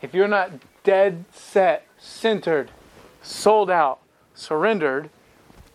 If 0.00 0.14
you're 0.14 0.28
not 0.28 0.52
dead 0.84 1.24
set, 1.32 1.86
centered, 1.98 2.70
sold 3.22 3.70
out, 3.70 4.00
surrendered 4.34 5.08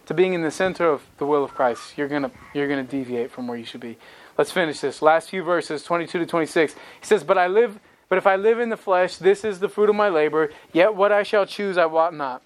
to 0.10 0.16
being 0.16 0.34
in 0.34 0.42
the 0.42 0.50
center 0.50 0.90
of 0.90 1.04
the 1.20 1.26
will 1.28 1.44
of 1.44 1.54
Christ, 1.54 1.96
you're 1.96 2.08
gonna 2.08 2.32
you're 2.56 2.68
gonna 2.68 2.84
deviate 2.84 3.30
from 3.30 3.48
where 3.48 3.56
you 3.56 3.64
should 3.64 3.80
be. 3.80 3.96
Let's 4.40 4.50
finish 4.50 4.80
this. 4.80 5.04
Last 5.04 5.30
few 5.30 5.44
verses, 5.44 5.84
22 5.84 6.18
to 6.18 6.26
26. 6.26 6.74
He 6.74 7.06
says, 7.06 7.24
"But 7.24 7.38
I 7.38 7.46
live, 7.46 7.80
but 8.08 8.18
if 8.18 8.26
I 8.26 8.36
live 8.36 8.60
in 8.60 8.70
the 8.70 8.78
flesh, 8.78 9.18
this 9.18 9.46
is 9.46 9.60
the 9.60 9.70
fruit 9.70 9.88
of 9.88 9.96
my 9.96 10.10
labor. 10.10 10.50
Yet 10.74 10.96
what 10.96 11.12
I 11.12 11.22
shall 11.22 11.46
choose, 11.46 11.78
I 11.78 11.86
wot 11.86 12.16
not." 12.16 12.42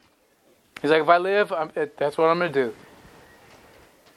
He's 0.81 0.91
like, 0.91 1.03
"If 1.03 1.07
I 1.07 1.17
live, 1.17 1.53
I'm, 1.53 1.71
that's 1.73 2.17
what 2.17 2.25
I'm 2.25 2.37
gonna 2.37 2.51
do." 2.51 2.75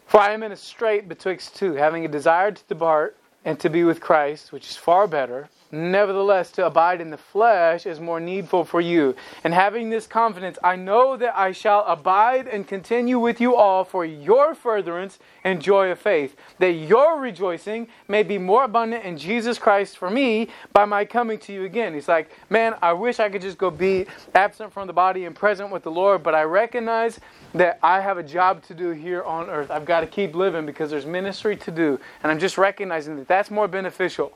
For 0.09 0.19
I 0.19 0.33
am 0.33 0.43
in 0.43 0.51
a 0.51 0.57
strait 0.57 1.09
betwixt 1.09 1.55
two, 1.55 1.75
having 1.75 2.05
a 2.05 2.09
desire 2.09 2.51
to 2.51 2.63
depart 2.65 3.17
and 3.45 3.61
to 3.61 3.71
be 3.71 3.85
with 3.85 4.01
Christ, 4.01 4.51
which 4.51 4.69
is 4.69 4.77
far 4.77 5.07
better. 5.07 5.49
Nevertheless, 5.77 6.51
to 6.53 6.65
abide 6.65 7.03
in 7.03 7.11
the 7.11 7.19
flesh 7.19 7.85
is 7.85 8.01
more 8.01 8.19
needful 8.19 8.65
for 8.65 8.81
you. 8.81 9.15
And 9.45 9.53
having 9.53 9.91
this 9.91 10.07
confidence, 10.07 10.59
I 10.65 10.75
know 10.75 11.19
that 11.19 11.37
I 11.37 11.53
shall 11.53 11.85
abide 11.85 12.49
and 12.49 12.67
continue 12.67 13.19
with 13.19 13.43
you 13.43 13.55
all 13.55 13.85
for 13.85 14.03
your 14.03 14.55
furtherance 14.55 15.19
and 15.45 15.61
joy 15.61 15.91
of 15.91 15.99
faith, 15.99 16.35
that 16.61 16.73
your 16.73 17.21
rejoicing 17.21 17.89
may 18.09 18.23
be 18.23 18.39
more 18.39 18.65
abundant 18.65 19.05
in 19.05 19.19
Jesus 19.19 19.59
Christ 19.59 19.99
for 19.99 20.09
me 20.09 20.49
by 20.73 20.87
my 20.87 21.05
coming 21.05 21.39
to 21.41 21.53
you 21.53 21.65
again. 21.65 21.93
He's 21.93 22.09
like, 22.09 22.31
Man, 22.49 22.75
I 22.81 22.95
wish 22.95 23.21
I 23.21 23.29
could 23.29 23.43
just 23.43 23.59
go 23.59 23.71
be 23.71 24.07
absent 24.35 24.73
from 24.73 24.87
the 24.87 24.95
body 24.95 25.27
and 25.27 25.37
present 25.37 25.71
with 25.71 25.83
the 25.83 25.91
Lord, 25.91 26.23
but 26.23 26.35
I 26.35 26.45
recognize 26.45 27.21
that 27.53 27.79
I 27.83 28.01
have 28.01 28.17
a 28.17 28.23
job 28.23 28.63
to 28.65 28.75
do 28.75 28.91
here 28.93 29.23
on 29.25 29.51
earth. 29.51 29.71
I've 29.71 29.85
got 29.85 30.01
to 30.01 30.07
keep 30.07 30.35
living 30.35 30.65
because 30.65 30.91
there's 30.91 31.05
ministry 31.05 31.55
to 31.57 31.71
do. 31.71 32.01
And 32.23 32.33
I'm 32.33 32.39
just 32.39 32.57
recognizing 32.57 33.17
that 33.17 33.29
that's 33.29 33.51
more 33.51 33.69
beneficial. 33.69 34.33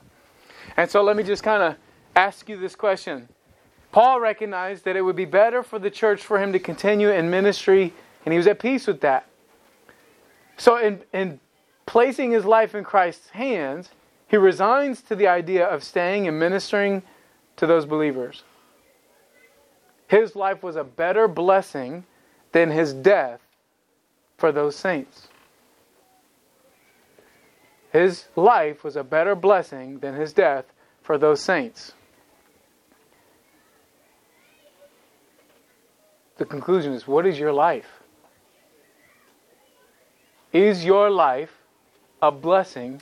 And 0.77 0.89
so 0.89 1.03
let 1.03 1.15
me 1.15 1.23
just 1.23 1.43
kind 1.43 1.63
of 1.63 1.75
ask 2.15 2.49
you 2.49 2.57
this 2.57 2.75
question. 2.75 3.27
Paul 3.91 4.19
recognized 4.19 4.85
that 4.85 4.95
it 4.95 5.01
would 5.01 5.15
be 5.15 5.25
better 5.25 5.63
for 5.63 5.79
the 5.79 5.89
church 5.91 6.21
for 6.21 6.39
him 6.39 6.53
to 6.53 6.59
continue 6.59 7.09
in 7.09 7.29
ministry, 7.29 7.93
and 8.25 8.31
he 8.33 8.37
was 8.37 8.47
at 8.47 8.59
peace 8.59 8.87
with 8.87 9.01
that. 9.01 9.27
So, 10.57 10.77
in, 10.77 11.01
in 11.11 11.39
placing 11.85 12.31
his 12.31 12.45
life 12.45 12.73
in 12.73 12.83
Christ's 12.83 13.29
hands, 13.29 13.89
he 14.27 14.37
resigns 14.37 15.01
to 15.03 15.15
the 15.15 15.27
idea 15.27 15.65
of 15.65 15.83
staying 15.83 16.27
and 16.27 16.39
ministering 16.39 17.03
to 17.57 17.67
those 17.67 17.85
believers. 17.85 18.43
His 20.07 20.35
life 20.35 20.63
was 20.63 20.75
a 20.75 20.83
better 20.83 21.27
blessing 21.27 22.05
than 22.51 22.71
his 22.71 22.93
death 22.93 23.41
for 24.37 24.51
those 24.51 24.75
saints. 24.75 25.27
His 27.91 28.25
life 28.35 28.83
was 28.83 28.95
a 28.95 29.03
better 29.03 29.35
blessing 29.35 29.99
than 29.99 30.15
his 30.15 30.31
death 30.31 30.65
for 31.01 31.17
those 31.17 31.41
saints. 31.41 31.93
The 36.37 36.45
conclusion 36.45 36.93
is 36.93 37.05
what 37.05 37.27
is 37.27 37.37
your 37.37 37.51
life? 37.51 38.01
Is 40.53 40.83
your 40.83 41.09
life 41.09 41.51
a 42.21 42.31
blessing 42.31 43.01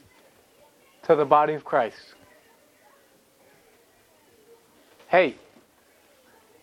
to 1.03 1.15
the 1.15 1.25
body 1.25 1.53
of 1.53 1.63
Christ? 1.63 2.15
Hey, 5.07 5.35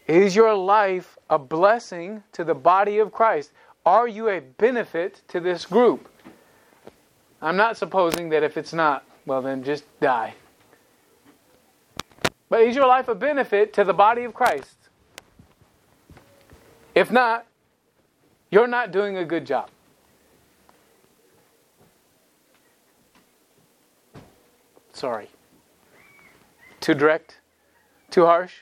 is 0.06 0.36
your 0.36 0.54
life 0.54 1.16
a 1.30 1.38
blessing 1.38 2.22
to 2.32 2.44
the 2.44 2.54
body 2.54 2.98
of 2.98 3.10
Christ? 3.10 3.52
Are 3.84 4.06
you 4.06 4.28
a 4.28 4.40
benefit 4.40 5.22
to 5.28 5.40
this 5.40 5.64
group? 5.64 6.08
I'm 7.40 7.56
not 7.56 7.76
supposing 7.76 8.30
that 8.30 8.42
if 8.42 8.56
it's 8.56 8.72
not, 8.72 9.04
well, 9.26 9.42
then 9.42 9.62
just 9.62 9.84
die. 10.00 10.34
But 12.48 12.60
is 12.62 12.76
your 12.76 12.86
life 12.86 13.08
a 13.08 13.14
benefit 13.14 13.72
to 13.74 13.84
the 13.84 13.92
body 13.92 14.24
of 14.24 14.34
Christ? 14.34 14.76
If 16.94 17.10
not, 17.10 17.46
you're 18.50 18.66
not 18.66 18.90
doing 18.90 19.18
a 19.18 19.24
good 19.24 19.44
job. 19.44 19.68
Sorry. 24.92 25.28
Too 26.80 26.94
direct? 26.94 27.40
Too 28.10 28.24
harsh? 28.24 28.60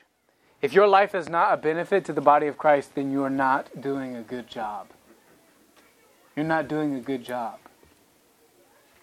If 0.60 0.72
your 0.72 0.88
life 0.88 1.14
is 1.14 1.28
not 1.28 1.52
a 1.52 1.56
benefit 1.56 2.04
to 2.06 2.12
the 2.12 2.20
body 2.20 2.46
of 2.46 2.56
Christ, 2.56 2.94
then 2.94 3.12
you 3.12 3.22
are 3.22 3.30
not 3.30 3.80
doing 3.80 4.16
a 4.16 4.22
good 4.22 4.48
job. 4.48 4.88
You're 6.34 6.46
not 6.46 6.66
doing 6.66 6.94
a 6.94 7.00
good 7.00 7.22
job. 7.22 7.58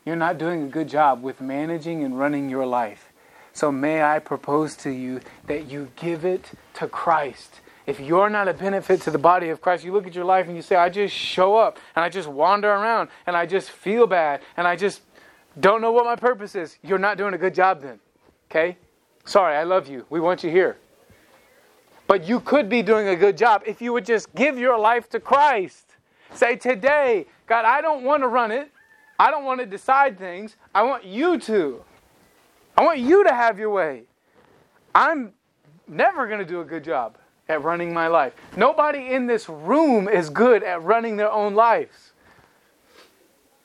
You're 0.05 0.15
not 0.15 0.37
doing 0.37 0.63
a 0.63 0.67
good 0.67 0.89
job 0.89 1.21
with 1.21 1.41
managing 1.41 2.03
and 2.03 2.17
running 2.17 2.49
your 2.49 2.65
life. 2.65 3.11
So 3.53 3.71
may 3.71 4.01
I 4.01 4.19
propose 4.19 4.75
to 4.77 4.89
you 4.89 5.19
that 5.47 5.69
you 5.69 5.89
give 5.95 6.25
it 6.25 6.51
to 6.75 6.87
Christ. 6.87 7.61
If 7.85 7.99
you're 7.99 8.29
not 8.29 8.47
a 8.47 8.53
benefit 8.53 9.01
to 9.01 9.11
the 9.11 9.17
body 9.17 9.49
of 9.49 9.61
Christ, 9.61 9.83
you 9.83 9.91
look 9.91 10.07
at 10.07 10.15
your 10.15 10.25
life 10.25 10.47
and 10.47 10.55
you 10.55 10.61
say, 10.61 10.75
I 10.75 10.89
just 10.89 11.13
show 11.13 11.55
up 11.55 11.77
and 11.95 12.03
I 12.05 12.09
just 12.09 12.27
wander 12.27 12.69
around 12.69 13.09
and 13.25 13.35
I 13.35 13.45
just 13.45 13.69
feel 13.69 14.07
bad 14.07 14.41
and 14.55 14.67
I 14.67 14.75
just 14.75 15.01
don't 15.59 15.81
know 15.81 15.91
what 15.91 16.05
my 16.05 16.15
purpose 16.15 16.55
is. 16.55 16.77
You're 16.83 16.99
not 16.99 17.17
doing 17.17 17.33
a 17.33 17.37
good 17.37 17.53
job 17.53 17.81
then. 17.81 17.99
Okay? 18.49 18.77
Sorry, 19.25 19.55
I 19.55 19.63
love 19.63 19.87
you. 19.87 20.05
We 20.09 20.19
want 20.19 20.43
you 20.43 20.49
here. 20.49 20.77
But 22.07 22.27
you 22.27 22.39
could 22.39 22.69
be 22.69 22.81
doing 22.81 23.07
a 23.07 23.15
good 23.15 23.37
job 23.37 23.63
if 23.65 23.81
you 23.81 23.93
would 23.93 24.05
just 24.05 24.33
give 24.35 24.57
your 24.57 24.77
life 24.77 25.09
to 25.09 25.19
Christ. 25.19 25.85
Say, 26.33 26.55
Today, 26.55 27.25
God, 27.47 27.65
I 27.65 27.81
don't 27.81 28.03
want 28.03 28.23
to 28.23 28.27
run 28.27 28.51
it. 28.51 28.71
I 29.21 29.29
don't 29.29 29.45
want 29.45 29.59
to 29.59 29.67
decide 29.67 30.17
things. 30.17 30.55
I 30.73 30.81
want 30.81 31.05
you 31.05 31.37
to. 31.41 31.83
I 32.75 32.83
want 32.83 32.97
you 32.97 33.23
to 33.23 33.31
have 33.31 33.59
your 33.59 33.69
way. 33.69 34.05
I'm 34.95 35.33
never 35.87 36.25
going 36.25 36.39
to 36.39 36.45
do 36.45 36.61
a 36.61 36.65
good 36.65 36.83
job 36.83 37.19
at 37.47 37.61
running 37.61 37.93
my 37.93 38.07
life. 38.07 38.33
Nobody 38.57 39.13
in 39.13 39.27
this 39.27 39.47
room 39.47 40.09
is 40.09 40.31
good 40.31 40.63
at 40.63 40.81
running 40.81 41.17
their 41.17 41.31
own 41.31 41.53
lives. 41.53 42.13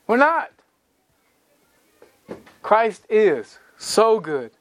We're 0.05 0.17
not. 0.17 0.51
Christ 2.61 3.07
is 3.09 3.57
so 3.79 4.19
good. 4.19 4.51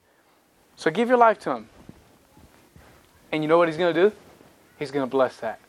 So 0.76 0.90
give 0.90 1.11
your 1.11 1.18
life 1.18 1.38
to 1.40 1.51
Him. 1.57 1.68
And 3.32 3.44
you 3.44 3.51
know 3.51 3.59
what 3.59 3.68
He's 3.68 3.76
going 3.76 3.94
to 3.94 4.09
do? 4.09 4.16
He's 4.78 4.90
going 4.90 5.05
to 5.05 5.11
bless 5.11 5.36
that. 5.40 5.61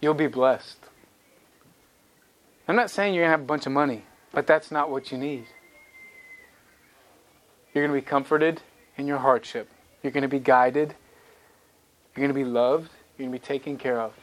You'll 0.00 0.14
be 0.14 0.26
blessed. 0.26 0.78
I'm 2.66 2.74
not 2.74 2.90
saying 2.90 3.14
you're 3.14 3.22
going 3.22 3.28
to 3.28 3.38
have 3.38 3.42
a 3.42 3.44
bunch 3.44 3.64
of 3.64 3.70
money. 3.70 4.02
But 4.32 4.46
that's 4.46 4.70
not 4.70 4.90
what 4.90 5.10
you 5.10 5.18
need. 5.18 5.46
You're 7.72 7.86
going 7.86 7.94
to 7.94 8.04
be 8.04 8.08
comforted 8.08 8.62
in 8.96 9.06
your 9.06 9.18
hardship. 9.18 9.68
You're 10.02 10.12
going 10.12 10.22
to 10.22 10.28
be 10.28 10.38
guided. 10.38 10.94
You're 12.14 12.26
going 12.26 12.28
to 12.28 12.34
be 12.34 12.44
loved. 12.44 12.90
You're 13.16 13.28
going 13.28 13.38
to 13.38 13.42
be 13.42 13.46
taken 13.46 13.76
care 13.76 14.00
of. 14.00 14.14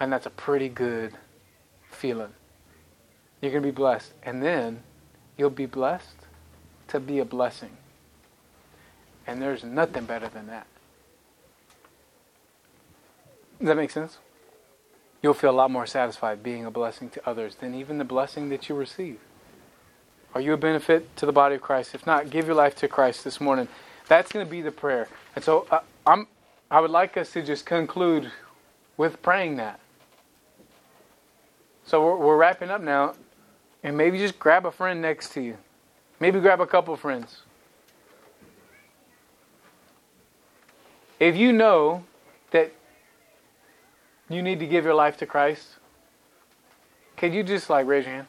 And 0.00 0.12
that's 0.12 0.26
a 0.26 0.30
pretty 0.30 0.68
good 0.68 1.12
feeling. 1.90 2.32
You're 3.40 3.52
going 3.52 3.62
to 3.62 3.68
be 3.68 3.74
blessed. 3.74 4.12
And 4.22 4.42
then 4.42 4.82
you'll 5.36 5.50
be 5.50 5.66
blessed 5.66 6.26
to 6.88 7.00
be 7.00 7.18
a 7.18 7.24
blessing. 7.24 7.76
And 9.26 9.42
there's 9.42 9.64
nothing 9.64 10.04
better 10.04 10.28
than 10.28 10.46
that. 10.46 10.66
Does 13.58 13.68
that 13.68 13.76
make 13.76 13.90
sense? 13.90 14.18
You'll 15.22 15.34
feel 15.34 15.50
a 15.50 15.52
lot 15.52 15.70
more 15.70 15.86
satisfied 15.86 16.42
being 16.42 16.64
a 16.64 16.70
blessing 16.70 17.10
to 17.10 17.28
others 17.28 17.56
than 17.56 17.74
even 17.74 17.98
the 17.98 18.04
blessing 18.04 18.48
that 18.50 18.68
you 18.68 18.74
receive. 18.74 19.18
Are 20.34 20.40
you 20.40 20.52
a 20.52 20.56
benefit 20.56 21.16
to 21.16 21.26
the 21.26 21.32
body 21.32 21.56
of 21.56 21.62
Christ? 21.62 21.94
If 21.94 22.06
not, 22.06 22.30
give 22.30 22.46
your 22.46 22.54
life 22.54 22.76
to 22.76 22.88
Christ 22.88 23.24
this 23.24 23.40
morning. 23.40 23.66
That's 24.06 24.30
going 24.30 24.44
to 24.44 24.50
be 24.50 24.62
the 24.62 24.70
prayer. 24.70 25.08
And 25.34 25.44
so 25.44 25.66
uh, 25.70 25.80
I'm, 26.06 26.26
I 26.70 26.80
would 26.80 26.90
like 26.90 27.16
us 27.16 27.32
to 27.32 27.42
just 27.42 27.66
conclude 27.66 28.30
with 28.96 29.20
praying 29.22 29.56
that. 29.56 29.80
So 31.84 32.04
we're, 32.04 32.16
we're 32.16 32.36
wrapping 32.36 32.70
up 32.70 32.82
now, 32.82 33.14
and 33.82 33.96
maybe 33.96 34.18
just 34.18 34.38
grab 34.38 34.66
a 34.66 34.70
friend 34.70 35.00
next 35.00 35.32
to 35.32 35.40
you. 35.40 35.56
Maybe 36.20 36.40
grab 36.40 36.60
a 36.60 36.66
couple 36.66 36.94
friends. 36.96 37.42
If 41.18 41.36
you 41.36 41.52
know 41.52 42.04
that 42.50 42.72
you 44.28 44.42
need 44.42 44.58
to 44.60 44.66
give 44.66 44.84
your 44.84 44.94
life 44.94 45.16
to 45.18 45.26
Christ, 45.26 45.76
can 47.16 47.32
you 47.32 47.42
just 47.42 47.70
like 47.70 47.86
raise 47.86 48.04
your 48.04 48.14
hand? 48.14 48.26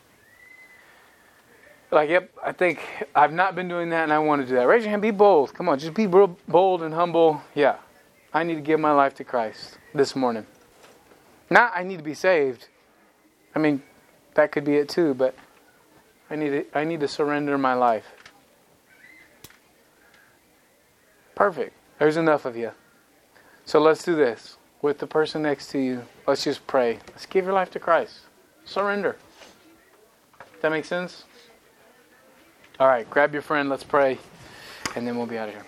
Like, 1.91 2.09
yep, 2.09 2.31
I 2.43 2.51
think 2.51 2.79
I've 3.15 3.33
not 3.33 3.55
been 3.55 3.67
doing 3.67 3.89
that 3.89 4.03
and 4.03 4.13
I 4.13 4.19
want 4.19 4.41
to 4.41 4.47
do 4.47 4.55
that. 4.55 4.67
Raise 4.67 4.83
your 4.83 4.91
hand, 4.91 5.01
be 5.01 5.11
bold. 5.11 5.53
Come 5.53 5.69
on, 5.69 5.79
just 5.79 5.95
be 5.95 6.05
real 6.05 6.37
bold 6.47 6.83
and 6.83 6.93
humble. 6.93 7.41
Yeah, 7.55 7.77
I 8.33 8.43
need 8.43 8.55
to 8.55 8.61
give 8.61 8.79
my 8.79 8.91
life 8.91 9.15
to 9.15 9.23
Christ 9.23 9.77
this 9.93 10.15
morning. 10.15 10.45
Not 11.49 11.71
I 11.75 11.83
need 11.83 11.97
to 11.97 12.03
be 12.03 12.13
saved. 12.13 12.67
I 13.55 13.59
mean, 13.59 13.81
that 14.35 14.51
could 14.51 14.63
be 14.63 14.75
it 14.75 14.87
too, 14.87 15.15
but 15.15 15.33
I 16.29 16.35
need 16.35 16.49
to, 16.49 16.77
I 16.77 16.83
need 16.83 16.99
to 16.99 17.07
surrender 17.07 17.57
my 17.57 17.73
life. 17.73 18.05
Perfect. 21.33 21.73
There's 21.97 22.17
enough 22.17 22.45
of 22.45 22.55
you. 22.55 22.71
So 23.65 23.79
let's 23.79 24.03
do 24.03 24.15
this 24.15 24.58
with 24.81 24.99
the 24.99 25.07
person 25.07 25.41
next 25.41 25.69
to 25.71 25.79
you. 25.79 26.03
Let's 26.27 26.43
just 26.43 26.65
pray. 26.67 26.99
Let's 27.09 27.25
give 27.25 27.45
your 27.45 27.53
life 27.53 27.71
to 27.71 27.79
Christ. 27.79 28.19
Surrender. 28.65 29.17
That 30.61 30.71
makes 30.71 30.87
sense? 30.87 31.23
All 32.79 32.87
right, 32.87 33.09
grab 33.09 33.33
your 33.33 33.41
friend, 33.41 33.69
let's 33.69 33.83
pray, 33.83 34.17
and 34.95 35.05
then 35.05 35.17
we'll 35.17 35.25
be 35.25 35.37
out 35.37 35.49
of 35.49 35.55
here. 35.55 35.65